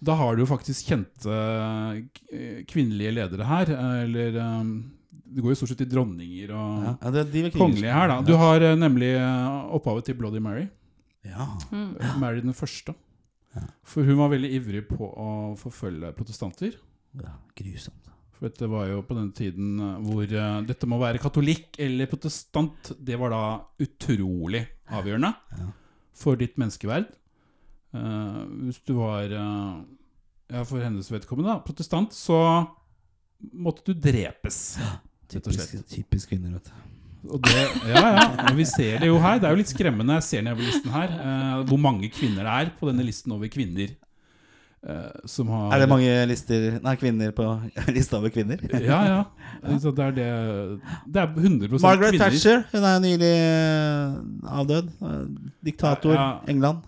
Da 0.04 0.18
har 0.20 0.36
du 0.36 0.44
jo 0.44 0.50
faktisk 0.52 0.90
kjente 0.92 1.32
eh, 1.32 2.62
kvinnelige 2.68 3.14
ledere 3.16 3.48
her. 3.48 3.72
eh, 3.72 3.96
Eller 4.04 4.36
um, 4.44 4.74
Det 5.24 5.40
går 5.42 5.54
jo 5.54 5.58
stort 5.62 5.72
sett 5.72 5.80
til 5.80 5.90
dronninger 5.96 6.52
og 6.54 6.84
Ja, 6.92 7.10
det, 7.16 7.24
de 7.32 7.46
kongelige 7.56 7.96
her, 7.96 8.12
da. 8.12 8.20
Du 8.28 8.34
har 8.38 8.60
eh, 8.68 8.76
nemlig 8.78 9.14
eh, 9.16 9.74
opphavet 9.80 10.04
til 10.10 10.20
Bloody 10.20 10.44
Mary. 10.44 10.68
Ja. 11.24 11.48
Mm. 11.72 11.96
Mary 12.20 12.44
den 12.44 12.52
første. 12.54 12.92
For 13.86 14.06
hun 14.06 14.18
var 14.18 14.32
veldig 14.32 14.50
ivrig 14.56 14.82
på 14.88 15.06
å 15.06 15.28
forfølge 15.60 16.12
protestanter. 16.16 16.78
ja, 17.20 17.36
grusomt. 17.56 18.10
For 18.34 18.48
dette 18.48 18.66
var 18.66 18.88
jo 18.90 19.02
på 19.06 19.14
den 19.14 19.28
tiden 19.32 19.78
eh, 19.78 19.98
hvor 20.08 20.24
uh, 20.26 20.62
dette 20.66 20.88
med 20.90 20.98
å 20.98 21.04
være 21.04 21.20
katolikk 21.22 21.78
eller 21.78 22.08
protestant, 22.10 22.90
det 22.98 23.14
var 23.20 23.30
da 23.30 23.42
utrolig 23.84 24.64
avgjørende 24.90 25.30
Ja. 25.60 25.68
for 26.18 26.40
ditt 26.40 26.58
menneskeverd. 26.58 27.06
Uh, 27.94 28.42
hvis 28.66 28.80
du 28.82 28.96
var, 28.98 29.30
uh, 29.30 29.84
ja, 30.50 30.64
for 30.66 30.82
hennes 30.82 31.12
vedkommende, 31.14 31.54
da, 31.54 31.62
protestant, 31.62 32.10
så 32.12 32.40
måtte 33.54 33.86
du 33.86 33.94
drepes. 33.94 34.78
Ja. 34.82 34.96
Typisk, 35.34 35.78
typisk 35.88 36.34
kvinner, 36.34 36.58
vet 36.58 36.68
du. 36.68 36.93
Det, 37.24 37.60
ja, 37.88 38.00
ja, 38.18 38.24
og 38.50 38.56
vi 38.58 38.64
ser 38.68 38.98
det 39.00 39.08
jo 39.08 39.16
her. 39.22 39.38
Det 39.40 39.48
er 39.48 39.54
jo 39.54 39.60
litt 39.62 39.70
skremmende. 39.72 40.16
Jeg 40.20 40.26
ser 40.26 40.42
nedover 40.44 40.66
listen 40.68 40.90
her 40.92 41.12
eh, 41.16 41.60
hvor 41.70 41.78
mange 41.80 42.10
kvinner 42.12 42.44
det 42.44 42.56
er 42.60 42.72
på 42.76 42.88
denne 42.90 43.06
listen 43.06 43.32
over 43.32 43.48
kvinner 43.48 43.94
eh, 44.84 45.22
som 45.30 45.48
har 45.48 45.72
Er 45.72 45.84
det 45.84 45.88
mange 45.88 46.10
lister 46.28 46.76
Nei, 46.84 46.94
kvinner 47.00 47.32
på 47.36 47.46
lista 47.96 48.18
over 48.20 48.28
kvinner? 48.34 48.60
Ja, 48.76 48.98
ja. 49.08 49.78
Så 49.80 49.94
det 49.96 50.04
er 50.10 50.16
det 50.18 50.26
Det 51.08 51.22
er 51.22 51.30
100% 51.32 51.80
Margaret 51.80 52.12
kvinner. 52.12 52.26
Thatcher, 52.26 52.64
hun 52.74 52.88
er 52.90 52.98
nylig 53.06 53.30
eh, 53.38 54.58
avdød. 54.60 54.90
Eh, 55.00 55.22
Diktator, 55.70 56.12
Ja, 56.12 56.26
ja. 56.26 56.52
England. 56.52 56.84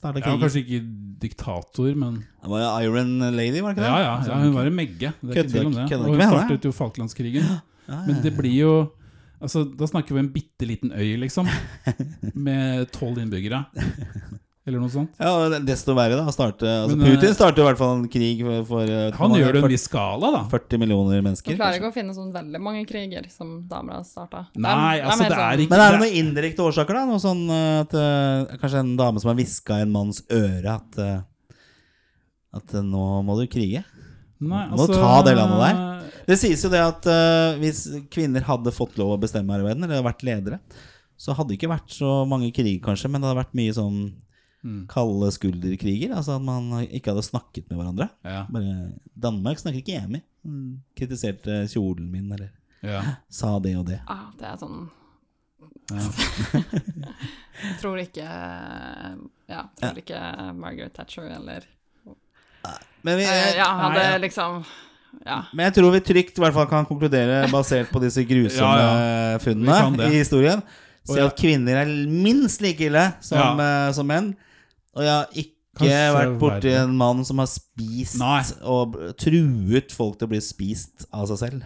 Ja, 0.00 0.14
kanskje 0.16 0.62
ikke 0.64 0.78
diktator, 1.20 1.90
men 1.92 2.22
Det 2.40 2.48
var 2.48 2.62
jo 2.62 2.68
Iron 2.88 3.18
Lady, 3.36 3.60
var 3.60 3.74
det 3.74 3.82
ikke 3.82 3.84
det? 3.84 3.90
Ja, 3.90 3.98
ja, 4.06 4.14
ja 4.30 4.38
hun 4.40 4.54
var 4.54 4.70
en 4.70 4.78
megge. 4.78 5.10
Det 5.20 5.36
er 5.36 5.42
ikke 5.42 5.52
tvil 5.52 5.66
om 5.68 5.76
det. 5.76 5.98
Og 5.98 6.06
hun 6.14 6.22
startet 6.24 6.64
jo 6.64 6.72
Falklandskrigen. 6.72 7.44
Men 8.06 8.22
det 8.22 8.32
blir 8.36 8.54
jo 8.54 8.72
Altså, 9.40 9.64
Da 9.64 9.86
snakker 9.88 10.12
vi 10.14 10.18
om 10.20 10.26
en 10.26 10.32
bitte 10.34 10.66
liten 10.68 10.92
øy, 10.92 11.16
liksom. 11.22 11.48
Med 12.34 12.90
tolv 12.92 13.18
innbyggere. 13.22 13.64
Eller 14.68 14.76
noe 14.82 14.92
sånt. 14.92 15.14
Ja, 15.16 15.58
Desto 15.64 15.94
verre, 15.96 16.18
da. 16.20 16.30
Starte, 16.34 16.68
altså, 16.68 16.94
Men, 16.98 17.06
eh, 17.08 17.14
Putin 17.16 17.32
starter 17.34 17.64
i 17.64 17.66
hvert 17.70 17.78
fall 17.80 17.94
en 17.96 18.08
krig 18.12 18.42
for, 18.44 18.66
for 18.68 18.92
eh, 18.92 19.16
Han 19.16 19.32
gjør 19.38 19.56
det 19.56 19.62
i 19.62 19.64
en 19.64 19.72
viss 19.72 19.86
skala, 19.88 20.30
da. 20.34 20.42
40 20.52 20.82
millioner 20.82 21.16
Du 21.16 21.24
mennesker. 21.26 21.56
klarer 21.56 21.78
kanskje. 21.78 21.80
ikke 21.80 21.88
å 21.90 21.96
finne 21.96 22.14
sånn 22.18 22.28
veldig 22.34 22.60
mange 22.62 22.84
kriger 22.86 23.24
som 23.32 23.54
damer 23.70 23.96
har 23.96 24.04
starta. 24.04 24.44
Nei, 24.54 25.00
altså, 25.00 25.24
det 25.24 25.38
er 25.38 25.64
ikke- 25.64 25.70
Men 25.72 25.80
er 25.86 25.96
det 25.96 26.02
noen 26.04 26.18
indirekte 26.20 26.66
årsaker, 26.66 27.00
da? 27.00 27.06
Noe 27.08 27.18
sånn 27.24 27.42
eh, 27.48 27.80
at 27.80 27.94
uh, 27.96 28.56
Kanskje 28.60 28.84
en 28.84 28.96
dame 29.00 29.18
som 29.24 29.32
har 29.32 29.40
hviska 29.40 29.80
i 29.80 29.86
en 29.88 29.92
manns 29.96 30.22
øre 30.28 30.76
at 30.76 30.98
uh, 31.00 31.22
At 32.52 32.74
uh, 32.74 32.82
nå 32.84 33.24
må 33.24 33.40
du 33.40 33.46
krige? 33.48 33.82
Nei, 34.40 34.68
Må 34.72 34.86
ta 34.88 35.22
det 35.24 35.34
landet 35.36 35.58
der. 35.60 35.80
Det 36.30 36.38
sies 36.38 36.62
jo 36.64 36.70
det 36.72 36.80
at 36.84 37.06
uh, 37.10 37.58
hvis 37.60 37.84
kvinner 38.14 38.44
hadde 38.46 38.70
fått 38.76 38.96
lov 39.00 39.16
å 39.16 39.20
bestemme 39.22 39.50
her 39.56 39.64
i 39.64 39.68
verden, 39.72 39.84
eller 39.88 40.04
vært 40.06 40.22
ledere, 40.26 40.60
så 41.20 41.34
hadde 41.36 41.50
det 41.52 41.58
ikke 41.58 41.72
vært 41.74 41.90
så 41.92 42.20
mange 42.30 42.52
kriger, 42.54 42.78
kanskje, 42.86 43.10
men 43.10 43.20
det 43.20 43.28
hadde 43.32 43.42
vært 43.44 43.56
mye 43.58 43.76
sånn 43.76 44.02
Mm. 44.60 44.82
kalde 44.92 45.30
skulderkriger. 45.32 46.10
Altså 46.12 46.34
at 46.36 46.42
man 46.44 46.66
ikke 46.84 47.14
hadde 47.14 47.22
snakket 47.24 47.70
med 47.70 47.78
hverandre. 47.78 48.10
Ja, 48.28 48.42
Bare 48.52 48.74
Danmark 49.16 49.56
snakker 49.56 49.78
ikke 49.80 49.94
hjemme. 49.94 50.18
Mm. 50.44 50.82
Kritiserte 51.00 51.62
kjolen 51.72 52.10
min, 52.12 52.26
eller 52.36 52.50
ja. 52.84 53.00
sa 53.32 53.54
det 53.64 53.72
og 53.80 53.86
det. 53.88 54.02
Ah, 54.04 54.26
det 54.36 54.50
er 54.50 54.58
sånn 54.60 54.82
Ja. 55.88 56.04
Jeg 57.64 57.78
tror 57.80 58.02
ikke 58.04 58.26
Ja, 58.28 59.62
jeg 59.64 59.80
tror 59.80 60.02
ikke 60.04 60.20
Margaret 60.60 60.92
Thatcher 60.94 61.32
eller 61.38 61.64
Men, 63.00 63.16
vi, 63.16 63.24
Eh, 63.24 63.56
Ja, 63.56 63.70
hadde 63.80 63.96
Nei, 63.96 64.10
ja. 64.12 64.18
liksom 64.28 64.60
Ja. 65.26 65.40
men 65.52 65.66
jeg 65.66 65.74
tror 65.76 65.92
vi 65.94 66.00
trygt 66.06 66.38
i 66.38 66.42
hvert 66.44 66.54
fall 66.54 66.68
kan 66.70 66.86
konkludere, 66.88 67.42
basert 67.52 67.90
på 67.92 68.00
disse 68.02 68.22
grusomme 68.28 68.76
Ja, 68.78 68.92
ja. 69.34 69.38
funnene 69.42 70.06
i 70.10 70.20
historien, 70.20 70.62
Se 71.04 71.16
si 71.16 71.22
at 71.24 71.36
kvinner 71.38 71.80
er 71.82 71.90
minst 72.06 72.60
like 72.62 72.84
ille 72.86 73.06
som, 73.24 73.58
eh, 73.60 73.88
som 73.96 74.06
menn. 74.06 74.34
Og 74.94 75.02
jeg 75.02 75.10
har 75.14 75.26
ikke 75.32 75.56
Kanskje 75.80 76.14
vært 76.14 76.38
borti 76.40 76.72
en 76.76 76.96
mann 76.98 77.24
som 77.24 77.38
har 77.40 77.48
spist 77.48 78.18
Nei. 78.20 78.42
og 78.68 78.98
truet 79.22 79.94
folk 79.96 80.18
til 80.18 80.28
å 80.28 80.32
bli 80.34 80.40
spist 80.44 81.06
av 81.14 81.28
seg 81.30 81.40
selv. 81.40 81.64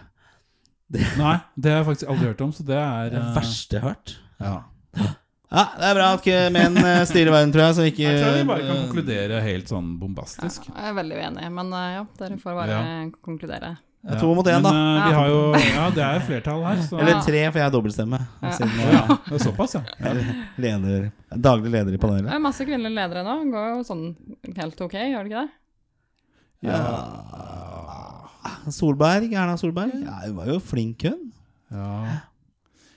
Nei, 1.17 1.35
det 1.57 1.71
har 1.73 1.81
jeg 1.81 1.87
faktisk 1.89 2.09
aldri 2.13 2.29
hørt 2.29 2.43
om, 2.45 2.53
så 2.53 2.63
det 2.65 2.77
er 2.77 3.09
Det 3.09 3.19
eh, 3.19 3.25
det 3.25 3.35
verste 3.35 3.75
jeg 3.75 3.81
har 3.83 3.95
hørt. 3.95 4.15
Ja. 4.39 5.09
Ja, 5.55 5.63
det 5.79 5.87
er 5.87 5.95
bra 5.95 6.07
at 6.11 6.19
ikke 6.25 6.39
menn 6.51 6.77
eh, 6.81 7.01
styrer 7.07 7.31
verden, 7.31 7.51
tror 7.55 7.63
jeg. 7.63 7.75
Så 7.77 7.87
ikke 7.87 8.03
Jeg 8.09 8.19
tror 8.19 8.35
vi 8.35 8.45
bare 8.49 8.65
kan 8.65 8.75
eh, 8.75 8.83
konkludere 8.89 9.41
helt 9.45 9.71
sånn 9.71 9.87
ja. 9.93 9.97
bombastisk. 10.03 10.67
Jeg 10.67 10.89
er 10.91 10.95
veldig 10.97 11.19
uenig, 11.21 11.49
men 11.57 11.73
eh, 11.79 11.89
ja, 11.95 12.05
dere 12.19 12.39
får 12.41 12.57
bare 12.59 12.75
Ja. 12.75 12.81
konkludere. 13.23 13.71
Er 14.05 14.19
to 14.21 14.27
mot 14.37 14.45
én, 14.45 14.61
Men 14.61 14.67
da. 14.67 14.69
eh, 14.69 15.05
vi 15.05 15.09
Ja. 15.09 15.17
har 15.17 15.27
jo 15.31 15.39
Ja, 15.55 15.89
det 15.89 16.03
er 16.03 16.19
flertall 16.27 16.61
her, 16.67 16.75
så 16.85 16.99
Eller 16.99 17.21
tre, 17.25 17.51
for 17.51 17.57
jeg 17.57 17.65
har 17.65 17.71
dobbeltstemme. 17.73 18.19
Ja. 18.43 18.51
Siden 18.51 18.77
ja, 18.93 19.17
det 19.29 19.33
er 19.39 19.43
såpass, 19.47 19.73
ja. 19.73 19.81
er 20.11 20.19
leder, 20.61 21.11
daglig 21.33 21.71
leder 21.71 21.93
i 21.93 21.97
Det 21.97 22.31
er 22.35 22.39
masse 22.39 22.65
kvinnelige 22.67 22.93
ledere 22.99 23.23
nå. 23.23 23.51
Går 23.51 23.69
jo 23.71 23.83
sånn 23.87 24.15
helt 24.59 24.81
ok, 24.81 24.93
gjør 24.93 25.23
det 25.23 25.31
ikke 25.31 25.41
det? 25.41 25.49
Solberg, 28.71 29.33
Erna 29.33 29.57
Solberg. 29.57 29.93
Ja, 30.03 30.19
hun 30.27 30.35
var 30.35 30.45
jo 30.49 30.59
flink, 30.59 31.01
hun. 31.03 31.31
ja. 31.71 32.21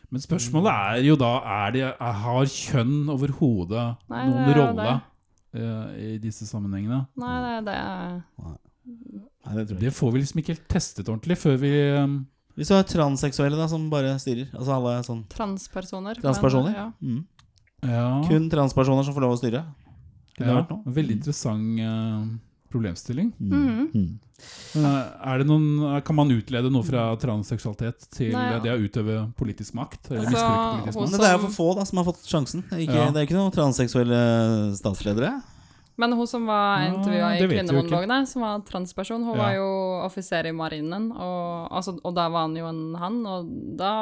Men 0.08 0.24
spørsmålet 0.24 0.72
er 0.72 1.02
jo 1.04 1.18
da 1.20 1.34
er 1.44 1.74
det, 1.74 1.84
er, 1.90 2.16
Har 2.22 2.48
kjønn 2.48 3.10
overhodet 3.12 3.84
noen 4.08 4.38
det 4.46 4.56
rolle 4.56 4.94
eh, 4.94 6.14
i 6.14 6.14
disse 6.22 6.48
sammenhengene? 6.48 7.02
Nei, 7.20 7.34
det 7.44 7.52
er 7.52 7.66
det 7.68 8.56
Nei, 8.88 9.52
det 9.56 9.66
tror 9.68 9.76
jeg. 9.76 9.82
Det 9.84 9.94
får 9.96 10.12
vi 10.14 10.22
liksom 10.22 10.40
ikke 10.42 10.54
helt 10.54 10.68
testet 10.72 11.08
ordentlig 11.08 11.36
før 11.40 11.58
vi 11.60 11.72
um, 12.00 12.16
Hvis 12.56 12.70
du 12.70 12.74
har 12.76 12.88
transseksuelle 12.88 13.60
da, 13.60 13.68
som 13.70 13.84
bare 13.92 14.14
styrer, 14.20 14.48
altså 14.56 14.78
alle 14.78 14.94
sånn 15.06 15.22
transpersoner. 15.32 16.16
men, 16.16 16.24
transpersoner 16.24 16.76
ja. 16.76 16.88
mm. 17.00 17.20
Ja. 17.86 18.08
Kun 18.26 18.48
transpersoner 18.50 19.06
som 19.06 19.14
får 19.14 19.22
lov 19.22 19.36
å 19.36 19.38
styre. 19.38 19.62
Kunne 20.34 20.48
det 20.48 20.54
ja, 20.54 20.58
vært 20.62 20.72
noe? 20.72 20.94
Veldig 20.96 21.14
interessant 21.20 21.82
eh, 21.84 22.24
problemstilling. 22.70 23.32
Mhm. 23.38 23.90
Mm. 23.94 24.18
Eh, 24.78 25.30
er 25.32 25.38
det 25.40 25.46
noen, 25.48 26.00
kan 26.06 26.14
man 26.14 26.30
utlede 26.30 26.70
noe 26.70 26.86
fra 26.86 27.08
transseksualitet 27.18 28.06
til 28.14 28.30
Nei, 28.32 28.44
ja. 28.52 28.58
det 28.62 28.70
å 28.70 28.78
utøve 28.78 29.16
politisk 29.34 29.74
makt? 29.74 30.10
Eller 30.12 30.28
Altså, 30.28 30.44
politisk 30.78 30.98
makt? 31.00 31.10
Men 31.10 31.20
det 31.20 31.28
er 31.28 31.32
jo 31.38 31.44
for 31.48 31.56
få 31.56 31.68
da 31.80 31.84
som 31.88 31.98
har 31.98 32.06
fått 32.06 32.22
sjansen. 32.28 32.62
Ikke, 32.70 32.94
Ja. 32.94 33.10
det 33.10 33.16
er 33.22 33.26
ikke 33.26 33.38
noen 33.40 33.54
transseksuelle 33.56 34.20
statsledere. 34.78 35.32
Men 35.98 36.12
hun 36.14 36.26
som 36.30 36.44
var 36.46 36.78
Ja, 36.78 36.86
i 36.86 36.94
vet 36.94 37.06
vi 37.10 37.18
jo 37.18 37.26
ikke. 37.26 37.48
Kvinnemonologene, 37.66 38.26
som 38.30 38.42
var 38.42 38.60
transperson, 38.62 39.24
hun 39.26 39.34
Ja. 39.36 39.42
var 39.42 39.54
jo 39.56 39.66
offiser 40.06 40.46
i 40.46 40.52
marinen, 40.54 41.10
og, 41.10 41.68
altså, 41.74 41.98
og 42.04 42.14
da 42.14 42.28
var 42.30 42.42
han 42.46 42.54
jo 42.54 42.66
en 42.68 42.94
han, 42.94 43.16
og 43.26 43.48
da 43.76 43.92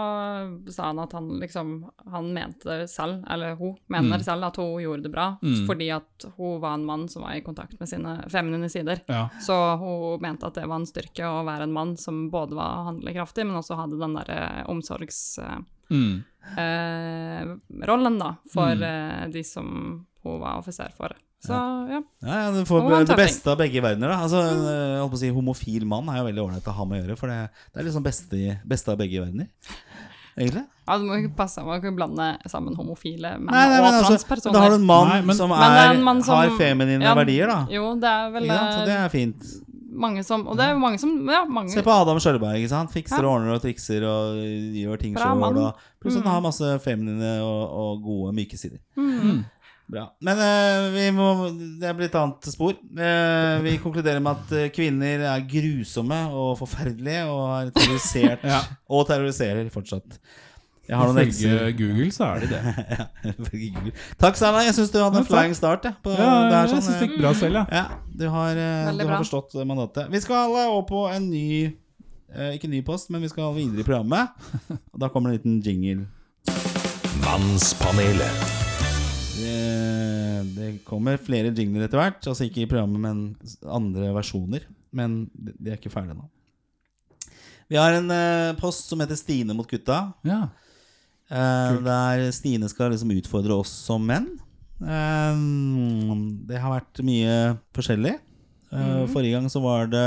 sa 0.69 0.91
han 0.91 0.99
at 0.99 1.13
han 1.13 1.31
liksom 1.41 1.91
Han 2.13 2.33
mente 2.35 2.87
selv, 2.87 3.25
eller 3.31 3.57
hun 3.57 3.77
mener 3.89 4.19
Mm. 4.19 4.23
selv, 4.25 4.45
at 4.45 4.57
hun 4.57 4.77
gjorde 4.83 5.03
det 5.05 5.13
bra, 5.13 5.39
Mm. 5.43 5.67
fordi 5.67 5.91
at 5.91 6.25
hun 6.37 6.61
var 6.61 6.75
en 6.75 6.85
mann 6.87 7.09
som 7.09 7.23
var 7.23 7.33
i 7.35 7.41
kontakt 7.41 7.81
med 7.81 7.89
sine 7.89 8.23
feminine 8.29 8.69
sider. 8.71 9.01
Ja. 9.09 9.29
Så 9.41 9.79
hun 9.79 10.21
mente 10.21 10.47
at 10.47 10.55
det 10.55 10.67
var 10.69 10.77
en 10.77 10.87
styrke 10.87 11.25
å 11.25 11.45
være 11.45 11.63
en 11.63 11.73
mann 11.73 11.97
som 11.97 12.31
både 12.31 12.55
var 12.55 12.85
handlekraftig, 12.93 13.45
men 13.47 13.57
også 13.57 13.75
hadde 13.77 13.99
den 13.99 14.15
derre 14.15 14.65
omsorgsrollen, 14.69 15.65
Mm. 15.91 16.25
eh, 16.57 17.87
rollen 17.87 18.19
da, 18.19 18.37
for 18.53 18.75
Mm. 18.75 18.83
eh, 18.83 19.29
de 19.31 19.43
som 19.43 20.07
hun 20.23 20.41
var 20.41 20.59
offiser 20.59 20.93
for. 20.93 21.11
Så 21.47 21.59
ja. 21.91 22.01
Ja, 22.27 22.37
ja, 22.43 22.51
Du 22.53 22.65
får 22.69 23.07
det 23.07 23.17
beste 23.17 23.53
av 23.53 23.59
begge 23.59 23.81
verdener. 23.85 24.09
da 24.13 24.19
Altså, 24.27 24.43
en, 24.43 24.65
eh, 24.67 24.99
holdt 25.01 25.13
på 25.15 25.19
å 25.21 25.23
si, 25.25 25.31
Homofil 25.31 25.87
mann 25.87 26.09
er 26.13 26.19
jo 26.21 26.27
veldig 26.29 26.45
ålreit 26.47 26.69
å 26.73 26.77
ha 26.77 26.85
med 26.85 26.99
å 26.99 27.07
gjøre, 27.07 27.19
for 27.19 27.29
det, 27.33 27.51
det 27.75 27.81
er 27.83 27.89
liksom 27.89 28.03
beste, 28.07 28.61
beste 28.67 28.93
av 28.93 28.99
begge 28.99 29.23
verdener. 29.25 29.49
Egentlig. 30.37 30.67
Ja, 30.87 30.99
Du 30.99 31.05
må 31.09 31.17
ikke 31.17 31.35
passe, 31.37 31.63
man 31.65 31.81
kan 31.81 31.89
ikke 31.91 31.97
blande 31.97 32.27
sammen 32.53 32.75
homofile 32.77 33.39
menn 33.41 33.47
Nei, 33.49 33.63
nei, 33.71 33.79
og 33.81 33.87
altså, 33.89 34.11
transpersoner. 34.13 34.53
Da 34.53 34.61
har 34.61 34.69
du 34.69 34.77
en 34.77 34.85
mann 34.87 35.09
Nei, 35.09 35.21
men- 35.23 35.37
som 35.37 35.51
er 35.51 35.59
men 35.65 35.97
en 35.97 36.03
mann 36.05 36.23
som- 36.23 36.37
har 36.37 36.51
feminine 36.59 37.01
Ja, 37.03 37.15
verdier, 37.15 37.47
da. 37.47 37.67
Jo, 37.71 37.95
det 37.97 38.05
er 38.11 38.31
vel 38.31 38.45
ja. 38.45 38.59
Så 38.77 38.85
det 38.85 38.97
er 39.01 39.09
fint. 39.09 39.41
Mange 39.97 40.23
som 40.27 40.45
Og 40.47 40.57
det 40.59 40.65
er 40.69 40.73
jo 40.75 40.79
mange 40.83 40.99
som 41.01 41.13
Ja, 41.29 41.43
mange 41.49 41.73
Se 41.73 41.83
på 41.83 41.91
Adam 41.95 42.19
Skjølberg. 42.23 42.57
ikke 42.61 42.69
sant? 42.73 42.93
Fikser 42.95 43.23
Ja. 43.23 43.27
og 43.27 43.35
ordner 43.41 43.57
og 43.57 43.63
trikser 43.65 44.05
og 44.07 44.37
gjør 44.77 45.01
ting 45.03 45.15
Bra 45.17 45.33
sjøl. 45.35 45.75
Pluss 46.01 46.17
at 46.17 46.23
Mm. 46.23 46.27
han 46.27 46.35
har 46.35 46.41
masse 46.45 46.79
feminine 46.85 47.35
og, 47.43 47.63
og 47.83 48.03
gode, 48.03 48.33
myke 48.37 48.57
sider. 48.59 48.79
mm. 48.97 49.45
Bra. 49.89 50.09
Men 50.21 50.35
uh, 50.43 50.89
vi 50.91 51.11
må, 51.15 51.27
det 51.79 51.93
blir 51.95 52.09
et 52.09 52.15
annet 52.19 52.43
spor. 52.51 52.73
Uh, 52.75 53.63
vi 53.63 53.77
konkluderer 53.79 54.19
med 54.21 54.33
at 54.35 54.53
eh, 54.59 54.69
kvinner 54.75 55.23
er 55.31 55.45
grusomme 55.47 56.19
og 56.35 56.57
forferdelige 56.59 57.23
og 57.31 57.45
har 57.53 57.71
terrorisert 57.71 58.43
Ja. 58.53 58.63
og 58.91 59.07
terroriserer 59.07 59.71
fortsatt. 59.71 60.19
Jeg 60.87 60.99
har 61.01 61.09
noen 61.11 61.31
Ifølge. 61.31 61.71
Google 61.81 62.11
så 62.15 62.29
er 62.29 62.45
det 62.45 62.51
det. 62.53 62.61
Ja. 62.97 63.07
Takk, 64.23 64.37
Steinar. 64.39 64.63
Jeg 64.69 64.75
syns 64.77 64.93
du 64.95 65.01
hadde 65.03 65.19
en 65.23 65.27
flying 65.27 65.55
start. 65.59 65.89
Ja, 65.89 65.95
på, 66.03 66.13
Ja, 66.15 66.29
det 66.47 66.55
er 66.55 66.61
jeg 66.61 66.71
sånn, 66.75 66.85
syns 66.85 66.93
eh, 66.95 67.01
det 67.01 67.09
gikk 67.09 67.17
bra 67.25 67.33
selv, 67.35 67.59
ja. 67.59 67.65
ja, 67.75 67.87
du 68.23 68.27
har, 68.31 68.61
eh, 68.63 68.93
du 68.95 69.03
har 69.09 69.19
forstått 69.25 69.57
eh, 69.59 69.67
mandatet. 69.67 70.13
Vi 70.15 70.21
skal 70.23 70.55
eh, 70.55 70.69
over 70.71 70.85
på 70.91 71.01
en 71.11 71.27
ny 71.33 71.49
eh, 71.67 72.53
Ikke 72.55 72.71
ny 72.71 72.83
post, 72.87 73.11
men 73.11 73.25
vi 73.25 73.31
skal 73.33 73.51
videre 73.57 73.83
i 73.83 73.89
programmet. 73.89 74.31
Og 74.95 75.03
Da 75.03 75.11
kommer 75.11 75.35
det 75.35 75.41
en 75.43 75.59
liten 75.59 75.59
jingle. 75.67 76.07
Mannspanelet. 77.25 78.55
Det, 79.37 79.59
det 80.55 80.69
kommer 80.87 81.19
flere 81.21 81.51
jingler 81.51 81.89
etter 81.89 81.99
hvert. 82.01 82.23
Altså 82.31 82.47
ikke 82.47 82.63
i 82.63 82.71
programmet, 82.71 83.03
men 83.03 83.67
andre 83.67 84.13
versjoner. 84.17 84.69
Men 84.97 85.25
de 85.35 85.53
de 85.59 85.73
er 85.75 85.81
ikke 85.81 85.93
ferdige 85.93 86.15
nå. 86.17 86.29
Vi 87.67 87.79
har 87.81 87.97
en 87.99 88.13
eh, 88.15 88.55
post 88.61 88.87
som 88.93 89.01
heter 89.03 89.19
Stine 89.19 89.55
mot 89.59 89.67
gutta. 89.67 90.13
Ja. 90.27 90.45
Eh, 91.27 91.79
der 91.87 92.29
Stine 92.35 92.69
skal 92.71 92.93
liksom 92.95 93.15
utfordre 93.17 93.59
oss 93.63 93.73
som 93.87 94.05
menn. 94.07 94.29
Uh, 94.77 95.33
det 96.47 96.61
har 96.61 96.75
vært 96.75 97.01
mye 97.07 97.57
forskjellig. 97.77 98.19
Eh, 98.75 99.07
Forrige 99.13 99.39
gang 99.39 99.47
så 99.51 99.63
var 99.63 99.89
det 99.91 100.07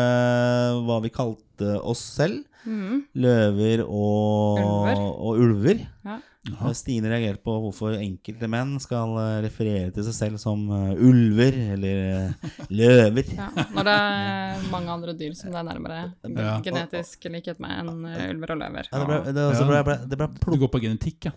hva 0.86 1.00
vi 1.04 1.12
kalte 1.14 1.78
oss 1.80 2.02
selv. 2.20 2.44
Mm. 2.68 3.06
Løver 3.18 3.86
og 3.88 4.60
Ulver. 4.60 5.00
Og 5.00 5.40
ulver. 5.40 5.86
Ja. 6.06 6.20
Eh, 6.48 6.72
Stine 6.74 7.10
reagerte 7.12 7.42
på 7.44 7.52
hvorfor 7.66 7.98
enkelte 8.00 8.48
menn 8.48 8.78
skal 8.80 9.12
eh, 9.20 9.42
referere 9.44 9.90
til 9.92 10.06
seg 10.08 10.16
selv 10.16 10.40
som 10.40 10.62
eh, 10.72 10.94
ulver 11.04 11.58
eller 11.76 12.32
løver. 12.72 13.34
Ja, 13.36 13.50
når 13.76 13.90
det 13.90 13.96
er 14.00 14.64
mange 14.74 14.94
andre 14.94 15.16
dyr 15.20 15.36
som 15.36 15.52
det 15.52 15.60
er 15.60 15.68
nærmere 15.68 16.00
Ja. 16.32 16.54
genetisk 16.64 17.28
likhet 17.34 17.60
med 17.60 17.76
enn 17.82 17.92
ulver 18.38 18.56
og 18.56 18.62
løver. 18.64 18.88
Ja, 18.92 19.02
det 19.04 19.10
ble, 19.12 19.20
det, 19.36 19.44
altså 19.50 19.68
ble, 19.68 19.84
ble, 19.90 19.98
det 20.14 20.22
ble 20.24 20.30
Du 20.40 20.58
går 20.64 20.72
på 20.78 20.82
genetikk, 20.88 21.28
ja. 21.28 21.36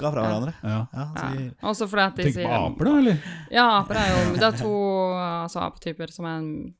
Plukka 0.00 0.12
fra 0.14 0.24
hverandre. 0.24 0.54
ja. 0.62 0.86
Ja, 0.92 1.06
så 1.16 1.26
Ja. 1.40 1.68
Også 1.68 1.88
fordi 1.90 2.02
at 2.02 2.16
de 2.16 2.22
Tenk 2.22 2.34
på 2.34 2.40
sier 2.40 2.56
aper, 2.56 2.84
da, 2.84 2.98
eller? 2.98 3.16
Ja, 3.50 3.66
aper 3.80 3.94
er 4.00 4.08
jo 4.10 4.34
Det 4.34 4.42
er 4.48 4.56
to 4.58 4.74
altså, 5.14 5.60
apetyper 5.60 6.12
som 6.12 6.24
er 6.24 6.36
en 6.38 6.74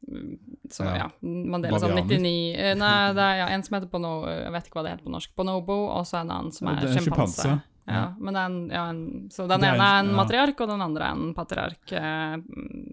som 0.70 0.86
Ja. 0.86 0.94
ja, 0.96 1.08
man 1.22 1.62
deler 1.62 1.78
sånn 1.78 1.96
99 1.96 2.54
eh, 2.56 2.74
Nei, 2.74 3.12
det 3.12 3.22
er 3.22 3.34
ja, 3.42 3.46
en 3.54 3.62
som 3.62 3.74
heter 3.76 3.90
bono, 3.90 4.26
Jeg 4.28 4.52
vet 4.52 4.66
ikke 4.66 4.80
hva 4.80 4.84
det 4.84 4.92
heter 4.96 5.04
på 5.04 5.10
norsk. 5.14 5.34
Bonobo, 5.36 5.78
og 5.90 6.06
så 6.06 6.20
en 6.20 6.30
annen 6.30 6.52
som 6.52 6.68
er 6.68 6.84
er 6.84 6.98
sjimpanse. 6.98 7.60
Ja, 7.90 8.02
men 8.20 8.36
er 8.36 8.56
ja, 8.74 8.82
en, 8.92 9.02
så 9.32 9.46
den 9.50 9.64
er 9.64 9.74
ene 9.74 9.86
er 9.86 10.02
en 10.02 10.10
ja. 10.12 10.16
matriark, 10.18 10.60
og 10.62 10.68
den 10.70 10.84
andre 10.84 11.08
er 11.08 11.16
en 11.16 11.32
patriark 11.34 11.94
eh, 11.96 12.36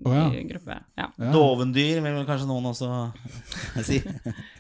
oh, 0.08 0.16
ja. 0.16 0.24
i 0.34 0.44
gruppe. 0.48 0.78
Ja. 0.98 1.08
Dovendyr 1.34 2.00
vil 2.02 2.16
vel 2.20 2.26
kanskje 2.28 2.48
noen 2.50 2.70
også 2.72 2.90
si. 3.88 4.00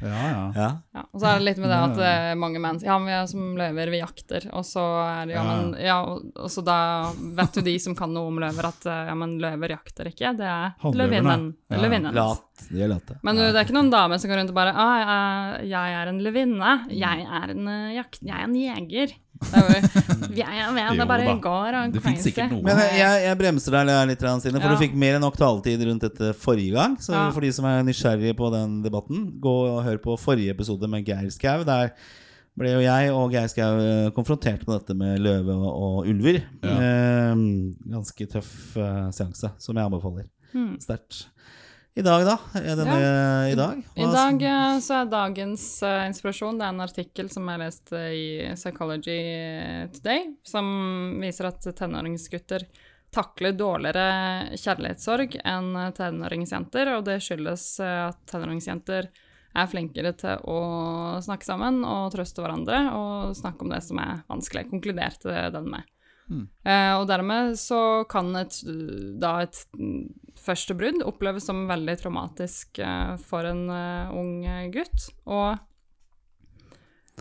Ja, 0.03 0.13
ja. 0.13 0.43
Ja. 0.55 0.69
Ja, 0.93 1.05
og 1.05 1.21
så 1.21 1.29
er 1.29 1.39
det 1.39 1.47
litt 1.47 1.61
med 1.63 1.73
det 1.73 1.79
at 1.87 2.01
eh, 2.09 2.33
mange 2.39 2.61
menn 2.61 2.81
sier 2.81 2.91
ja, 2.91 2.97
men 3.01 3.09
vi 3.09 3.15
er 3.17 3.29
som 3.31 3.47
løver, 3.57 3.93
vi 3.93 4.01
jakter. 4.01 4.49
Og 4.57 4.65
så 4.67 4.83
er 5.05 5.29
det 5.29 5.37
ja, 5.37 5.45
men 5.47 5.73
ja, 5.81 5.97
og, 6.05 6.27
og 6.37 6.51
så 6.53 6.63
da 6.65 6.79
vet 7.39 7.57
jo 7.57 7.65
de 7.65 7.77
som 7.81 7.97
kan 7.97 8.13
noe 8.13 8.31
om 8.31 8.41
løver, 8.43 8.69
at 8.69 8.89
eh, 8.89 9.05
ja, 9.09 9.15
men 9.17 9.37
løver 9.41 9.73
jakter 9.77 10.11
ikke, 10.11 10.35
det 10.37 10.51
er 10.51 10.93
løvinnen. 10.97 11.49
Ja. 11.71 11.81
løvinnen. 11.81 12.21
De 12.69 12.83
er 12.83 12.91
late. 12.91 13.17
Men 13.25 13.37
du, 13.37 13.43
det 13.45 13.55
er 13.55 13.65
ikke 13.65 13.77
noen 13.77 13.93
dame 13.93 14.17
som 14.19 14.31
går 14.31 14.41
rundt 14.41 14.53
og 14.53 14.57
bare 14.57 14.73
ah, 14.73 14.95
jeg, 14.97 15.69
jeg 15.71 15.97
er 15.99 16.11
en 16.11 16.21
løvinne, 16.25 16.73
jeg 16.93 17.25
er 17.41 17.53
en, 17.53 17.71
eh, 17.73 17.95
jakt, 17.97 18.21
jeg 18.25 18.35
er 18.37 18.47
en 18.47 18.57
jeger. 18.57 19.15
Det 19.37 19.57
er 19.57 19.67
ja, 20.41 21.05
bare 21.09 21.25
og 21.37 21.97
sikkert 22.23 22.53
noe. 22.53 22.63
Men 22.65 22.79
jeg, 22.97 23.23
jeg 23.25 23.39
bremser 23.39 23.75
deg 23.77 23.89
litt, 24.11 24.23
Stine, 24.41 24.61
for 24.61 24.69
Ja. 24.69 24.75
du 24.75 24.81
fikk 24.83 24.95
mer 24.97 25.17
enn 25.17 25.25
nok 25.25 25.37
taletid 25.39 25.83
rundt 25.87 26.05
dette 26.07 26.31
forrige 26.37 26.73
gang. 26.75 26.97
Så 27.01 27.13
Ja. 27.13 27.25
for 27.35 27.45
de 27.45 27.51
som 27.53 27.65
er 27.69 27.83
nysgjerrige 27.87 28.37
på 28.37 28.51
den 28.53 28.81
debatten, 28.85 29.27
gå 29.41 29.55
og 29.67 29.83
hør 29.85 29.97
på 30.03 30.17
forrige 30.19 30.55
episode 30.55 30.89
med 30.89 31.05
Geir 31.07 31.29
Skau. 31.33 31.63
Der 31.67 31.93
ble 32.57 32.73
jo 32.73 32.81
jeg 32.81 33.13
og 33.13 33.31
Geir 33.31 33.47
Skau 33.51 33.77
eh, 33.79 34.09
konfrontert 34.17 34.65
med 34.67 34.79
dette 34.79 34.97
med 34.97 35.21
løve 35.21 35.53
og, 35.53 35.69
og 35.87 36.09
ulver. 36.09 36.41
Eh, 36.65 37.35
ganske 37.93 38.29
tøff 38.33 38.77
eh, 38.77 39.07
seanse, 39.13 39.53
som 39.61 39.77
jeg 39.77 39.85
anbefaler. 39.85 40.25
Sterkt. 40.81 41.27
I 41.97 42.01
dag, 42.01 42.25
da? 42.25 42.37
Denne 42.53 43.49
i 43.49 43.55
dag? 43.55 43.79
I 43.95 44.05
dag 44.05 44.43
eh, 44.45 44.79
så 44.85 44.99
er 44.99 45.07
dagens 45.09 45.63
uh, 45.81 46.03
inspirasjon 46.05 46.59
Det 46.59 46.67
er 46.67 46.75
en 46.75 46.83
artikkel 46.85 47.31
som 47.33 47.47
jeg 47.49 47.61
leste 47.63 48.01
i 48.13 48.27
Psychology 48.53 49.15
Today, 49.95 50.27
som 50.45 50.67
viser 51.23 51.49
at 51.49 51.65
tenåringsgutter 51.79 52.67
takler 53.17 53.57
dårligere 53.57 54.53
kjærlighetssorg 54.61 55.39
enn 55.41 55.71
tenåringsjenter, 55.97 56.93
og 56.99 57.07
det 57.09 57.17
skyldes 57.25 57.65
eh, 57.81 58.03
at 58.11 58.21
tenåringsjenter 58.29 59.09
er 59.57 59.73
flinkere 59.73 60.13
til 60.21 60.45
å 60.53 60.61
snakke 61.25 61.49
sammen 61.49 61.81
og 61.81 62.11
trøste 62.13 62.45
hverandre 62.45 62.83
og 62.93 63.37
snakke 63.41 63.65
om 63.65 63.73
det 63.73 63.81
som 63.87 64.05
er 64.05 64.21
vanskelig, 64.29 64.67
konkluderte 64.69 65.47
den 65.55 65.73
med. 65.73 65.96
Eh, 66.67 66.93
og 66.97 67.07
dermed 67.09 67.55
så 67.59 68.03
kan 68.09 68.33
et, 68.39 68.59
da 69.21 69.37
et 69.45 69.61
mm, 69.77 70.03
første 70.39 70.75
brudd 70.77 71.03
oppleves 71.07 71.47
som 71.47 71.67
veldig 71.69 71.97
traumatisk 72.01 72.81
eh, 72.83 73.15
for 73.29 73.47
en 73.47 73.65
eh, 73.73 74.13
ung 74.17 74.33
gutt. 74.73 75.07
Og 75.29 75.55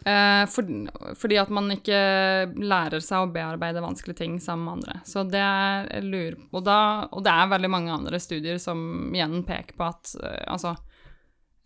eh, 0.04 0.42
for, 0.50 0.74
fordi 1.18 1.38
at 1.42 1.52
man 1.54 1.70
ikke 1.76 2.00
lærer 2.58 3.04
seg 3.04 3.24
å 3.24 3.30
bearbeide 3.34 3.84
vanskelige 3.84 4.24
ting 4.24 4.40
sammen 4.42 4.66
med 4.66 4.78
andre. 4.78 4.98
Så 5.08 5.24
det 5.28 5.44
er 5.44 6.04
lur... 6.04 6.38
og, 6.50 6.64
da, 6.66 6.80
og 7.10 7.24
det 7.26 7.32
er 7.34 7.54
veldig 7.54 7.72
mange 7.72 7.94
andre 7.94 8.20
studier 8.22 8.60
som 8.62 9.14
igjen 9.14 9.42
peker 9.46 9.78
på 9.78 9.90
at 9.92 10.16
eh, 10.22 10.44
altså 10.50 10.76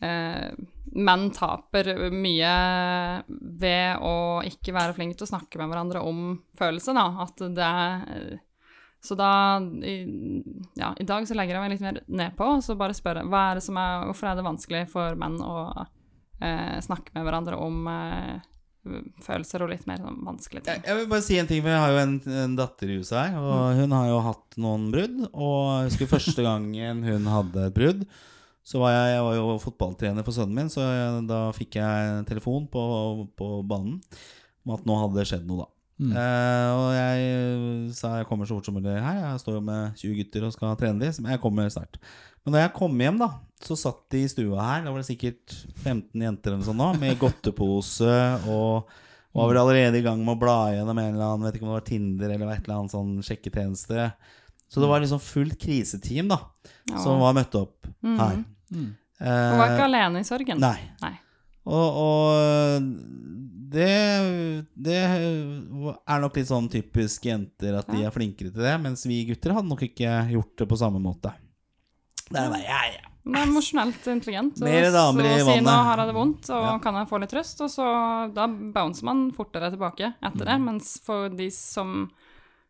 menn 0.01 1.27
taper 1.37 1.91
mye 2.11 2.53
ved 3.29 4.01
å 4.01 4.15
ikke 4.49 4.73
være 4.75 4.95
flinke 4.97 5.19
til 5.19 5.27
å 5.27 5.33
snakke 5.35 5.61
med 5.61 5.69
hverandre 5.71 6.01
om 6.09 6.23
følelser, 6.59 6.97
da. 6.97 7.05
At 7.27 7.43
det 7.57 7.67
er 7.67 8.39
Så 9.01 9.17
da 9.17 9.61
i, 9.61 9.95
Ja, 10.77 10.95
i 10.97 11.07
dag 11.09 11.29
så 11.29 11.37
legger 11.37 11.57
jeg 11.57 11.65
meg 11.65 11.75
litt 11.75 11.85
mer 11.85 12.01
nedpå, 12.09 12.49
og 12.57 12.65
så 12.65 12.77
bare 12.81 12.97
spør 12.97 13.23
hva 13.29 13.51
er 13.51 13.61
det 13.61 13.65
som 13.65 13.79
er 13.81 14.07
Hvorfor 14.09 14.31
er 14.31 14.41
det 14.41 14.49
vanskelig 14.49 14.87
for 14.93 15.21
menn 15.21 15.39
å 15.45 15.57
eh, 16.41 16.79
snakke 16.85 17.15
med 17.15 17.29
hverandre 17.29 17.61
om 17.61 17.87
eh, 17.93 18.41
følelser 19.25 19.65
og 19.65 19.73
litt 19.73 19.87
mer 19.89 20.01
sånn 20.03 20.21
vanskelige 20.25 20.65
ting? 20.67 20.81
Jeg, 20.81 20.87
jeg 20.89 20.99
vil 20.99 21.09
bare 21.13 21.25
si 21.27 21.39
en 21.41 21.49
ting, 21.51 21.63
for 21.63 21.75
jeg 21.75 21.85
har 21.85 21.95
jo 21.95 22.03
en, 22.03 22.17
en 22.45 22.59
datter 22.59 22.91
i 22.93 22.99
huset 23.01 23.19
her. 23.19 23.39
Og 23.41 23.81
hun 23.81 23.97
har 23.97 24.09
jo 24.09 24.21
hatt 24.25 24.61
noen 24.65 24.89
brudd. 24.95 25.19
Og 25.31 25.61
jeg 25.69 25.91
husker 25.91 26.13
første 26.17 26.47
gangen 26.47 27.05
hun 27.07 27.29
hadde 27.31 27.67
et 27.69 27.77
brudd, 27.77 28.07
så 28.67 28.83
var 28.83 28.95
jeg, 28.95 29.17
jeg 29.17 29.27
var 29.27 29.37
jo 29.39 29.59
fotballtrener 29.63 30.27
for 30.27 30.37
sønnen 30.37 30.57
min, 30.59 30.71
så 30.73 30.85
jeg, 30.85 31.27
da 31.31 31.41
fikk 31.57 31.81
jeg 31.81 32.25
telefon 32.29 32.69
på, 32.71 32.83
på 33.39 33.53
banen 33.67 33.99
om 34.67 34.75
at 34.77 34.85
nå 34.87 34.97
hadde 35.01 35.19
det 35.19 35.29
skjedd 35.31 35.47
noe, 35.49 35.65
da. 35.65 35.75
Eh, 36.01 36.71
og 36.73 36.87
jeg 36.97 37.93
sa 37.93 38.15
jeg 38.17 38.29
kommer 38.29 38.49
så 38.49 38.57
fort 38.57 38.69
som 38.69 38.77
mulig 38.79 38.95
her. 38.95 39.19
Jeg 39.21 39.43
står 39.43 39.59
jo 39.59 39.63
med 39.67 39.99
20 40.01 40.17
gutter 40.17 40.47
og 40.47 40.55
skal 40.55 40.79
trene 40.81 41.03
dem. 41.03 41.13
Men 41.21 41.35
jeg 41.35 41.43
kommer 41.43 41.69
snart. 41.73 42.01
Men 42.45 42.57
da 42.57 42.63
jeg 42.63 42.73
kom 42.79 42.97
hjem, 43.05 43.21
da, 43.21 43.29
så 43.61 43.77
satt 43.77 44.01
de 44.15 44.25
i 44.25 44.31
stua 44.33 44.65
her. 44.65 44.87
Da 44.87 44.95
var 44.95 45.03
det 45.03 45.11
sikkert 45.11 45.57
15 45.83 46.25
jenter 46.25 46.55
eller 46.55 46.67
sånn 46.67 46.81
da, 46.81 46.91
med 47.01 47.19
godtepose 47.23 48.17
og 48.49 48.93
var 49.37 49.51
vel 49.53 49.61
allerede 49.61 50.01
i 50.01 50.03
gang 50.03 50.23
med 50.25 50.35
å 50.35 50.41
bla 50.41 50.59
gjennom 50.75 50.99
en 50.99 51.13
eller 51.13 51.27
annen 51.29 51.47
Vet 51.47 51.59
ikke 51.59 51.67
om 51.69 51.71
det 51.71 51.77
var 51.77 51.85
Tinder 51.87 52.33
eller 52.35 52.49
et 52.51 52.65
eller 52.65 52.81
annet 52.81 52.95
sånn 52.97 53.13
sjekketjeneste. 53.23 54.09
Så 54.71 54.79
det 54.81 54.89
var 54.89 55.03
liksom 55.03 55.19
fullt 55.21 55.59
kriseteam 55.59 56.29
da 56.31 56.39
som 57.03 57.19
var 57.21 57.35
møtt 57.35 57.55
opp 57.59 57.87
her. 58.05 58.45
Hun 58.71 58.95
var 59.21 59.67
Eh, 59.69 59.75
ikke 59.75 59.85
alene 59.85 60.21
i 60.23 60.25
sorgen. 60.25 60.61
Nei. 60.63 60.79
Nei. 61.03 61.11
Og, 61.69 61.99
og 62.01 62.81
det, 63.75 63.91
det 64.81 64.97
er 64.97 66.23
nok 66.23 66.39
litt 66.41 66.49
sånn 66.49 66.71
typisk 66.73 67.27
jenter 67.29 67.77
at 67.83 67.91
de 67.93 68.01
er 68.07 68.15
flinkere 68.15 68.49
til 68.55 68.65
det, 68.65 68.73
mens 68.81 69.05
vi 69.07 69.19
gutter 69.29 69.53
hadde 69.59 69.69
nok 69.69 69.85
ikke 69.91 70.15
gjort 70.33 70.55
det 70.63 70.69
på 70.71 70.79
samme 70.81 71.03
måte. 71.05 71.35
Det 72.31 72.39
er 72.41 72.49
bare, 72.49 72.65
ja, 72.65 72.81
ja. 72.95 73.07
Hun 73.27 73.37
er 73.37 73.45
emosjonelt 73.45 74.07
intelligent. 74.09 74.59
Mere 74.65 74.87
Mer 74.87 74.95
damer 74.97 75.21
i 75.21 75.29
vannet. 75.29 75.45
så 75.45 75.53
sier 75.53 75.65
nå 75.69 75.77
har 75.91 76.01
jeg 76.01 76.09
det 76.09 76.17
vondt, 76.17 76.49
og 76.57 76.65
Ja. 76.65 76.79
kan 76.81 76.95
jeg 76.97 77.09
få 77.11 77.21
litt 77.21 77.31
trøst? 77.35 77.61
Og 77.61 77.69
så 77.71 77.87
da 78.35 78.47
bouncer 78.49 79.05
man 79.05 79.31
fortere 79.37 79.69
tilbake 79.71 80.15
etter 80.17 80.41
Mm. 80.41 80.49
det. 80.49 80.61
Mens 80.65 80.99
for 81.05 81.29
de 81.29 81.51
som 81.51 82.09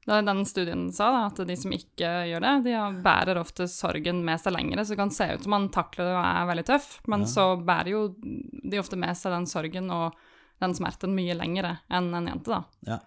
den 0.06 0.44
studien 0.48 0.92
sa, 0.92 1.10
da, 1.12 1.26
at 1.28 1.46
de 1.46 1.56
som 1.56 1.70
ikke 1.76 2.08
gjør 2.30 2.40
det, 2.40 2.54
de 2.64 3.02
bærer 3.04 3.38
ofte 3.40 3.66
sorgen 3.68 4.24
med 4.24 4.40
seg 4.40 4.52
lengre. 4.56 4.84
Så 4.84 4.94
det 4.94 4.98
kan 4.98 5.10
se 5.14 5.28
ut 5.34 5.42
som 5.44 5.50
man 5.50 5.68
takler 5.70 6.04
det 6.08 6.16
og 6.16 6.24
er 6.24 6.48
veldig 6.50 6.66
tøff, 6.66 6.88
men 7.08 7.26
så 7.26 7.44
bærer 7.64 7.90
jo 7.92 8.02
de 8.22 8.78
ofte 8.80 8.96
med 8.96 9.14
seg 9.16 9.32
den 9.36 9.46
sorgen 9.46 9.90
og 9.90 10.14
den 10.60 10.74
smerten 10.74 11.14
mye 11.16 11.36
lengre 11.36 11.78
enn 11.90 12.10
en 12.14 12.26
jente, 12.26 12.50
da. 12.50 12.62
ja. 12.86 12.98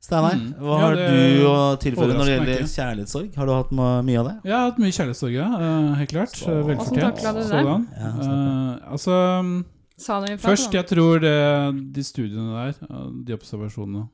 Steinar, 0.00 0.36
Mm. 0.38 0.52
hva 0.62 0.74
Ja, 0.78 0.86
har 0.86 0.94
ja, 0.94 1.06
du 1.10 1.46
å 1.50 1.76
tilføre 1.82 2.14
når 2.14 2.24
det 2.24 2.34
gjelder 2.36 2.60
kjærlighetssorg? 2.70 3.34
Har 3.36 3.46
du 3.46 3.52
hatt 3.52 3.70
mye 4.06 4.18
av 4.20 4.26
det? 4.28 4.34
Jeg 4.46 4.54
har 4.54 4.70
hatt 4.70 4.78
mye 4.78 4.94
kjærlighetssorg, 4.94 5.32
ja. 5.34 5.48
eh, 5.58 5.94
helt 5.98 6.10
klart. 6.14 6.36
Så- 6.38 6.54
Velfortjent. 6.68 7.18
Sådan. 7.18 7.88
Ja, 7.98 8.12
Eh, 8.22 8.92
altså 8.92 9.64
Sa 9.98 10.20
du 10.20 10.26
ifra? 10.32 10.50
Først, 10.54 10.70
jeg 10.72 10.86
tror 10.86 11.18
det, 11.20 11.92
de 11.92 12.02
studiene 12.04 12.54
der, 12.54 12.86
eh, 12.88 13.10
de 13.26 13.32
observasjonene, 13.34 14.08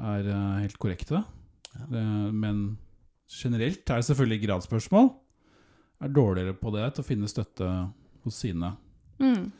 er 0.00 0.28
eh, 0.30 0.60
helt 0.64 0.78
korrekte. 0.80 1.24
Det, 1.90 2.04
men 2.34 2.78
generelt 3.30 3.84
er 3.90 4.00
det 4.00 4.06
selvfølgelig 4.08 4.40
gradsspørsmål. 4.46 5.10
Er 6.02 6.08
dårligere 6.16 6.54
på 6.56 6.72
det 6.74 6.86
til 6.96 7.04
å 7.04 7.06
finne 7.06 7.28
støtte 7.30 7.68
hos 8.24 8.34
sine 8.42 8.72
Mm. 9.20 9.50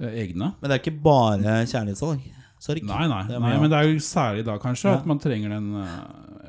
eh, 0.00 0.12
egne. 0.22 0.52
Men 0.60 0.68
det 0.68 0.74
er 0.76 0.82
ikke 0.82 1.02
bare 1.02 1.62
kjærlighetssorg. 1.66 2.20
Sorg. 2.62 2.82
Nei, 2.86 3.06
nei, 3.08 3.22
Det 3.26 3.40
nei, 3.40 3.56
men 3.58 3.70
det 3.72 3.78
er 3.78 3.88
jo 3.90 3.96
særlig 3.98 4.44
da 4.46 4.54
kanskje 4.62 4.84
Ja. 4.92 4.98
at 5.00 5.06
man 5.06 5.18
trenger 5.18 5.48
den 5.50 5.74
uh, 5.74 5.86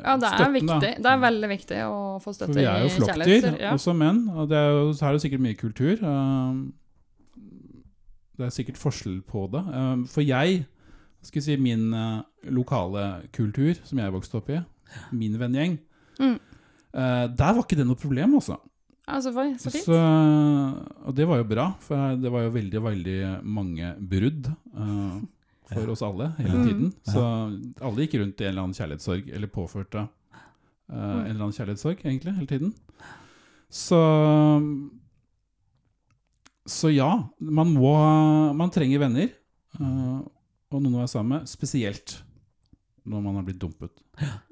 Ja, 0.04 0.18
det 0.18 0.28
er 0.30 0.36
støtten. 0.38 0.68
da. 0.68 0.76
viktig. 0.80 0.92
Det 1.02 1.10
er 1.10 1.18
veldig 1.24 1.50
viktig 1.50 1.78
å 1.88 1.96
få 2.22 2.24
For 2.28 2.34
støtte 2.38 2.54
vi 2.60 2.66
er 2.70 2.84
jo 2.84 2.86
i 2.86 2.94
flokkdyr. 3.00 3.48
Ja. 3.60 3.72
også 3.74 3.96
menn. 3.98 4.20
Og 4.30 4.50
det 4.50 4.58
er 4.60 4.70
jo, 4.70 4.92
så 4.94 5.08
er 5.08 5.12
det 5.14 5.22
sikkert 5.24 5.42
mye 5.42 5.56
kultur. 5.58 6.04
Uh, 6.04 6.70
det 8.38 8.46
er 8.46 8.54
sikkert 8.54 8.78
forskjell 8.78 9.22
på 9.26 9.48
det. 9.54 9.64
Uh, 9.74 10.06
for 10.10 10.22
jeg, 10.22 10.66
skal 11.24 11.42
si 11.46 11.56
min 11.58 11.88
uh, 11.94 12.22
lokale 12.52 13.04
kultur, 13.36 13.74
som 13.88 13.98
jeg 14.02 14.14
vokste 14.14 14.38
opp 14.42 14.50
i, 14.54 14.60
min 15.16 15.38
vennegjeng, 15.40 15.80
Mm. 16.20 16.36
uh, 16.94 17.26
der 17.34 17.54
var 17.58 17.64
ikke 17.64 17.78
det 17.80 17.88
noe 17.90 17.98
problem, 17.98 18.36
altså. 18.38 18.60
Altså, 19.10 19.32
så, 19.60 19.72
fint. 19.74 19.84
Så, 19.84 19.98
og 21.04 21.16
det 21.18 21.26
var 21.28 21.42
jo 21.42 21.44
bra, 21.50 21.66
for 21.84 22.16
det 22.22 22.30
var 22.32 22.46
jo 22.46 22.52
veldig, 22.56 22.82
veldig 22.86 23.16
mange 23.44 23.90
brudd 24.00 24.48
uh, 24.78 25.18
for 25.74 25.90
oss 25.92 26.04
alle 26.06 26.30
hele 26.38 26.54
Mm. 26.60 26.66
tiden. 26.68 26.94
Så 27.10 27.24
alle 27.82 28.06
gikk 28.06 28.20
rundt 28.22 28.40
i 28.40 28.46
en 28.46 28.52
eller 28.54 28.64
annen 28.68 28.78
kjærlighetssorg, 28.78 29.28
eller 29.34 29.48
påførte 29.52 30.06
uh, 30.06 30.94
en 30.94 31.26
eller 31.34 31.42
annen 31.48 31.58
kjærlighetssorg, 31.58 32.04
egentlig, 32.06 32.36
hele 32.38 32.48
tiden. 32.48 32.74
Så 33.74 34.00
Så 36.66 36.94
ja, 36.94 37.10
man 37.40 37.74
må 37.76 37.94
Man 38.56 38.70
trenger 38.72 39.00
venner, 39.04 39.30
uh, 39.82 40.22
og 40.74 40.82
noen 40.84 40.96
å 40.96 41.04
være 41.04 41.14
sammen 41.14 41.38
med, 41.40 41.50
spesielt 41.52 42.18
når 43.06 43.22
man 43.26 43.36
har 43.36 43.44
blitt 43.44 43.60
dumpet. 43.60 43.92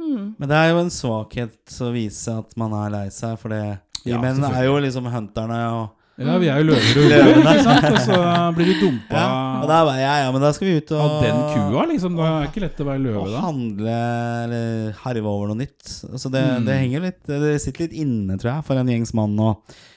Mm. 0.01 0.35
Men 0.37 0.49
det 0.49 0.57
er 0.57 0.69
jo 0.73 0.79
en 0.81 0.89
svakhet 0.91 1.77
å 1.85 1.91
vise 1.95 2.33
at 2.41 2.55
man 2.59 2.73
er 2.73 2.89
lei 2.91 3.07
seg, 3.13 3.37
for 3.39 3.49
det 3.53 3.63
vi 4.03 4.11
Ja, 4.11 4.19
menn 4.19 4.43
er 4.43 4.63
jo 4.65 4.77
liksom 4.81 5.05
hunterne 5.13 5.59
og 5.71 5.97
Ja, 6.21 6.35
vi 6.37 6.49
er 6.51 6.59
jo 6.59 6.65
løver 6.73 6.97
og 6.97 7.05
ulver, 7.37 7.37
ikke 7.39 7.63
sant? 7.63 7.85
Og 7.87 7.99
så 8.03 8.17
blir 8.57 8.67
vi 8.67 8.73
dumpa 8.81 9.15
ja, 9.21 9.29
Og 9.61 9.67
da 9.69 9.77
er 9.79 9.85
jeg, 9.93 10.01
ja, 10.03 10.15
ja, 10.25 10.31
men 10.35 10.41
da 10.43 10.49
skal 10.53 10.67
vi 10.67 10.73
ut 10.81 10.91
og 10.91 10.99
av 11.05 11.13
den 11.23 11.39
kua, 11.53 11.85
liksom. 11.93 12.17
Da 12.19 12.27
er 12.41 12.49
ikke 12.49 12.63
lett 12.65 12.81
å 12.83 12.87
være 12.89 13.03
løve 13.05 13.23
og 13.29 13.37
handle 13.45 13.95
eller 14.43 14.91
harve 15.05 15.31
over 15.31 15.47
noe 15.53 15.61
nytt. 15.61 15.85
Så 16.19 16.29
det, 16.33 16.43
Mm. 16.43 16.65
det 16.67 16.75
henger 16.81 17.05
litt 17.07 17.23
Det 17.31 17.53
sitter 17.63 17.85
litt 17.87 17.95
inne, 18.03 18.37
tror 18.41 18.51
jeg, 18.55 18.65
for 18.67 18.75
en 18.81 18.91
gjengs 18.91 19.13
mann 19.17 19.37
å 19.39 19.53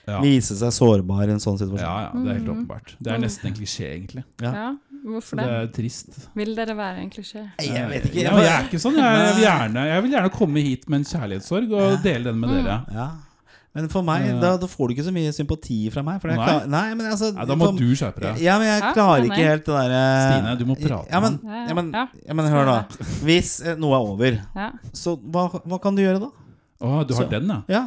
Ja. 0.06 0.20
vise 0.20 0.54
seg 0.54 0.70
sårbar 0.76 1.26
i 1.26 1.32
en 1.32 1.40
sånn 1.42 1.58
situasjon. 1.58 1.80
Ja, 1.80 1.96
ja, 2.06 2.10
det 2.12 2.28
er 2.30 2.38
helt 2.38 2.46
Mhm. 2.48 2.54
åpenbart. 2.68 2.94
Det 3.00 3.12
er 3.12 3.18
nesten 3.18 3.46
en 3.50 3.54
klisjé, 3.56 3.88
egentlig. 3.96 4.24
Ja. 4.40 4.76
Hvorfor 5.04 5.36
det 5.36 5.44
det? 5.44 5.56
er 5.60 5.66
trist. 5.76 6.14
Vil 6.34 6.54
dere 6.56 6.74
være 6.78 7.02
en 7.02 7.10
klisjé? 7.12 7.42
Jeg 7.60 7.88
vet 7.90 8.06
ikke. 8.08 8.22
Ja, 8.24 8.32
jeg 8.40 8.52
er 8.54 8.64
ikke 8.70 8.80
sånn. 8.80 8.96
Jeg, 8.96 9.04
jeg, 9.20 9.34
vil 9.36 9.44
gjerne, 9.44 9.82
jeg 9.90 10.02
vil 10.06 10.14
gjerne 10.16 10.30
komme 10.32 10.62
hit 10.64 10.88
med 10.88 11.02
en 11.02 11.04
kjærlighetssorg 11.10 11.72
og 11.76 12.02
dele 12.02 12.24
den 12.30 12.40
med 12.40 12.48
Mm. 12.48 12.56
dere. 12.64 12.78
Ja. 12.94 13.08
Men 13.74 13.88
for 13.90 14.02
meg, 14.06 14.28
da, 14.40 14.52
da 14.56 14.66
får 14.70 14.86
du 14.88 14.92
ikke 14.94 15.04
så 15.08 15.12
mye 15.12 15.32
sympati 15.34 15.90
fra 15.90 16.02
meg. 16.06 16.20
For 16.22 16.30
jeg 16.30 16.38
Nei. 16.38 16.44
klar, 16.46 16.66
nei, 16.70 16.94
men 16.94 17.06
altså 17.10 17.32
Nei, 17.34 17.44
da 17.50 17.54
må 17.58 17.66
for, 17.72 17.78
du 17.82 17.90
skjerpe 17.98 18.20
deg. 18.22 18.38
Ja, 18.44 18.54
men 18.62 18.68
jeg 18.70 18.80
Ja, 18.84 18.92
klarer 18.94 19.16
jeg 19.18 19.24
er 19.24 19.32
ikke 19.34 19.48
helt 19.50 19.64
det 19.66 19.74
derre 19.74 20.02
Stine, 20.30 20.52
du 20.60 20.64
må 20.68 20.76
prate 20.78 21.10
ja, 21.10 21.20
men, 21.20 21.38
ja, 21.68 21.74
men, 21.74 21.90
Ja. 21.92 22.04
ja, 22.28 22.34
men 22.38 22.46
hør, 22.52 22.64
da. 22.70 22.76
Hvis 23.26 23.50
eh, 23.66 23.74
noe 23.74 23.96
er 23.98 24.06
over, 24.14 24.38
Ja. 24.54 24.70
så 24.94 25.16
hva, 25.18 25.48
hva 25.66 25.80
kan 25.82 25.96
du 25.98 26.02
gjøre 26.06 26.20
da? 26.22 26.30
Å, 26.80 27.02
du 27.08 27.14
har 27.18 27.24
Så- 27.26 27.30
den, 27.34 27.50
ja. 27.68 27.82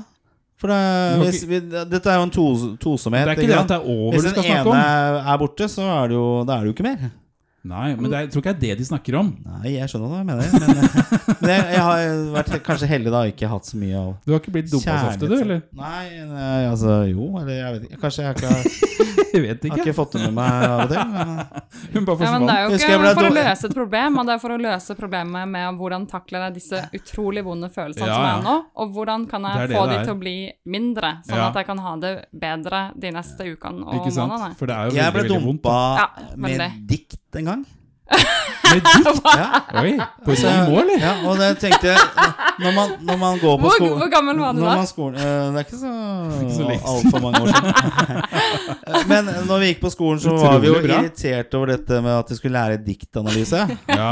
For 0.58 0.74
det, 0.74 0.82
hvis, 1.22 1.44
vi, 1.46 1.62
dette 1.70 2.10
er 2.10 2.18
jo 2.18 2.26
en 2.26 2.34
tos, 2.34 2.66
tosomhet. 2.82 3.28
Det 3.28 3.36
er 3.36 3.42
ikke 3.44 3.52
det 3.52 3.60
at 3.60 3.70
det 3.70 3.78
er 3.78 3.88
over 3.94 4.16
Hvis 4.16 4.26
den 4.26 4.40
ene 4.42 4.84
er 5.22 5.40
borte, 5.44 5.70
så 5.70 5.86
er 6.00 6.10
det 6.10 6.18
jo, 6.18 6.28
da 6.50 6.56
er 6.56 6.66
det 6.66 6.72
jo 6.72 6.78
ikke 6.78 6.86
mer. 6.88 7.10
Nei, 7.68 7.88
men 7.98 8.08
er, 8.14 8.24
jeg 8.24 8.32
tror 8.32 8.44
ikke 8.44 8.54
det 8.62 8.70
er 8.72 8.78
det 8.78 8.80
de 8.80 8.88
snakker 8.88 9.18
om. 9.20 9.30
Nei, 9.44 9.74
jeg 9.74 9.92
skjønner 9.92 10.12
hva 10.12 10.22
du 10.22 10.28
mener. 10.30 10.54
Men, 10.56 10.78
men 11.42 11.52
jeg, 11.52 11.66
jeg 11.74 11.84
har 11.84 12.22
vært 12.38 12.54
kanskje 12.66 12.90
heldig 12.90 13.14
da 13.14 13.24
ikke 13.32 13.50
hatt 13.52 13.68
så 13.68 13.80
mye 13.82 13.98
av 14.00 14.14
Du 14.24 14.34
har 14.34 14.42
ikke 14.42 14.54
blitt 14.56 14.70
dumpa 14.72 14.96
så 15.02 15.12
ofte, 15.12 15.30
du? 15.30 15.36
eller? 15.42 15.62
Nei, 15.76 16.06
nei, 16.30 16.62
altså 16.70 17.02
jo, 17.10 17.28
eller 17.42 17.54
jeg 17.58 17.76
vet 17.76 17.90
ikke. 17.90 18.02
Kanskje 18.06 18.28
jeg 18.28 18.38
ikke 18.38 18.54
har, 18.54 19.07
Jeg 19.36 19.42
vet 19.44 19.64
ikke. 19.64 19.68
Jeg 19.68 19.72
har 19.72 19.86
ikke. 19.86 19.94
fått 19.98 20.12
det 20.18 20.22
med 20.26 20.34
meg 20.38 20.66
av 20.68 20.82
og 20.84 20.90
til. 20.92 21.14
Men, 21.14 21.42
Hun 21.94 22.06
bare 22.08 22.28
Ja, 22.28 22.32
men 22.34 22.46
det 22.48 22.56
er 22.56 22.62
jo 22.64 22.78
ikke 22.78 22.98
for 23.18 23.28
å 23.28 23.32
løse 23.38 23.68
et 23.70 23.76
problem, 23.78 24.14
men 24.18 24.30
det 24.30 24.34
er 24.36 24.42
for 24.44 24.56
å 24.56 24.60
løse 24.62 24.98
problemet 25.00 25.52
med 25.54 25.80
hvordan 25.82 26.08
takler 26.12 26.46
jeg 26.48 26.58
disse 26.60 26.82
utrolig 27.00 27.44
vonde 27.48 27.70
følelsene 27.74 28.08
Ja, 28.08 28.18
som 28.18 28.28
er 28.32 28.44
nå, 28.48 28.56
og 28.84 28.94
hvordan 28.98 29.28
kan 29.32 29.48
jeg 29.50 29.62
det 29.64 29.68
det 29.74 29.78
få 29.78 29.86
det 29.88 29.98
de 29.98 30.04
til 30.08 30.16
å 30.16 30.20
bli 30.22 30.36
mindre, 30.78 31.14
sånn 31.28 31.38
Ja. 31.42 31.48
at 31.52 31.62
jeg 31.62 31.70
kan 31.72 31.84
ha 31.86 31.96
det 32.04 32.14
bedre 32.34 32.84
de 32.96 33.12
neste 33.12 33.50
ukene 33.54 33.86
og 33.88 33.96
Ikke 34.02 34.12
sant? 34.16 34.32
månedene. 34.32 34.58
For 34.60 34.66
det 34.72 34.76
er 34.78 34.84
jo 34.92 34.96
jeg 34.98 35.14
ble 35.14 35.22
veldig, 35.22 35.34
veldig 35.34 35.48
vondt. 35.48 35.64
dumpa 35.64 35.78
Ja, 35.98 36.08
med 36.38 36.88
dikt 36.88 37.42
en 37.42 37.52
gang. 37.54 37.66
Med 38.68 38.82
dikt? 38.88 39.22
Ja. 39.24 39.62
Oi, 39.82 39.94
på 40.26 40.36
Så- 40.36 40.48
rim 40.48 40.74
eller? 40.82 41.00
Ja, 41.00 41.14
og 41.30 41.38
det 41.40 41.48
tenkte 41.62 41.88
jeg 41.94 42.00
Når 42.60 42.72
man, 42.76 42.90
når 43.08 43.18
man 43.22 43.38
går 43.40 43.58
på 43.62 43.70
skolen 43.76 43.98
hvor 44.02 44.10
gammel 44.12 44.40
var 44.42 44.54
du 44.58 44.62
da? 44.66 44.74
skolen, 44.90 45.16
eh, 45.20 45.52
det 45.54 45.62
er 45.62 45.66
ikke 45.68 45.80
så, 45.80 45.92
så 46.58 46.68
altfor 46.92 47.22
mange 47.22 47.42
år 47.44 47.52
siden. 47.54 47.74
Men 49.12 49.30
når 49.48 49.60
vi 49.62 49.70
gikk 49.72 49.82
på 49.84 49.92
skolen, 49.94 50.20
så 50.24 50.34
var 50.40 50.58
vi 50.64 50.68
jo 50.72 50.80
bra. 50.82 50.98
irritert 51.04 51.54
over 51.60 51.72
dette 51.76 52.00
med 52.02 52.12
at 52.18 52.32
vi 52.34 52.38
skulle 52.40 52.58
lære 52.58 52.80
diktanalyse. 52.88 53.62
Ja, 53.92 54.10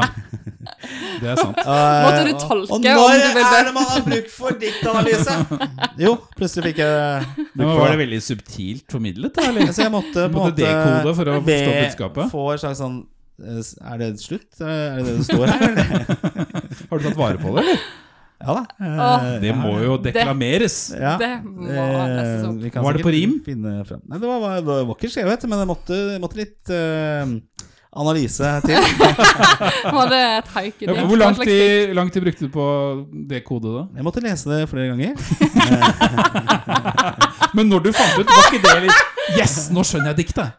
det 1.22 1.32
er 1.34 1.42
sant. 1.42 1.58
Måtte 1.58 2.22
du 2.28 2.32
Eh, 2.36 2.40
tolke 2.42 2.70
Og 2.70 2.78
om 2.78 2.86
når 2.86 3.18
er 3.18 3.66
det 3.66 3.74
man 3.76 3.90
har 3.90 4.06
bruk 4.06 4.30
for 4.34 4.50
diktanalyse? 4.62 5.36
Jo, 6.02 6.16
plutselig 6.38 6.72
fikk 6.72 6.80
jeg 6.84 7.50
Men 7.56 7.68
Var 7.80 7.90
det 7.96 8.00
veldig 8.04 8.22
subtilt 8.24 8.86
formidlet, 8.92 9.34
da? 9.36 9.50
eller? 9.50 9.72
Så 9.74 9.84
jeg 9.86 9.92
måtte 9.94 10.14
på 10.30 10.30
en 10.30 10.38
måte 10.38 10.62
dekode 10.62 11.16
for 11.18 11.34
å 11.34 11.42
forstå 11.42 11.76
budskapet? 11.82 12.32
Få 12.32 12.46
et 12.54 12.64
slags 12.64 12.80
sånn 12.84 12.98
eh, 13.02 13.12
Er 13.40 13.98
det 14.00 14.20
slutt? 14.24 14.62
Er 14.64 14.96
det 15.02 15.06
det 15.10 15.16
det 15.20 15.26
står 15.28 15.46
her? 15.52 15.60
Har 16.90 16.96
du 17.00 17.04
tatt 17.10 17.20
vare 17.20 17.38
på 17.42 17.50
det, 17.58 17.62
eller? 17.66 17.80
Ja 18.46 18.52
da. 18.58 18.64
eh, 18.84 18.98
Åh, 19.00 19.22
Det 19.42 19.52
må 19.56 19.72
jo 19.84 19.94
deklameres. 20.04 20.76
ja. 21.00 21.14
Det 21.20 21.30
må 21.44 21.68
Eh, 21.72 21.76
leses 22.16 22.44
opp. 22.50 22.58
vi 22.64 22.70
kan 22.74 22.84
Var 22.84 22.94
det 23.00 23.04
på 23.08 23.12
rim? 23.16 23.34
Finne 23.46 23.72
frem. 23.88 24.02
Nei, 24.08 24.18
det 24.20 24.28
var, 24.28 24.40
var, 24.44 24.54
det 24.60 24.66
var 24.88 24.96
ikke 24.98 25.12
skjevhet, 25.14 25.42
men 25.50 25.58
det 25.64 25.68
måtte, 25.72 25.96
måtte 26.24 26.40
litt 26.42 26.64
uh, 26.76 27.26
analyse 27.96 28.50
til. 28.68 28.76
Var 29.96 30.08
det 30.12 30.20
et 30.42 30.50
haikedikt? 30.52 30.98
Ja, 31.00 31.06
hvor 31.08 31.16
lang 31.22 31.36
tid, 31.40 31.96
lang 31.96 32.10
tid 32.12 32.22
brukte 32.28 32.44
du 32.44 32.52
på 32.52 32.66
det 33.32 33.40
kodet, 33.48 33.72
da? 33.72 33.84
Jeg 33.96 34.04
måtte 34.10 34.20
lese 34.26 34.52
det 34.52 34.68
flere 34.68 34.92
ganger. 34.92 35.16
Men 37.56 37.70
når 37.72 37.84
du 37.86 37.92
fant 37.96 38.18
ut, 38.20 38.30
var 38.32 38.50
ikke 38.52 38.62
det 38.66 38.76
litt 38.88 39.12
Yes, 39.40 39.56
nå 39.74 39.82
skjønner 39.88 40.12
jeg 40.12 40.18
diktet! 40.20 40.54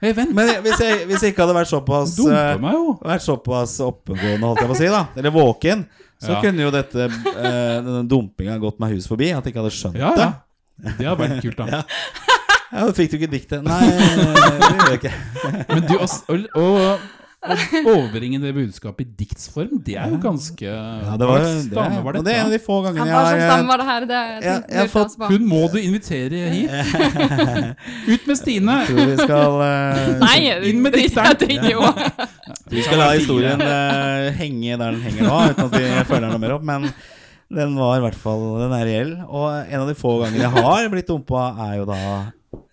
Hey, 0.00 0.14
vent. 0.16 0.32
Men 0.36 0.48
hvis 0.64 0.78
jeg, 0.80 1.02
hvis 1.10 1.20
jeg 1.26 1.34
ikke 1.34 1.44
hadde 1.44 1.56
vært 1.58 1.68
såpass 1.68 2.14
Dumpe 2.16 2.32
eh, 2.38 2.60
meg 2.62 2.72
jo. 2.78 2.94
vært 3.04 3.24
såpass 3.26 3.74
oppegående, 3.84 4.40
holdt 4.46 4.62
jeg 4.62 4.70
på 4.70 4.76
å 4.76 4.78
si, 4.80 4.88
da, 4.94 5.02
eller 5.20 5.34
våken, 5.34 5.82
så 6.22 6.32
Ja. 6.32 6.38
kunne 6.40 6.64
jo 6.64 6.70
dette 6.72 7.10
eh, 7.10 7.76
denne 7.84 8.06
dumpinga 8.08 8.56
gått 8.62 8.80
meg 8.80 8.94
hus 8.96 9.04
forbi. 9.10 9.28
At 9.36 9.44
jeg 9.44 9.52
ikke 9.52 9.60
hadde 9.66 9.74
skjønt 9.76 10.00
Ja, 10.00 10.14
det. 10.16 10.30
ja. 10.30 10.94
Det 10.96 11.06
hadde 11.10 11.20
vært 11.26 11.44
kult, 11.44 11.60
da. 11.60 11.66
Ja. 11.76 11.82
Ja, 12.76 12.86
fikk 12.96 13.12
du 13.12 13.18
ikke 13.20 13.28
diktet. 13.30 13.60
Nei, 13.62 13.76
det 13.86 14.70
gjør 14.72 14.88
jeg 14.90 14.96
ikke. 14.98 15.12
Men 15.70 15.84
du, 15.86 15.92
og, 16.02 16.46
å, 16.58 16.64
å, 17.52 17.80
overbringe 17.92 18.40
det 18.42 18.52
budskapet 18.56 19.06
i 19.06 19.24
diktsform, 19.24 19.78
det 19.86 19.96
er 20.00 20.12
jo 20.12 20.18
ganske 20.22 20.66
Ja, 20.66 21.16
det 21.20 21.28
var, 21.28 21.44
det, 21.46 21.84
var 22.04 22.18
og 22.20 22.26
det 22.26 22.34
er 22.34 22.40
en 22.42 22.48
av 22.50 22.54
de 22.54 22.60
få 22.62 22.78
gangene 22.84 23.06
jeg 23.06 23.16
har 23.16 23.42
Han 23.52 23.70
var 23.70 23.82
det 23.82 23.86
her? 23.90 24.06
Det 24.10 24.20
jeg- 24.20 24.44
jeg 24.46 24.86
lurte 24.86 24.94
fått. 24.94 25.16
Hun 25.32 25.48
må 25.48 25.62
du 25.72 25.78
invitere 25.80 26.42
hit. 26.52 26.70
Ut 28.14 28.26
med 28.30 28.38
Stine! 28.40 28.76
tror 28.86 29.10
vi 29.12 29.16
skal 29.20 29.58
uh, 29.62 30.12
Nei, 30.22 30.38
Inn 30.70 30.82
med 30.84 30.96
dikteren. 30.96 31.50
jeg. 31.50 31.76
Vi 32.76 32.82
skal 32.82 32.98
la 32.98 33.10
historien 33.14 33.60
uh, 33.62 34.30
henge 34.36 34.76
der 34.78 34.96
den 34.96 35.02
henger 35.04 35.28
nå, 35.28 35.36
uten 35.52 35.68
at 35.68 35.76
vi 35.76 35.84
følger 36.08 36.30
noe 36.32 36.40
mer 36.42 36.56
opp. 36.56 36.64
Men 36.66 36.88
den 37.52 37.76
var 37.78 38.00
i 38.00 38.02
hvert 38.02 38.18
fall 38.18 38.42
Den 38.64 38.74
er 38.74 38.88
reell. 38.88 39.12
Og 39.26 39.46
en 39.54 39.84
av 39.84 39.90
de 39.90 39.94
få 39.98 40.16
gangene 40.24 40.46
jeg 40.48 40.64
har 40.66 40.88
blitt 40.90 41.10
dumpa, 41.10 41.48
er 41.68 41.76
jo 41.80 41.86
da 41.88 42.00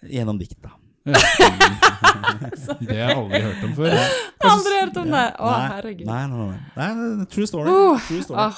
gjennom 0.09 0.39
dikt. 0.41 0.57
da 0.63 0.73
Det 2.83 2.95
har 2.95 3.09
jeg 3.09 3.15
aldri 3.17 3.39
hørt 3.43 3.63
om 3.67 3.71
før. 3.75 3.93
Aldri 4.47 4.73
hørt 4.79 4.97
om 5.01 5.09
det. 5.13 5.23
Å, 5.39 5.49
Nei, 5.51 5.67
herregud. 5.73 6.05
Nei, 6.07 6.21
nei, 6.31 6.47
nei. 6.77 6.87
nei, 6.93 7.25
True 7.33 7.47
story. 7.49 7.67
Uh, 7.73 8.05
True 8.07 8.23
story. 8.23 8.39
Uh, 8.39 8.53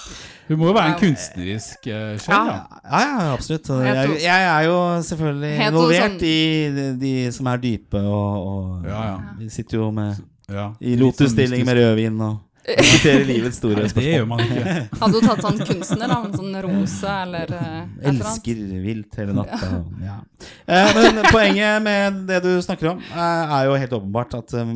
Hun 0.49 0.59
må 0.61 0.69
jo 0.69 0.75
være 0.77 0.91
en 0.93 0.97
kunstnerisk 1.01 1.89
uh, 1.89 1.95
sjel, 2.21 2.51
ja. 2.51 2.57
Ja, 2.85 3.01
ja, 3.01 3.27
absolutt. 3.33 3.69
Jeg, 3.87 4.15
jeg 4.25 4.47
er 4.51 4.67
jo 4.67 4.77
selvfølgelig 5.09 5.53
involvert 5.69 6.17
sånn- 6.19 6.27
i 6.29 6.37
de, 6.77 6.87
de 7.01 7.13
som 7.35 7.49
er 7.53 7.61
dype, 7.65 8.01
og, 8.05 8.49
og 8.51 8.89
Ja, 8.91 9.01
ja. 9.11 9.15
vi 9.41 9.49
sitter 9.53 9.81
jo 9.81 9.89
med 9.95 10.21
ja. 10.53 10.67
i 10.81 10.95
lotusstilling 11.01 11.65
med 11.65 11.81
rødvin 11.81 12.21
og 12.29 12.41
diskuterer 12.65 13.25
livets 13.29 13.59
store 13.61 13.83
Nei, 13.85 13.89
det 13.93 14.05
gjør 14.09 14.27
man 14.29 14.41
ikke. 14.41 14.73
Hadde 15.01 15.19
du 15.21 15.27
tatt 15.27 15.43
sånn 15.45 15.59
kunstner, 15.61 16.09
da? 16.09 16.17
En 16.25 16.33
sånn 16.33 16.57
rose 16.65 17.15
eller 17.21 17.53
eh, 17.59 17.77
et? 18.01 18.07
Elsker 18.13 18.61
vilt 18.85 19.19
hele 19.21 19.35
natta. 19.37 19.71
Ja. 20.01 20.17
Eh, 20.65 20.91
men 20.97 21.21
poenget 21.29 21.85
med 21.85 22.23
det 22.29 22.41
du 22.45 22.51
snakker 22.65 22.95
om, 22.95 23.03
eh, 23.13 23.55
er 23.59 23.69
jo 23.69 23.77
helt 23.83 23.97
åpenbart 23.99 24.37
at 24.39 24.55
eh, 24.57 24.75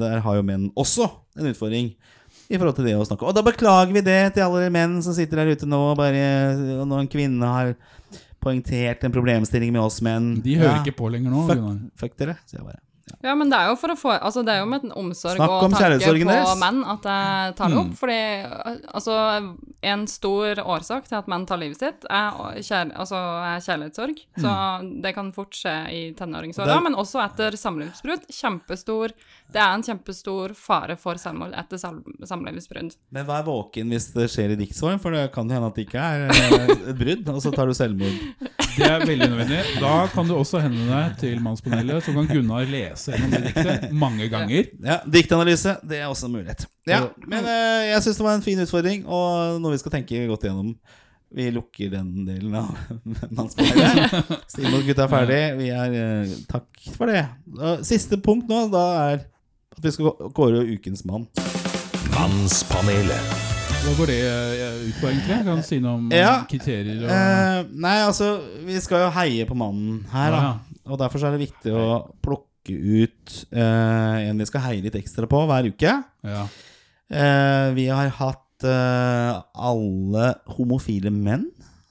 der 0.00 0.22
har 0.24 0.38
jo 0.40 0.46
menn 0.46 0.70
også 0.74 1.10
en 1.36 1.50
utfordring. 1.52 1.92
I 2.46 2.60
forhold 2.60 2.76
til 2.78 2.86
det 2.86 2.92
å 2.94 3.02
snakke 3.02 3.26
Og 3.26 3.32
da 3.34 3.42
beklager 3.42 3.90
vi 3.90 4.04
det 4.06 4.36
til 4.36 4.44
alle 4.44 4.68
menn 4.70 5.00
som 5.02 5.14
sitter 5.16 5.40
der 5.40 5.56
ute 5.56 5.66
nå. 5.66 5.80
Bare, 5.98 6.20
og 6.78 6.84
når 6.86 7.02
en 7.02 7.08
kvinne 7.10 7.48
har 7.50 7.72
poengtert 8.38 9.02
en 9.02 9.14
problemstilling 9.14 9.72
med 9.74 9.82
oss 9.82 9.98
menn 10.04 10.36
De 10.44 10.54
hører 10.60 10.76
Ja, 10.76 10.82
ikke 10.84 10.94
på 11.00 11.10
lenger 11.10 11.34
nå. 11.34 11.46
Fuck, 11.48 11.64
fuck 11.98 12.18
dere, 12.22 12.36
sier 12.46 12.60
jeg 12.60 12.68
bare. 12.68 12.78
Ja, 13.22 13.34
men 13.38 13.48
det 13.50 13.54
er 13.58 13.68
jo 13.70 13.76
for 13.78 13.92
å 13.92 13.96
få 13.98 14.10
Altså, 14.18 14.42
det 14.44 14.50
er 14.50 14.60
jo 14.64 14.66
med 14.66 14.82
en 14.84 14.92
omsorg 14.98 15.38
Snakk 15.38 15.52
og 15.52 15.70
tanke 15.70 15.98
på 16.02 16.24
deres. 16.26 16.58
menn 16.58 16.80
at 16.90 17.04
jeg 17.06 17.54
tar 17.56 17.68
det 17.70 17.76
Mm. 17.76 17.82
opp. 17.84 17.92
Fordi 18.00 18.86
altså, 18.94 19.14
en 19.86 20.06
stor 20.10 20.56
årsak 20.64 21.06
til 21.06 21.16
at 21.20 21.28
menn 21.30 21.46
tar 21.46 21.60
livet 21.62 21.78
sitt, 21.78 22.04
er, 22.10 22.32
kjær, 22.66 22.90
altså, 22.98 23.14
er 23.46 23.62
kjærlighetssorg. 23.62 24.18
Så 24.42 24.50
det 25.02 25.14
kan 25.14 25.30
fort 25.32 25.54
skje 25.54 25.74
i 25.94 26.02
tenåringsåra, 26.18 26.80
men 26.82 26.94
også 26.98 27.22
etter 27.22 27.52
samlivsbrudd. 27.56 28.26
Kjempestor 28.30 29.12
Det 29.52 29.62
er 29.62 29.74
en 29.76 29.82
kjempestor 29.86 30.56
fare 30.58 30.96
for 30.98 31.14
selvmord 31.14 31.54
etter 31.54 31.78
sam 31.78 32.02
samlivsbrudd. 32.26 32.96
Men 33.14 33.26
vær 33.28 33.44
våken 33.46 33.86
hvis 33.94 34.12
det 34.14 34.26
skjer 34.32 34.50
i 34.56 34.56
diktsform, 34.58 34.98
for 34.98 35.12
det 35.14 35.30
kan 35.32 35.48
hende 35.48 35.68
at 35.70 35.74
det 35.78 35.86
ikke 35.86 36.02
er 36.02 36.26
eh, 36.26 36.90
et 36.90 36.98
brudd, 36.98 37.28
og 37.30 37.40
så 37.40 37.54
tar 37.54 37.66
du 37.70 37.74
selvmord. 37.78 38.18
Det 38.76 38.86
er 38.90 39.04
veldig 39.08 39.28
nødvendig. 39.32 39.58
Da 39.80 39.92
kan 40.12 40.28
du 40.28 40.34
også 40.36 40.60
henvende 40.60 40.90
deg 40.92 41.14
til 41.22 41.40
Mannspanelet, 41.44 42.04
så 42.04 42.12
kan 42.16 42.28
Gunnar 42.28 42.66
lese 42.68 43.14
gjennom 43.14 43.32
det 43.32 43.40
diktet 43.48 43.86
mange 43.96 44.28
ganger. 44.32 44.68
Ja, 44.84 44.98
Diktanalyse, 45.08 45.76
det 45.88 46.02
er 46.02 46.10
også 46.10 46.28
en 46.28 46.36
mulighet. 46.36 46.66
Ja, 46.88 47.02
Men 47.26 47.44
eh, 47.48 47.86
jeg 47.92 48.04
syns 48.04 48.20
det 48.20 48.26
var 48.28 48.36
en 48.38 48.44
fin 48.44 48.60
utfordring, 48.62 49.06
og 49.08 49.56
noe 49.64 49.72
vi 49.74 49.80
skal 49.82 49.96
tenke 49.96 50.22
godt 50.30 50.44
igjennom. 50.46 50.74
Vi 51.36 51.48
lukker 51.50 51.90
den 51.96 52.12
delen 52.28 52.54
av 52.54 52.70
Mannspanelet. 53.36 54.30
Stine 54.52 54.76
og 54.78 54.84
gutta 54.86 55.08
er 55.08 55.12
ferdig. 55.16 55.40
Vi 55.58 55.72
er 55.74 55.96
eh, 56.02 56.36
Takk 56.52 56.86
for 56.96 57.10
det. 57.10 57.24
Siste 57.88 58.20
punkt 58.22 58.46
nå, 58.52 58.66
da 58.72 58.84
er 59.08 59.24
at 59.76 59.82
vi 59.84 59.92
skal 59.92 60.12
gå- 60.12 60.30
kåre 60.36 60.62
ukens 60.76 61.02
mann. 61.08 61.26
Mannspanelet. 62.14 63.55
Hva 63.86 63.94
går 64.00 64.10
det 64.10 64.16
eh, 64.26 64.78
ut 64.88 64.96
på, 64.98 65.08
egentlig? 65.12 65.36
Kan 65.46 65.60
du 65.60 65.64
si 65.66 65.76
noe 65.82 65.94
om 66.00 66.06
eh, 66.10 66.18
Ja. 66.18 66.32
kriterier 66.50 67.04
og 67.04 67.10
Eh, 67.12 67.58
nei, 67.84 67.96
altså, 68.02 68.32
vi 68.66 68.78
skal 68.82 69.04
jo 69.06 69.10
heie 69.14 69.46
på 69.46 69.54
mannen 69.58 70.00
her, 70.10 70.30
da. 70.34 70.40
Ja, 70.42 70.54
Og 70.90 70.98
derfor 70.98 71.22
så 71.22 71.28
er 71.28 71.36
det 71.36 71.46
viktig 71.46 71.72
å 71.74 71.86
plukke 72.22 72.74
ut 72.74 73.34
eh, 73.54 74.26
en 74.26 74.38
vi 74.42 74.46
skal 74.48 74.64
heie 74.66 74.82
litt 74.82 74.96
ekstra 74.98 75.28
på 75.30 75.44
hver 75.46 75.68
uke. 75.70 75.92
ja. 76.26 76.46
Eh, 77.06 77.68
vi 77.76 77.84
har 77.86 78.08
hatt 78.18 78.42
alle 78.66 80.30
homofile 80.56 81.10
menn 81.12 81.44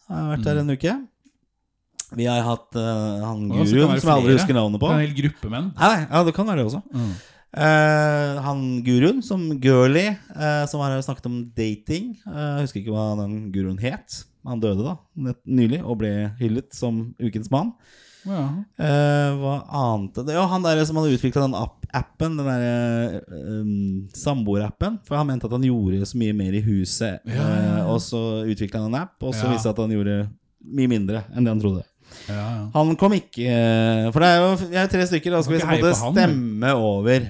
har 0.10 0.32
vært 0.34 0.44
der 0.44 0.60
en 0.64 0.74
uke. 0.74 0.96
Vi 2.16 2.26
har 2.28 2.42
hatt 2.44 2.74
han 2.76 3.46
guruen 3.48 3.96
som 4.02 4.10
jeg 4.10 4.16
aldri 4.18 4.34
husker 4.36 4.58
navnet 4.58 4.82
på. 4.82 4.90
En 4.92 5.00
hel 5.04 5.14
gruppe 5.16 5.52
menn. 5.54 5.70
Nei, 5.78 6.08
ja, 6.10 6.24
det 6.28 6.34
kan 6.36 6.48
være 6.50 6.64
det 6.64 6.66
også. 6.68 6.82
Mm. 6.92 7.14
Eh, 7.56 8.42
han 8.44 8.64
guruen 8.84 9.22
som 9.24 9.46
Girly, 9.64 10.10
uh, 10.36 10.66
som 10.68 10.82
har 10.84 10.96
snakket 11.06 11.30
om 11.30 11.38
dating. 11.56 12.16
uh, 12.28 12.58
jeg 12.60 12.66
husker 12.68 12.82
ikke 12.84 12.96
hva 12.96 13.06
den 13.24 13.38
guruen 13.56 13.80
het. 13.80 14.24
Han 14.46 14.60
døde 14.62 14.84
da, 14.86 14.98
nett- 15.18 15.46
nylig, 15.48 15.80
og 15.84 15.98
ble 16.04 16.12
hyllet 16.40 16.76
som 16.76 17.16
ukens 17.18 17.50
mann. 17.54 17.72
Ja. 18.26 18.42
Eh, 18.82 19.32
hva 19.38 19.56
annet 19.70 20.18
det? 20.26 20.34
Ja, 20.34 20.46
han 20.50 20.64
der 20.66 20.82
som 20.86 20.98
hadde 20.98 21.14
utvikla 21.14 21.44
den 21.46 21.58
app 21.58 21.86
appen, 21.96 22.34
den 22.36 22.48
derre 22.50 23.22
um, 23.32 24.08
samboerappen. 24.18 24.98
For 25.08 25.16
han 25.16 25.30
mente 25.30 25.48
at 25.48 25.54
han 25.56 25.64
gjorde 25.64 26.02
så 26.10 26.18
mye 26.20 26.34
mer 26.36 26.58
i 26.58 26.64
huset, 26.66 27.22
Ja, 27.30 27.36
ja, 27.38 27.76
eh, 27.78 27.92
og 27.94 28.02
så 28.04 28.22
utvikla 28.50 28.82
han 28.82 28.92
en 28.92 29.02
app, 29.06 29.16
og 29.24 29.32
så 29.38 29.48
viste 29.52 29.70
det 29.70 29.76
at 29.78 29.84
han 29.86 29.94
gjorde 29.96 30.18
mye 30.66 30.92
mindre 30.92 31.24
enn 31.32 31.46
det 31.46 31.54
han 31.54 31.62
trodde. 31.62 31.86
Ja, 32.28 32.36
ja. 32.42 32.66
Han 32.76 32.94
kom 33.00 33.16
ikke 33.18 33.46
eh, 33.50 34.06
For 34.14 34.24
det 34.24 34.28
er 34.30 34.44
jo 34.44 34.52
vi 34.70 34.78
er 34.80 34.92
tre 34.92 35.08
stykker, 35.10 35.34
da 35.36 35.42
skal 35.46 35.56
vi 35.56 35.62
på 35.64 35.70
en 35.72 35.82
måte 35.82 35.96
stemme 36.00 36.74
over. 36.78 37.26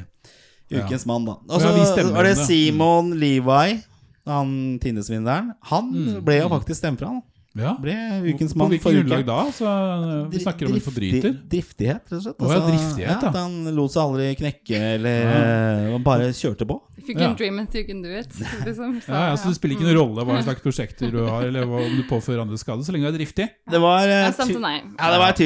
Ukens 0.72 1.06
mann, 1.06 1.26
da. 1.26 1.38
Og 1.50 1.62
så 1.62 1.74
vi 1.76 1.86
stemmer 1.86 2.14
var 2.14 2.24
det 2.24 2.38
Simon 2.38 3.12
det. 3.12 3.20
Levi, 3.20 3.84
han 4.26 4.80
Tinnesvinderen. 4.82 5.54
Han 5.70 5.92
Mm. 5.94 6.22
ble 6.26 6.40
jo 6.42 6.50
faktisk 6.50 6.78
stemt 6.82 7.00
fra, 7.00 7.08
han. 7.08 7.22
Ja. 7.56 7.78
Ble 7.80 7.94
ukens 8.34 8.52
På 8.52 8.58
mann 8.58 8.70
hvilket 8.74 8.84
forrige 8.84 9.04
grunnlag 9.06 9.22
uke. 9.24 9.28
da? 9.28 9.52
Så, 9.56 9.64
eh, 9.64 10.28
vi 10.28 10.40
snakker 10.44 10.66
om 10.68 10.74
en 10.74 10.82
forbryter. 10.82 11.36
Driftighet, 11.48 12.02
rett 12.04 12.12
og 12.12 12.22
slett. 12.26 12.36
Å, 12.44 12.50
ja, 12.52 12.60
driftighet, 12.68 13.00
ja, 13.00 13.20
ja. 13.22 13.28
at 13.30 13.36
han 13.36 13.76
lot 13.78 13.92
seg 13.94 14.02
aldri 14.04 14.26
knekke, 14.36 14.80
eller 14.96 15.92
ja. 15.94 15.98
bare 16.04 16.28
kjørte 16.36 16.68
på. 16.68 16.82
If 16.98 17.08
you 17.08 17.16
can 17.16 17.30
Ja. 17.30 17.34
dream 17.36 17.60
it, 17.60 17.74
you 17.76 17.86
can 17.86 18.02
do 18.02 18.10
it. 18.10 18.28
Liksom. 18.66 19.00
Så, 19.00 19.08
Ja, 19.08 19.30
ja, 19.30 19.36
så 19.38 19.48
Det 19.48 19.56
spiller 19.56 19.76
ikke 19.78 19.88
noen 19.88 19.96
rolle 20.02 20.26
hva 20.26 20.44
slags 20.44 20.62
prosjekter 20.62 21.10
du 21.12 21.26
har, 21.30 21.44
eller 21.44 21.64
om 21.64 21.96
du 21.96 22.04
påfører 22.10 22.42
andre 22.42 22.58
skade, 22.58 22.84
så 22.84 22.92
lenge 22.92 23.08
du 23.08 23.14
er 23.16 23.20
driftig. 23.24 23.48
Det 23.72 23.80
var 23.80 24.04
uh. 24.04 24.10
Ja, 24.10 25.12
det 25.12 25.20
var 25.22 25.30
et 25.30 25.38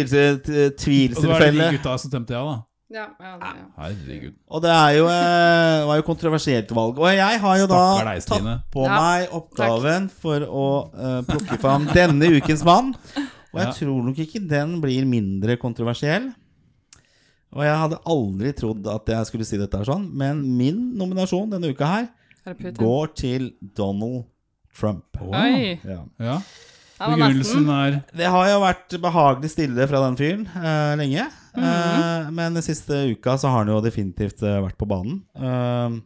tvil- 0.80 1.14
Og 1.16 1.22
det 1.22 1.30
var 1.30 1.40
de 1.52 1.78
gutta 1.78 1.98
som 2.00 2.10
stemte 2.10 2.32
ja, 2.34 2.42
da. 2.42 2.64
Ja, 2.90 3.04
ja, 3.22 3.36
ja. 3.38 3.66
Herregud. 3.78 4.34
Og 4.50 4.64
det 4.64 4.70
er 4.74 4.94
jo, 4.98 5.06
eh, 5.14 5.86
var 5.86 6.00
jo 6.00 6.06
kontroversielt 6.08 6.72
valg. 6.74 6.98
Og 6.98 7.12
jeg 7.14 7.40
har 7.44 7.58
jo 7.62 7.68
da 7.70 7.82
Stakkar 7.94 8.08
deg, 8.10 8.22
Stine. 8.26 8.54
tatt 8.58 8.72
på 8.74 8.86
Ja, 8.88 8.96
meg 8.98 9.36
oppgaven 9.38 10.08
for 10.10 10.40
å 10.48 10.66
eh, 10.94 11.20
plukke 11.28 11.60
fram 11.62 11.86
denne 11.94 12.32
ukens 12.40 12.64
mann. 12.66 12.96
Og 13.54 13.60
jeg 13.62 13.68
Ja. 13.68 13.74
tror 13.78 14.04
nok 14.08 14.18
ikke 14.18 14.42
den 14.48 14.80
blir 14.82 15.06
mindre 15.06 15.58
kontroversiell. 15.62 16.32
Og 17.54 17.64
jeg 17.66 17.78
hadde 17.78 17.98
aldri 18.06 18.54
trodd 18.54 18.86
at 18.88 19.06
jeg 19.10 19.26
skulle 19.26 19.46
si 19.46 19.58
dette 19.58 19.78
her 19.78 19.86
sånn, 19.86 20.10
men 20.14 20.42
min 20.58 20.96
nominasjon 20.98 21.50
denne 21.50 21.70
uka 21.74 21.86
her 21.86 22.10
Er 22.46 22.54
det 22.54 22.58
Putin? 22.58 22.76
går 22.86 23.16
til 23.16 23.52
Donald 23.76 24.26
Trump. 24.76 25.06
Oi! 25.22 25.80
Ja. 25.84 26.04
Ja. 26.20 26.38
Det 27.00 27.08
var 27.08 27.16
Begrunnelsen 27.16 27.70
er 27.70 28.04
Det 28.16 28.26
har 28.28 28.48
jo 28.50 28.60
vært 28.60 29.02
behagelig 29.02 29.50
stille 29.54 29.88
fra 29.88 30.02
den 30.10 30.18
fyren 30.18 30.48
eh, 30.58 30.96
lenge. 31.00 31.28
Eh, 31.56 32.30
men 32.36 32.54
den 32.60 32.66
siste 32.66 33.02
uka 33.14 33.38
så 33.42 33.50
har 33.50 33.64
han 33.64 33.72
jo 33.74 33.82
definitivt 33.82 34.44
eh, 34.46 34.60
vært 34.64 34.78
på 34.80 34.90
banen. 34.90 35.22
Eh, 35.36 36.00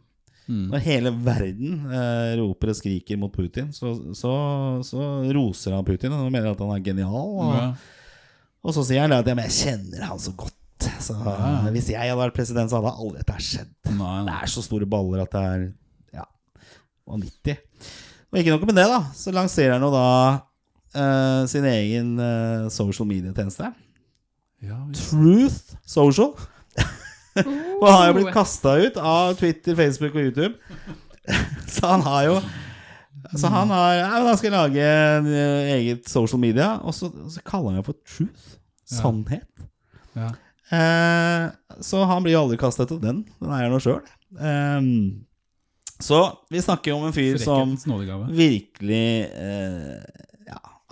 Mm. 0.44 0.66
Når 0.68 0.82
hele 0.84 1.10
verden 1.24 1.86
eh, 1.88 2.34
roper 2.36 2.68
og 2.74 2.76
skriker 2.76 3.16
mot 3.16 3.32
Putin, 3.32 3.70
så, 3.72 3.94
så, 4.12 4.32
så 4.84 5.06
roser 5.32 5.72
han 5.72 5.86
Putin 5.88 6.12
og 6.12 6.26
mener 6.28 6.50
at 6.50 6.60
han 6.60 6.74
er 6.74 6.82
genial. 6.84 7.30
Og, 7.40 7.54
ja. 7.56 7.70
og 8.60 8.76
så 8.76 8.84
sier 8.84 9.06
han 9.06 9.14
at 9.16 9.30
ja, 9.30 9.36
men 9.38 9.48
jeg 9.48 9.56
kjenner 9.62 10.04
han 10.10 10.20
så 10.20 10.34
godt. 10.36 10.58
Så 11.00 11.16
Ja. 11.16 11.62
Hvis 11.72 11.88
jeg 11.88 11.96
hadde 11.96 12.18
vært 12.20 12.36
president, 12.36 12.68
så 12.68 12.76
hadde 12.82 12.92
aldri 12.92 13.22
dette 13.22 13.38
skjedd. 13.40 13.70
Nei, 13.96 14.18
Det 14.26 14.34
er 14.36 14.52
så 14.52 14.64
store 14.66 14.88
baller 14.90 15.22
at 15.24 15.32
det 15.32 15.44
er 15.48 15.64
ja, 16.18 16.26
vanvittig. 17.08 17.56
Og 18.28 18.40
ikke 18.42 18.52
noe 18.52 18.68
med 18.68 18.76
det, 18.82 18.86
da. 18.90 19.00
Så 19.16 19.32
lanserer 19.32 19.78
han 19.78 19.86
jo 19.86 19.92
da 19.94 20.04
eh, 20.92 21.40
sin 21.48 21.64
egen 21.70 22.18
eh, 22.20 22.68
social 22.74 23.08
media-tjeneste. 23.08 23.70
Ja. 24.64 24.80
Truth 24.96 25.76
Social. 25.86 26.34
Og 27.80 27.86
han 27.88 27.96
har 27.98 28.06
jo 28.08 28.18
blitt 28.18 28.34
kasta 28.34 28.76
ut 28.80 28.98
av 29.00 29.34
Twitter, 29.38 29.76
Facebook 29.78 30.14
og 30.14 30.28
YouTube. 30.28 30.54
Så 31.74 31.88
han 31.88 32.04
har 32.04 32.28
jo 32.28 32.36
Så 33.32 33.48
han 33.48 33.70
har 33.72 33.94
ja, 33.96 34.08
Han 34.28 34.36
skal 34.36 34.52
lage 34.52 34.84
en 34.84 35.28
eh, 35.32 35.72
eget 35.78 36.08
social 36.08 36.40
media, 36.40 36.74
og 36.84 36.94
så, 36.94 37.08
så 37.32 37.40
kaller 37.46 37.72
han 37.72 37.80
det 37.80 37.86
for 37.86 37.96
truth. 38.04 38.58
Ja. 38.84 38.98
Sannhet. 38.98 39.64
Ja. 40.12 40.32
Eh, 40.74 41.46
så 41.80 42.04
han 42.04 42.22
blir 42.22 42.36
jo 42.36 42.44
aldri 42.44 42.58
kastet 42.60 42.92
ut 42.92 42.98
av 42.98 43.06
den. 43.06 43.24
Den 43.40 43.54
eier 43.56 43.72
han 43.72 43.82
sjøl. 43.82 44.02
Eh, 44.38 44.90
så 46.04 46.20
vi 46.52 46.62
snakker 46.62 46.92
jo 46.92 46.98
om 47.00 47.08
en 47.08 47.16
fyr 47.16 47.38
som 47.40 47.74
virkelig 48.34 49.08
eh, 49.30 50.24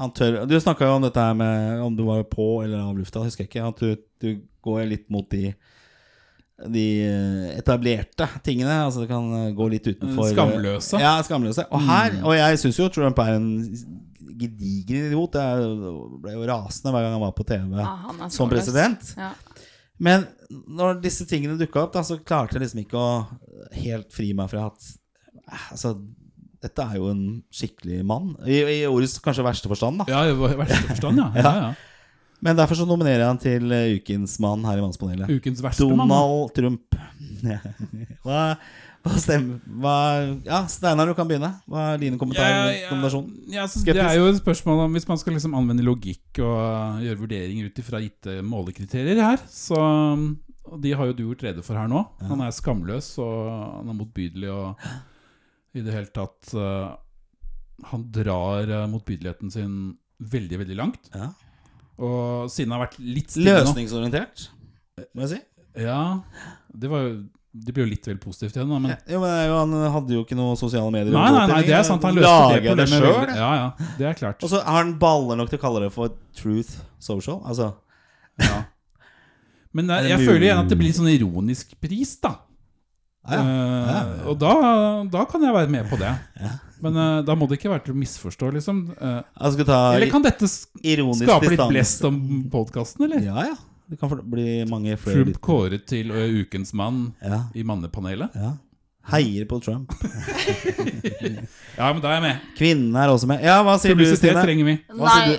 han 0.00 0.12
tør 0.16 0.42
Du 0.48 0.54
snakka 0.60 0.88
jo 0.88 0.96
om 0.96 1.04
dette 1.04 1.20
her 1.20 1.36
med 1.36 1.82
om 1.84 1.96
du 1.96 2.04
var 2.06 2.22
på 2.30 2.62
eller 2.64 2.80
av 2.80 2.96
lufta, 2.98 3.24
husker 3.26 3.44
jeg 3.44 3.52
ikke. 3.52 3.68
At 3.68 3.82
du, 3.82 3.96
du 4.22 4.42
går 4.64 4.86
litt 4.90 5.08
mot 5.12 5.28
de 5.30 5.52
de 6.62 6.84
etablerte 7.56 8.28
tingene. 8.46 8.84
Altså 8.84 9.02
det 9.02 9.08
kan 9.10 9.54
gå 9.56 9.68
litt 9.72 9.86
utenfor 9.88 10.30
Skamløse. 10.30 11.00
Ja, 11.02 11.16
skamløse. 11.26 11.64
Og 11.74 11.82
her, 11.88 12.20
og 12.22 12.36
jeg 12.36 12.60
syns 12.62 12.78
jo 12.78 12.86
Trump 12.92 13.18
er 13.18 13.34
en 13.38 13.48
gedigen 14.38 15.08
idiot. 15.08 15.38
Jeg 15.38 15.96
ble 16.22 16.36
jo 16.36 16.46
rasende 16.50 16.94
hver 16.94 17.06
gang 17.06 17.16
han 17.16 17.24
var 17.24 17.34
på 17.36 17.46
TV 17.48 17.82
ah, 17.82 18.28
som 18.32 18.52
president. 18.52 19.14
Ja. 19.18 19.32
Men 20.02 20.26
når 20.50 21.02
disse 21.02 21.26
tingene 21.28 21.58
dukka 21.60 21.84
opp, 21.84 21.94
da, 21.94 22.02
så 22.06 22.18
klarte 22.18 22.56
jeg 22.56 22.64
liksom 22.64 22.82
ikke 22.84 23.00
å 23.00 23.12
helt 23.76 24.10
fri 24.14 24.32
meg 24.36 24.52
fra 24.52 24.68
at 24.72 24.92
Altså, 25.52 25.90
dette 26.62 26.84
er 26.84 26.98
jo 27.00 27.08
en 27.10 27.22
skikkelig 27.52 28.02
mann. 28.06 28.34
I, 28.46 28.60
i 28.60 28.82
ordets 28.86 29.18
kanskje 29.22 29.46
verste 29.46 29.70
forstand, 29.70 30.02
da. 30.02 30.06
Ja, 30.10 30.26
i 30.30 30.36
verste 30.36 30.84
forstand, 30.92 31.18
ja. 31.22 31.30
ja, 31.38 31.54
ja. 31.66 31.72
Men 32.42 32.58
derfor 32.58 32.74
så 32.74 32.84
nominerer 32.86 33.22
jeg 33.22 33.30
han 33.30 33.42
til 33.42 33.74
eh, 33.74 33.96
ukens 34.00 34.38
mann 34.42 34.64
her 34.66 34.80
i 34.80 34.82
Mannspanelet. 34.82 35.30
Ukens 35.30 35.60
verste 35.62 35.86
mann. 35.86 36.10
Donald 36.10 36.50
Trump. 36.56 36.96
hva, 38.26 38.40
hva 39.02 39.18
stemmer 39.22 39.60
hva, 39.82 39.94
Ja, 40.46 40.64
Steinar, 40.70 41.06
du 41.06 41.14
kan 41.18 41.28
begynne. 41.30 41.52
Hva 41.70 41.92
er 41.92 42.02
dine 42.02 42.18
kommentarer? 42.18 42.50
Ja, 42.50 42.96
ja, 42.96 43.28
ja, 43.54 43.66
det 43.66 43.94
er 43.94 44.16
jo 44.18 44.26
et 44.30 44.40
spørsmål 44.40 44.84
om 44.88 44.98
Hvis 44.98 45.06
man 45.06 45.20
skal 45.22 45.36
liksom 45.38 45.54
anvende 45.58 45.86
logikk 45.86 46.42
og 46.42 46.58
uh, 46.58 46.98
gjøre 47.02 47.20
vurderinger 47.22 47.70
ut 47.70 47.78
ifra 47.82 48.02
gitte 48.02 48.40
målekriterier 48.46 49.22
her, 49.22 49.46
så 49.50 49.78
og 50.62 50.78
De 50.82 50.92
har 50.94 51.08
jo 51.10 51.14
du 51.14 51.24
gjort 51.24 51.42
rede 51.44 51.62
for 51.66 51.76
her 51.76 51.88
nå. 51.90 52.04
Han 52.26 52.42
er 52.42 52.54
skamløs 52.54 53.14
og 53.22 53.38
han 53.50 53.90
er 53.90 53.98
motbydelig 53.98 54.50
og 54.50 54.82
i 55.74 55.82
det 55.84 55.94
hele 55.94 56.10
tatt 56.12 56.52
uh, 56.58 56.92
Han 57.90 58.04
drar 58.12 58.68
uh, 58.68 58.86
motbydeligheten 58.92 59.52
sin 59.54 59.76
veldig, 60.22 60.58
veldig 60.62 60.78
langt. 60.78 61.08
Ja. 61.14 61.30
Og 62.02 62.50
siden 62.52 62.72
han 62.72 62.80
har 62.80 62.88
vært 62.88 62.98
litt 63.02 63.36
Løsningsorientert, 63.36 64.48
må 65.12 65.24
jeg 65.24 65.32
si. 65.34 65.40
Ja, 65.82 66.00
det 66.68 66.90
var 66.92 67.06
jo 67.06 67.12
Det 67.52 67.72
blir 67.72 67.86
jo 67.86 67.90
litt 67.90 68.06
vel 68.08 68.18
positivt 68.20 68.56
igjen, 68.58 68.68
da. 68.68 68.78
Men 68.80 68.92
Jo, 69.08 69.20
men 69.22 69.32
jo, 69.48 69.54
Han 69.60 69.72
hadde 69.96 70.16
jo 70.16 70.24
ikke 70.24 70.36
noe 70.36 70.56
sosiale 70.60 70.92
medier. 70.92 71.12
Nei, 71.14 71.30
nei, 71.32 71.46
nei, 71.50 71.62
det 71.68 71.76
er 71.78 71.86
sant. 71.88 72.04
Han 72.04 72.16
løste 72.16 72.28
det 72.28 72.52
Lager 72.52 72.68
problemet 72.68 72.92
det 72.92 73.08
sjøl. 73.08 73.32
Ja, 73.40 73.50
ja, 73.58 73.88
det 73.98 74.08
er 74.10 74.18
klart. 74.20 74.44
Og 74.44 74.52
så 74.52 74.60
har 74.64 74.78
han 74.82 74.94
baller 75.00 75.40
nok 75.40 75.52
til 75.52 75.60
å 75.60 75.64
kalle 75.64 75.84
det 75.86 75.90
for 75.94 76.14
Truth 76.36 76.76
Social. 77.02 77.40
Altså 77.48 77.72
Ja. 78.40 78.62
Men 79.72 79.88
eh, 79.88 80.02
Er 80.04 80.10
jeg 80.14 80.28
føler 80.28 80.46
igjen 80.48 80.60
at 80.60 80.68
det 80.72 80.76
blir 80.80 80.92
sånn 80.96 81.08
ironisk 81.12 81.76
pris, 81.80 82.16
da. 82.20 82.34
Ja, 83.28 83.38
ja. 83.38 83.42
Eh, 83.42 83.92
Ja. 83.92 84.02
Og 84.30 84.38
da, 84.40 84.52
da 85.12 85.24
kan 85.30 85.42
jeg 85.46 85.54
være 85.54 85.70
med 85.70 85.88
på 85.90 85.98
det. 86.00 86.10
Men 86.82 86.96
uh, 86.98 87.20
da 87.22 87.34
må 87.38 87.46
det 87.46 87.60
ikke 87.60 87.70
være 87.70 87.84
til 87.86 87.94
å 87.94 87.98
misforstå, 88.00 88.48
liksom. 88.56 88.80
Uh, 88.98 89.20
Jeg 89.44 89.52
skal 89.58 89.68
ta 89.68 89.76
eller 89.94 90.10
kan 90.10 90.24
dette 90.24 90.48
skape 90.50 91.52
litt 91.52 91.62
blest 91.70 92.02
om 92.08 92.16
podkasten, 92.50 93.04
eller? 93.06 93.22
Ja, 93.22 93.44
ja. 93.52 93.56
Det 93.92 93.98
kan 94.00 94.08
bli 94.32 94.62
mange 94.70 94.96
flere 94.96 95.20
Trump 95.26 95.38
kåret 95.44 95.82
til 95.90 96.08
ukens 96.14 96.72
mann 96.74 97.12
Ja, 97.22 97.42
i 97.54 97.62
mannepanelet. 97.66 98.34
ja. 98.34 98.54
Heier 99.12 99.44
på 99.50 99.58
Trump. 99.62 99.90
Ja, 101.76 101.88
men 101.92 101.98
da 102.04 102.10
er 102.12 102.18
jeg 102.18 102.22
med. 102.22 102.42
Kvinnene 102.58 103.00
er 103.02 103.10
også 103.10 103.26
med. 103.26 103.40
Ja, 103.42 103.56
hva 103.66 103.74
sier 103.80 103.96
du, 103.98 104.04
Stine? 104.14 104.42
trenger 104.44 104.66
vi. 104.68 104.74
Hva 104.94 105.14
sier 105.16 105.26
Nei, 105.26 105.32
du? 105.32 105.38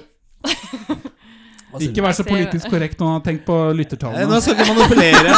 Hva 1.71 1.79
sier 1.79 1.88
Ikke 1.91 2.03
vær 2.05 2.15
så 2.17 2.25
politisk 2.27 2.67
korrekt 2.73 2.99
når 2.99 3.07
man 3.07 3.15
har 3.19 3.23
tenkt 3.27 3.45
på 3.47 3.55
lyttertallene. 3.77 4.27
Nå 4.29 4.39
skal 4.43 4.57
ikke 4.57 4.73
manipulere. 4.73 5.31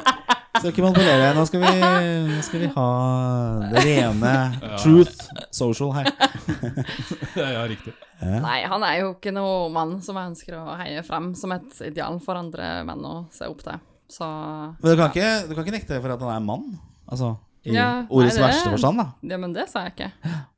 skal 0.58 0.70
ikke 0.72 0.84
manipulere. 0.84 1.28
Nå 1.36 1.44
skal 1.48 1.62
vi, 1.62 1.72
nå 2.30 2.42
skal 2.46 2.62
vi 2.62 2.68
ha 2.74 2.86
det 3.72 3.82
rene 3.86 4.32
truth 4.82 5.26
social 5.54 5.92
her. 5.96 6.10
Ja, 7.36 7.64
riktig. 7.68 7.92
nei, 8.22 8.58
han 8.68 8.84
er 8.86 9.00
jo 9.02 9.10
ikke 9.14 9.32
noe 9.34 9.66
mann 9.72 9.98
som 10.04 10.16
jeg 10.18 10.32
ønsker 10.32 10.56
å 10.58 10.76
heie 10.80 11.02
frem 11.06 11.30
som 11.36 11.52
et 11.56 11.80
ideal 11.86 12.16
for 12.24 12.38
andre 12.40 12.80
menn 12.88 13.04
å 13.04 13.16
se 13.34 13.48
opp 13.50 13.60
til. 13.66 13.80
Så 14.08 14.26
Men 14.26 14.86
du 14.92 14.94
kan 15.00 15.10
ikke, 15.10 15.30
du 15.48 15.54
kan 15.56 15.64
ikke 15.66 15.76
nekte 15.76 16.00
for 16.00 16.14
at 16.14 16.22
han 16.24 16.36
er 16.38 16.44
mann? 16.46 16.66
Altså 17.10 17.34
i 17.66 17.74
Ja, 17.74 18.04
ordets 18.14 18.38
verste 18.38 18.70
forstand, 18.70 19.00
da. 19.02 19.06
Ja, 19.26 19.38
men 19.42 19.52
det 19.56 19.66
sa 19.72 19.82
jeg 19.88 19.96
ikke. 19.96 20.10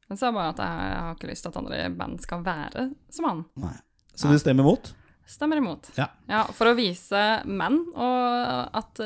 Jeg 0.08 0.20
sa 0.20 0.30
bare 0.32 0.52
at 0.52 0.60
jeg, 0.60 0.88
jeg 0.92 1.00
har 1.04 1.14
ikke 1.16 1.30
lyst 1.30 1.44
til 1.46 1.52
at 1.52 1.58
andre 1.62 1.78
menn 1.96 2.16
skal 2.20 2.42
være 2.44 2.84
som 3.12 3.28
han. 3.28 3.40
Nei. 3.64 3.74
Så 4.18 4.28
du 4.32 4.38
stemmer 4.40 4.66
imot? 4.66 4.92
Stemmer 5.28 5.60
imot. 5.60 5.90
Ja. 5.98 6.06
ja. 6.30 6.42
For 6.56 6.70
å 6.70 6.74
vise 6.78 7.22
menn, 7.44 7.82
og 7.92 8.76
at 8.80 9.00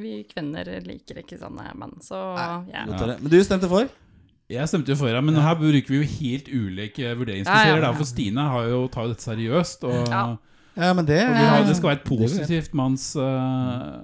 vi 0.00 0.22
kvinner 0.30 0.70
liker 0.86 1.20
ikke 1.20 1.36
sånne 1.40 1.74
menn. 1.76 1.98
Så 2.00 2.16
ja. 2.72 2.86
Men 2.88 3.28
du 3.28 3.36
stemte 3.44 3.68
for? 3.68 3.90
Jeg 4.48 4.64
stemte 4.70 4.94
jo 4.94 4.96
for 4.96 5.12
deg, 5.12 5.20
men 5.26 5.36
her 5.44 5.58
bruker 5.60 5.92
vi 5.92 5.98
jo 6.00 6.06
helt 6.08 6.46
ulike 6.48 7.10
vurderingskriterier. 7.12 7.82
Ja, 7.82 7.82
ja. 7.82 7.90
ja. 7.90 7.96
For 7.98 8.08
Stine 8.08 8.46
har 8.48 8.70
jo, 8.70 8.78
tar 8.88 9.04
jo 9.04 9.12
dette 9.12 9.26
seriøst. 9.26 9.84
Og, 9.84 10.14
Ja. 10.78 10.92
Men 10.94 11.06
det 11.08 11.18
har, 11.26 11.64
det 11.66 11.74
skal 11.76 11.88
være 11.90 11.98
et 11.98 12.04
positivt 12.06 12.74
manns 12.78 13.08
uh, 13.18 13.24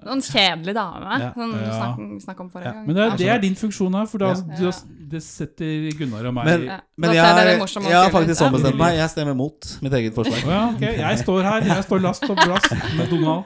Noen 0.04 0.22
kjedelig 0.26 0.74
dame, 0.74 1.18
Ja. 1.22 1.28
som 1.36 1.52
Ja. 1.54 1.70
snakk, 1.78 2.22
snakk 2.24 2.40
om 2.40 2.50
forrige 2.50 2.66
Ja. 2.66 2.72
gang. 2.72 2.86
Men 2.88 2.96
det 2.96 3.04
er, 3.04 3.16
det 3.20 3.28
er 3.30 3.38
din 3.44 3.54
funksjon 3.54 3.94
her, 3.94 4.06
for 4.10 4.18
da, 4.18 4.32
Ja. 4.34 4.58
du, 4.58 4.72
det 5.14 5.22
setter 5.22 5.90
Gunnar 5.98 6.26
og 6.26 6.34
meg 6.34 6.44
Men, 6.50 6.64
Ja. 6.66 6.78
men 6.98 7.10
jeg, 7.14 7.24
jeg, 7.24 7.84
jeg 7.88 7.96
har 8.02 8.10
faktisk 8.10 8.42
ombestemt 8.42 8.76
meg. 8.76 8.96
Jeg 8.98 9.10
stemmer 9.10 9.34
mot 9.38 9.70
mitt 9.82 9.92
eget 9.92 10.14
forslag. 10.14 10.42
Å 10.44 10.50
ja, 10.50 10.68
ok, 10.74 10.80
Jeg 10.98 11.18
står 11.22 11.42
her. 11.42 11.60
Jeg 11.70 11.84
står 11.84 12.00
last 12.02 12.24
og 12.28 12.36
blast 12.36 12.70
med 12.98 13.10
Donald. 13.10 13.44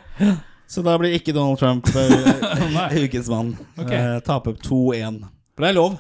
Så 0.69 0.83
da 0.85 0.99
blir 1.01 1.15
ikke 1.17 1.33
Donald 1.33 1.59
Trump 1.59 1.87
eh, 1.97 2.99
ukens 3.05 3.29
mann. 3.33 3.55
Okay. 3.79 4.17
Uh, 4.17 4.21
Taper 4.21 4.53
2-1. 4.53 5.23
For 5.57 5.65
det 5.65 5.69
er 5.71 5.75
lov. 5.79 5.99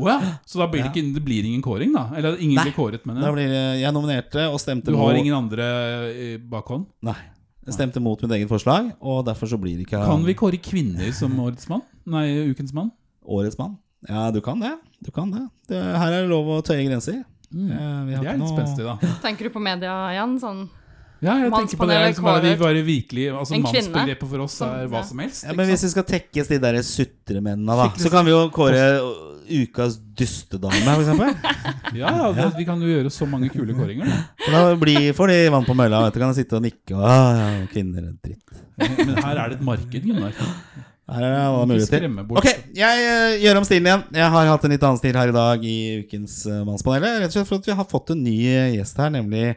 Å 0.00 0.08
ja. 0.08 0.18
Så 0.48 0.58
da 0.62 0.66
blir 0.70 0.82
det, 0.84 0.90
ikke, 0.92 1.14
det 1.14 1.22
blir 1.24 1.44
ingen 1.50 1.62
kåring, 1.64 1.92
da? 1.94 2.06
Eller 2.16 2.38
ingen 2.40 2.56
Nei. 2.58 2.64
blir 2.68 2.76
kåret, 2.76 3.04
mener 3.06 3.20
Da 3.26 3.32
blir 3.34 3.48
det, 3.52 3.62
jeg 3.82 3.92
nominerte 3.96 4.46
og 4.50 4.58
stemte 4.62 4.90
Du 4.90 4.96
har 4.96 5.10
mot 5.12 5.20
ingen 5.20 5.36
andre 5.36 5.66
i 6.14 6.30
bakhånd? 6.38 6.86
Nei. 7.06 7.16
Jeg 7.66 7.76
stemte 7.76 8.00
mot 8.02 8.20
mitt 8.24 8.32
eget 8.38 8.48
forslag, 8.50 8.88
og 9.04 9.24
derfor 9.28 9.46
så 9.46 9.58
blir 9.60 9.76
det 9.78 9.84
ikke 9.86 10.00
Kan 10.08 10.24
vi 10.26 10.34
kåre 10.34 10.58
kvinner 10.64 11.12
som 11.14 11.36
årets 11.44 11.68
mann? 11.70 11.82
Nei, 12.08 12.26
ukens 12.50 12.72
mann? 12.74 12.90
årets 13.30 13.58
mann. 13.60 13.76
Ja, 14.08 14.30
du 14.32 14.40
kan 14.40 14.58
det. 14.58 14.72
Du 15.04 15.10
kan 15.12 15.30
det. 15.30 15.44
det 15.68 15.78
her 15.78 16.10
er 16.16 16.22
det 16.24 16.30
lov 16.32 16.48
å 16.48 16.62
tøye 16.64 16.82
grenser. 16.88 17.20
Mm. 17.52 17.70
Eh, 17.70 18.04
vi 18.08 18.14
har 18.16 18.22
Det 18.24 18.30
er 18.30 18.38
litt 18.38 18.42
noe- 18.44 18.56
spenstig, 18.56 18.84
da. 18.86 19.14
Tenker 19.22 19.44
du 19.44 19.50
på 19.50 19.60
media 19.62 19.92
igjen? 20.14 20.38
Sånn 20.40 20.68
Ja, 21.20 21.34
jeg 21.36 21.50
tenker 21.52 21.76
på 21.82 21.86
det. 21.90 21.98
Liksom, 22.08 22.28
vi 22.42 22.54
bare 22.56 22.82
virkelig 22.86 23.24
Altså, 23.36 23.58
Mannsbegrepet 23.60 24.28
for 24.30 24.40
oss 24.46 24.54
er 24.64 24.86
hva 24.88 25.02
som 25.04 25.18
helst. 25.20 25.44
Ja, 25.44 25.52
men 25.52 25.68
Hvis 25.68 25.82
vi 25.84 25.90
skal 25.92 26.06
tekkes 26.08 26.48
de 26.48 26.58
der 26.62 26.78
sutremennene, 26.80 27.76
da, 27.76 27.88
så 28.00 28.08
kan 28.10 28.24
vi 28.24 28.32
jo 28.32 28.48
kåre 28.54 28.84
ukas 29.50 29.98
dystedame, 30.16 30.80
f.eks.? 30.96 31.48
Ja, 32.00 32.30
det, 32.30 32.44
vi 32.54 32.64
kan 32.68 32.78
jo 32.78 32.86
gjøre 32.86 33.10
så 33.10 33.26
mange 33.26 33.48
kule 33.50 33.74
kåringer. 33.74 34.10
Da. 34.50 34.62
Blir, 34.78 35.10
får 35.14 35.30
de 35.30 35.40
vann 35.52 35.66
på 35.66 35.74
mølla. 35.78 36.04
Vet 36.06 36.16
du, 36.16 36.20
kan 36.22 36.32
de 36.32 36.40
sitte 36.40 36.56
og 36.58 36.62
nikke 36.64 36.94
og 36.96 37.02
ah, 37.06 37.36
ja, 37.38 37.48
Kvinner 37.70 38.06
er 38.08 38.14
dritt. 38.18 38.54
Men 38.80 39.18
her 39.18 39.36
er 39.36 39.52
det 39.52 39.58
et 39.60 39.66
marked, 39.66 40.06
Gunnar. 40.06 40.38
Her 41.10 41.26
er 41.26 41.66
det 41.66 42.10
mulig 42.10 42.24
bort. 42.28 42.40
Ok, 42.42 42.48
jeg 42.76 43.06
uh, 43.06 43.36
gjør 43.42 43.60
om 43.60 43.66
stilen 43.66 43.88
igjen. 43.88 44.02
Jeg 44.14 44.32
har 44.34 44.50
hatt 44.52 44.66
en 44.66 44.74
litt 44.74 44.84
annen 44.86 45.00
stil 45.00 45.18
her 45.18 45.32
i 45.32 45.36
dag 45.36 45.64
i 45.66 45.78
ukens 46.04 46.36
uh, 46.46 46.60
Mannspanelet. 46.66 47.24
Rett 47.24 47.32
og 47.32 47.38
slett 47.38 47.50
for 47.50 47.62
at 47.62 47.70
vi 47.70 47.78
har 47.80 47.88
fått 47.90 48.12
en 48.14 48.22
ny 48.22 48.36
eh, 48.46 48.74
gjest 48.76 49.00
her, 49.02 49.10
nemlig 49.14 49.48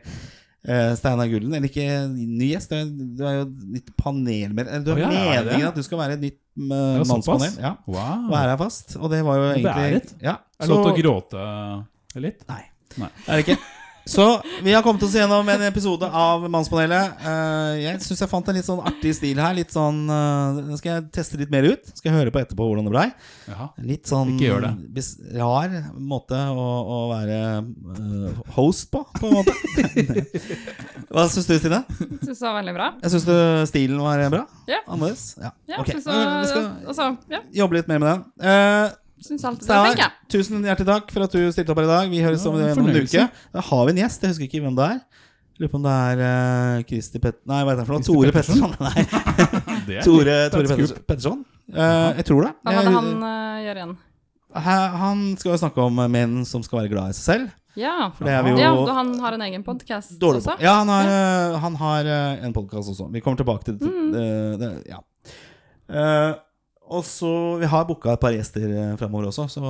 uh, 0.70 0.94
Steinar 1.00 1.30
Gulden. 1.32 1.54
Eller 1.58 1.70
ikke 1.70 1.88
ny 2.14 2.50
gjest, 2.54 2.74
du 2.74 3.24
er, 3.26 3.40
jo 3.42 3.46
nytt 3.76 3.94
panelmedlem. 4.00 4.86
Du 4.86 4.94
har 4.94 5.04
har 5.04 5.14
ja, 5.14 5.44
meningen 5.44 5.70
at 5.72 5.78
du 5.80 5.84
skal 5.86 6.02
være 6.02 6.18
et 6.20 6.26
nytt 6.30 6.40
uh, 6.64 7.04
mannspanel. 7.10 7.56
Ja. 7.60 7.76
Og 7.88 7.96
Wow. 7.98 8.34
er 8.40 8.54
her 8.54 8.60
fast. 8.62 8.98
Og 9.00 9.12
det 9.14 9.24
var 9.26 9.40
jo 9.40 9.48
egentlig 9.52 9.70
beæret. 9.70 10.16
ja, 10.22 10.38
Er 10.60 10.68
det 10.68 10.74
lov 10.74 10.84
til 10.88 10.94
å 10.94 11.00
gråte 11.02 11.48
litt? 12.28 12.46
Nei. 12.50 12.62
Nei. 13.02 13.10
Er 13.28 13.40
det 13.40 13.48
ikke. 13.48 13.62
Så 14.06 14.42
vi 14.64 14.74
har 14.74 14.84
kommet 14.84 15.04
oss 15.04 15.14
gjennom 15.16 15.48
en 15.50 15.62
episode 15.64 16.08
av 16.12 16.44
Mannspanelet. 16.52 17.22
Eh, 17.24 17.76
jeg 17.86 18.02
syns 18.04 18.20
jeg 18.26 18.30
fant 18.32 18.50
en 18.52 18.58
litt 18.58 18.68
sånn 18.68 18.82
artig 18.84 19.14
stil 19.16 19.40
her. 19.40 19.54
Litt 19.56 19.72
sånn 19.72 20.02
uh, 20.12 20.58
Den 20.60 20.76
skal 20.80 20.98
jeg 20.98 21.06
teste 21.16 21.40
litt 21.40 21.54
mer 21.54 21.64
ut. 21.70 21.88
Skal 21.96 22.12
jeg 22.12 22.18
høre 22.20 22.34
på 22.36 22.42
etterpå 22.42 22.68
hvordan 22.68 22.90
det 22.90 22.94
blei. 22.94 23.06
Litt 23.88 24.10
sånn 24.12 24.34
Ikke 24.36 24.50
gjør 24.50 24.66
det. 24.68 24.74
bes- 24.98 25.16
rar 25.38 25.78
måte 25.96 26.36
å, 26.52 26.68
å 26.84 27.00
være 27.14 27.40
uh, 27.64 28.42
host 28.58 28.92
på, 28.92 29.06
på 29.20 29.30
en 29.32 29.38
måte. 29.40 29.56
Hva 31.14 31.28
syns 31.32 31.48
du, 31.48 31.56
Stine? 31.62 31.84
Syns 32.24 32.40
det 32.40 32.48
var 32.48 32.58
veldig 32.60 32.76
bra. 32.76 32.90
Jeg 33.06 33.14
syns 33.16 33.30
stilen 33.72 34.04
var 34.04 34.26
bra. 34.34 34.44
Ja. 34.68 34.82
Annerledes. 34.88 35.30
Ja. 35.40 35.54
Ja, 35.70 35.80
Ok, 35.80 35.94
synes 35.94 36.08
eh, 36.08 36.12
det 36.12 36.26
var- 36.28 36.42
Vi 36.44 36.52
skal 36.52 36.68
altså, 36.92 37.10
ja, 37.32 37.40
jobbe 37.64 37.80
litt 37.80 37.88
mer 37.92 38.04
med 38.04 38.12
den. 38.12 38.28
Uh, 38.44 39.00
syns 39.26 39.44
alltid 39.48 39.70
det 39.70 40.06
er 40.06 40.16
tusen 40.32 40.64
hjertelig 40.66 40.90
takk 40.90 41.12
for 41.16 41.26
at 41.26 41.36
du 41.36 41.42
stilte 41.56 41.74
opp 41.74 41.82
her 41.82 41.88
i 41.88 41.92
dag. 41.94 42.12
Vi 42.12 42.22
høres 42.24 42.46
Ja, 42.46 42.52
om, 42.52 42.60
om 42.84 42.90
en 42.92 43.02
uke. 43.02 43.28
Da 43.54 43.66
har 43.70 43.86
vi 43.88 43.96
en 43.96 44.02
gjest. 44.04 44.26
Jeg 44.26 44.34
husker 44.34 44.50
ikke 44.50 44.64
hvem 44.66 44.78
det 44.80 44.90
er. 44.92 45.02
Lurer 45.62 45.70
på 45.70 45.78
om 45.78 45.84
det 45.86 45.94
er 45.94 46.22
uh, 46.24 46.84
Kristi 46.90 47.22
Pet... 47.22 47.38
Nei, 47.50 47.60
hva 47.62 47.76
heter 47.76 47.84
det 47.84 47.90
for 47.90 48.00
noe? 48.00 48.08
Tore 48.08 48.32
Pettersson 48.34 48.72
Petterson? 48.74 49.84
Nei, 49.88 50.00
Tore, 50.08 50.38
Tore 50.54 50.78
er 50.78 51.04
Petterson. 51.06 51.44
Eh, 51.70 52.08
jeg 52.20 52.26
tror 52.30 52.48
det. 52.48 52.54
Hva 52.66 52.74
var 52.74 52.88
det 52.88 52.96
han 52.98 53.12
uh, 53.22 53.60
gjør 53.64 53.82
igjen? 53.84 53.94
Han 54.54 55.28
skal 55.42 55.54
jo 55.54 55.60
snakke 55.62 55.86
om 55.86 56.02
menn 56.14 56.42
som 56.50 56.66
skal 56.66 56.84
være 56.84 56.94
glad 56.94 57.14
i 57.14 57.18
seg 57.18 57.28
selv. 57.30 57.52
Ja. 57.80 58.12
For 58.14 58.28
det 58.28 58.34
er 58.36 58.44
vi 58.46 58.54
jo 58.54 58.62
ja, 58.62 58.72
han 58.94 59.14
har 59.24 59.36
en 59.38 59.44
egen 59.48 59.64
podkast 59.66 60.22
også? 60.22 60.58
Ja, 60.62 60.76
han 60.84 60.92
har, 60.94 61.10
eh, 61.10 61.60
han 61.64 61.78
har 61.80 62.10
eh, 62.10 62.46
en 62.46 62.54
podkast 62.54 62.92
også. 62.94 63.08
Vi 63.14 63.22
kommer 63.26 63.42
tilbake 63.42 63.66
til 63.66 63.80
det. 63.80 63.90
Mm. 63.90 64.12
det, 64.14 64.28
det 64.62 64.72
ja. 64.92 65.02
Eh, 66.84 66.96
og 66.98 67.06
så 67.08 67.60
Vi 67.60 67.66
har 67.66 67.86
booka 67.86 68.14
et 68.14 68.20
par 68.20 68.32
gjester 68.36 68.68
uh, 68.70 68.98
framover 69.00 69.28
også, 69.32 69.48
så, 69.50 69.62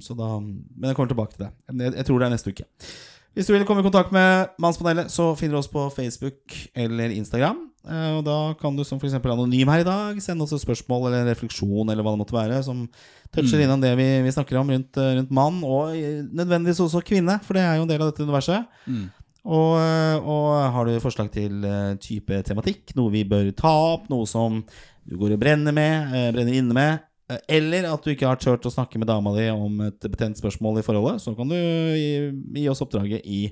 så 0.00 0.14
da 0.14 0.38
Men 0.40 0.90
jeg 0.90 0.96
kommer 0.96 1.08
tilbake 1.08 1.34
til 1.36 1.46
det. 1.46 1.50
Jeg, 1.72 1.94
jeg 1.96 2.06
tror 2.06 2.18
det 2.18 2.26
er 2.26 2.34
neste 2.36 2.50
uke. 2.52 2.64
Hvis 3.32 3.46
du 3.48 3.54
vil 3.54 3.64
komme 3.64 3.80
i 3.80 3.86
kontakt 3.86 4.12
med 4.12 4.50
Mannspanelet, 4.60 5.08
så 5.10 5.30
finner 5.34 5.56
du 5.56 5.62
oss 5.62 5.68
på 5.72 5.86
Facebook 5.94 6.52
eller 6.76 7.14
Instagram. 7.16 7.62
Eh, 7.88 8.10
og 8.18 8.24
Da 8.26 8.52
kan 8.60 8.76
du 8.76 8.84
som 8.84 9.00
f.eks. 9.00 9.14
anonym 9.24 9.68
her 9.72 9.80
i 9.80 9.86
dag 9.88 10.20
sende 10.22 10.44
oss 10.44 10.52
et 10.52 10.60
spørsmål 10.60 11.08
eller 11.08 11.22
en 11.24 11.30
refleksjon 11.32 11.88
eller 11.88 12.04
hva 12.04 12.12
det 12.12 12.20
måtte 12.20 12.36
være, 12.36 12.60
som 12.62 12.84
toucher 13.32 13.56
Mm. 13.58 13.64
innom 13.64 13.80
det 13.80 13.96
vi, 13.96 14.22
vi 14.22 14.30
snakker 14.36 14.60
om 14.60 14.68
rundt, 14.68 14.96
eh, 15.00 15.14
rundt 15.16 15.30
mann, 15.32 15.64
og 15.64 15.96
eh, 15.96 16.20
nødvendigvis 16.28 16.80
også 16.84 17.00
kvinne, 17.00 17.40
for 17.42 17.54
det 17.54 17.62
er 17.64 17.76
jo 17.80 17.82
en 17.82 17.88
del 17.88 18.02
av 18.02 18.12
dette 18.12 18.22
universet. 18.22 18.68
Mm. 18.86 19.08
Og, 19.42 19.72
eh, 19.80 20.18
og 20.22 20.72
har 20.76 20.84
du 20.86 21.00
forslag 21.00 21.32
til 21.32 21.64
eh, 21.64 21.94
type 21.98 22.42
tematikk, 22.46 22.92
noe 22.94 23.10
vi 23.10 23.24
bør 23.24 23.48
ta 23.56 23.72
opp, 23.96 24.10
noe 24.12 24.28
som 24.28 24.60
du 25.08 25.16
går 25.18 25.34
og 25.34 25.42
brenner 25.42 25.74
med, 25.74 26.14
eh, 26.14 26.30
brenner 26.34 26.58
inne 26.58 26.76
med, 26.76 27.06
eh, 27.30 27.40
eller 27.58 27.88
at 27.90 28.04
du 28.04 28.12
ikke 28.12 28.28
har 28.28 28.40
turt 28.40 28.66
å 28.68 28.72
snakke 28.72 29.00
med 29.00 29.10
dama 29.10 29.34
di 29.36 29.48
om 29.50 29.80
et 29.88 30.10
betent 30.10 30.38
spørsmål 30.38 30.78
i 30.78 30.86
forholdet, 30.86 31.22
så 31.24 31.34
kan 31.36 31.48
du 31.48 31.56
gi, 31.56 32.12
gi 32.60 32.68
oss 32.70 32.82
oppdraget 32.84 33.26
i 33.26 33.46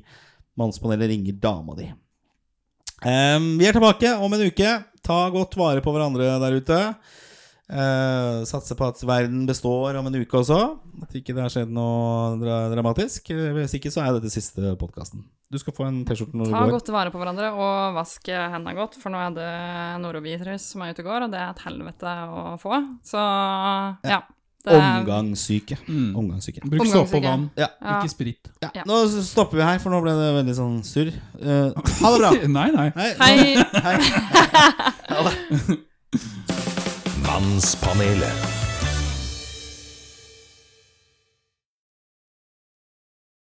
Mannspanelet 0.58 1.08
ringer 1.08 1.32
dama 1.40 1.74
di. 1.78 1.86
Um, 3.00 3.56
vi 3.56 3.64
er 3.64 3.72
tilbake 3.72 4.12
om 4.20 4.32
en 4.36 4.44
uke. 4.44 4.72
Ta 5.00 5.18
godt 5.32 5.56
vare 5.56 5.80
på 5.80 5.92
hverandre 5.94 6.34
der 6.42 6.56
ute. 6.58 6.80
Uh, 7.70 8.42
satser 8.48 8.74
på 8.74 8.88
at 8.90 9.00
verden 9.06 9.44
består 9.48 9.96
om 9.96 10.08
en 10.10 10.18
uke 10.20 10.40
også. 10.42 10.58
At 11.04 11.14
ikke 11.16 11.32
det 11.36 11.44
har 11.46 11.52
skjedd 11.54 11.72
noe 11.72 12.34
dra 12.42 12.64
dramatisk. 12.72 13.30
Eh, 13.32 13.52
Hvis 13.56 13.78
ikke, 13.78 13.92
så 13.94 14.04
er 14.04 14.18
dette 14.18 14.32
siste 14.32 14.74
podkasten. 14.80 15.24
Du 15.50 15.58
skal 15.58 15.74
få 15.74 15.82
en 15.88 16.04
T-skjorte 16.06 16.36
når 16.38 16.46
du 16.46 16.52
Ta 16.54 16.60
går. 16.62 16.70
godt 16.76 16.90
vare 16.94 17.10
på 17.10 17.18
hverandre 17.18 17.48
og 17.58 17.94
vask 17.96 18.28
hendene 18.30 18.74
godt, 18.78 18.94
for 19.02 19.10
nå 19.10 19.18
er 19.18 19.32
det 19.34 19.48
norovirus 20.02 20.68
som 20.74 20.84
er 20.86 20.92
ute 20.94 21.02
og 21.02 21.08
går, 21.10 21.24
og 21.26 21.32
det 21.32 21.40
er 21.42 21.50
et 21.50 21.64
helvete 21.66 22.12
å 22.30 22.44
få. 22.62 22.78
Så 23.02 23.18
ja. 24.06 24.20
Det 24.60 24.74
er, 24.76 25.00
Omgangssyke. 25.00 25.78
Mm. 25.88 26.10
Omgangssyke. 26.20 26.60
Bruk 26.68 26.84
såpe 26.86 27.16
og 27.16 27.24
vann, 27.24 27.46
Ja. 27.56 27.66
Ja. 27.80 27.98
ikke 27.98 28.12
sprit. 28.12 28.50
Ja. 28.60 28.68
Ja. 28.76 28.82
Nå 28.86 28.98
stopper 29.24 29.56
vi 29.56 29.64
her, 29.64 29.78
for 29.80 29.90
nå 29.90 30.02
ble 30.04 30.12
det 30.18 30.30
veldig 30.36 30.54
sånn 30.58 30.76
surr. 30.84 31.10
Uh, 31.40 31.72
ha 31.72 32.12
det 32.12 32.18
bra! 32.20 32.30
Nei, 32.60 32.68
nei. 32.76 32.88
Hei. 32.94 33.10
Hei! 33.18 33.56
Hei. 33.88 33.96
Mannspanelet. 37.26 38.69